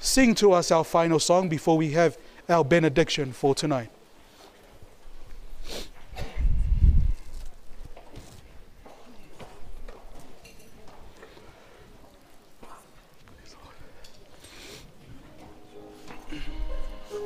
sing 0.00 0.34
to 0.36 0.52
us 0.52 0.70
our 0.70 0.84
final 0.84 1.18
song 1.18 1.48
before 1.48 1.76
we 1.76 1.90
have 1.92 2.16
our 2.48 2.64
benediction 2.64 3.32
for 3.32 3.54
tonight. 3.54 3.90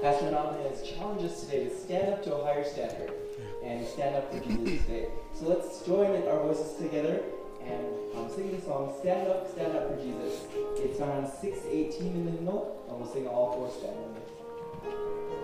Pastor 0.05 0.31
Nami 0.31 0.63
has 0.69 0.83
challenged 0.83 1.25
us 1.25 1.41
today 1.41 1.65
to 1.65 1.75
stand 1.75 2.13
up 2.13 2.23
to 2.25 2.35
a 2.35 2.45
higher 2.45 2.63
standard 2.63 3.11
and 3.65 3.87
stand 3.89 4.15
up 4.15 4.31
for 4.31 4.39
Jesus 4.41 4.85
today. 4.85 5.09
So 5.33 5.49
let's 5.49 5.81
join 5.81 6.29
our 6.29 6.41
voices 6.41 6.77
together 6.77 7.23
and 7.65 7.87
um, 8.15 8.29
sing 8.29 8.55
the 8.55 8.61
song 8.61 8.95
Stand 9.01 9.31
Up, 9.31 9.51
Stand 9.51 9.75
Up 9.75 9.89
for 9.89 9.97
Jesus. 10.03 10.43
It's 10.77 11.01
on 11.01 11.27
618 11.41 12.07
in 12.07 12.27
the 12.27 12.33
hymnal, 12.33 12.85
and 12.87 13.01
we'll 13.01 13.11
sing 13.11 13.27
all 13.27 13.55
four 13.55 13.71
stanzas. 13.71 15.44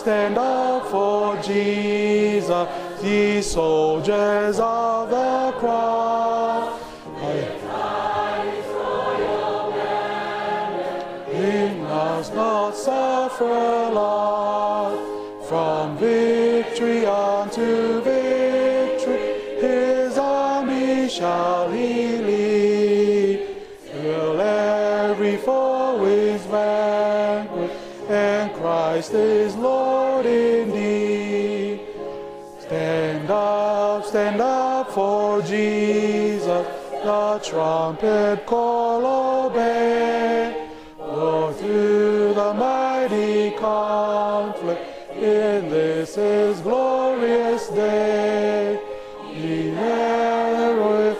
Stand 0.00 0.38
up 0.38 0.86
for 0.86 1.36
Jesus, 1.42 2.68
ye 3.02 3.42
soldiers 3.42 4.58
of 4.58 5.10
the 5.10 5.52
cross. 5.58 6.80
He 11.30 11.78
must 11.80 12.34
not 12.34 12.74
suffer 12.74 13.90
loss 13.92 14.69
trumpet 37.42 38.44
call 38.46 39.46
obey. 39.46 40.68
Go 40.98 41.52
through 41.52 42.34
the 42.34 42.54
mighty 42.54 43.50
conflict 43.56 44.82
in 45.14 45.68
this 45.70 46.14
his 46.14 46.60
glorious 46.60 47.68
day. 47.68 48.78
He 49.32 49.70
with 49.70 51.18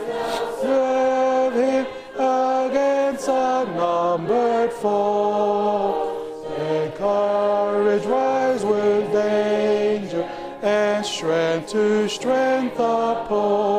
serve 0.60 1.54
him 1.54 1.86
against 2.14 3.28
a 3.28 3.64
numbered 3.76 4.72
foe. 4.74 6.16
And 6.58 6.94
courage 6.94 8.04
rise 8.04 8.64
with 8.64 9.12
danger 9.12 10.22
and 10.62 11.04
strength 11.04 11.70
to 11.70 12.08
strength 12.08 12.76
uphold. 12.78 13.69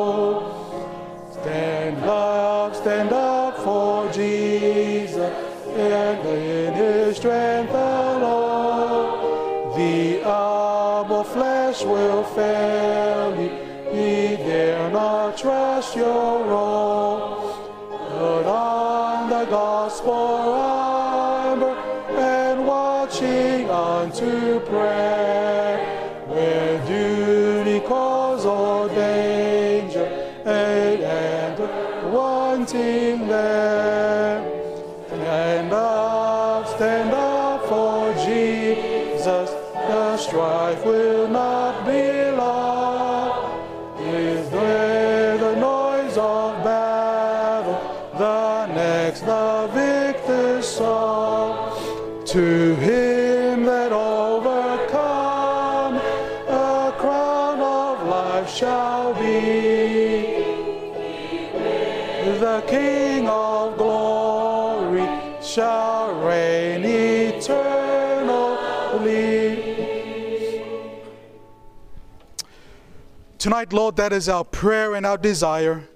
Tonight, 73.42 73.72
Lord, 73.72 73.96
that 73.96 74.12
is 74.12 74.28
our 74.28 74.44
prayer 74.44 74.94
and 74.94 75.04
our 75.04 75.18
desire 75.18 75.88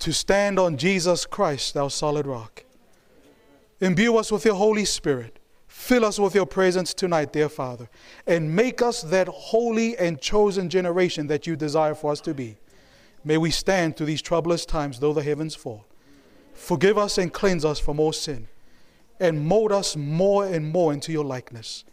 to 0.00 0.12
stand 0.12 0.58
on 0.58 0.76
Jesus 0.76 1.24
Christ, 1.26 1.76
our 1.76 1.88
solid 1.88 2.26
rock. 2.26 2.64
Imbue 3.80 4.16
us 4.16 4.32
with 4.32 4.44
your 4.44 4.56
Holy 4.56 4.84
Spirit. 4.84 5.38
Fill 5.68 6.04
us 6.04 6.18
with 6.18 6.34
your 6.34 6.44
presence 6.44 6.92
tonight, 6.92 7.32
dear 7.32 7.48
Father, 7.48 7.88
and 8.26 8.56
make 8.56 8.82
us 8.82 9.02
that 9.02 9.28
holy 9.28 9.96
and 9.96 10.20
chosen 10.20 10.68
generation 10.68 11.28
that 11.28 11.46
you 11.46 11.54
desire 11.54 11.94
for 11.94 12.10
us 12.10 12.20
to 12.22 12.34
be. 12.34 12.56
May 13.22 13.38
we 13.38 13.52
stand 13.52 13.96
through 13.96 14.06
these 14.06 14.20
troublous 14.20 14.66
times, 14.66 14.98
though 14.98 15.12
the 15.12 15.22
heavens 15.22 15.54
fall. 15.54 15.86
Forgive 16.52 16.98
us 16.98 17.16
and 17.16 17.32
cleanse 17.32 17.64
us 17.64 17.78
from 17.78 18.00
all 18.00 18.12
sin, 18.12 18.48
and 19.20 19.46
mold 19.46 19.70
us 19.70 19.94
more 19.94 20.46
and 20.46 20.72
more 20.72 20.92
into 20.92 21.12
your 21.12 21.24
likeness. 21.24 21.84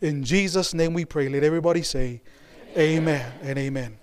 In 0.00 0.22
Jesus' 0.22 0.72
name 0.72 0.94
we 0.94 1.04
pray. 1.04 1.28
Let 1.28 1.42
everybody 1.42 1.82
say, 1.82 2.22
Amen, 2.76 3.32
amen 3.32 3.32
and 3.42 3.58
amen. 3.58 3.98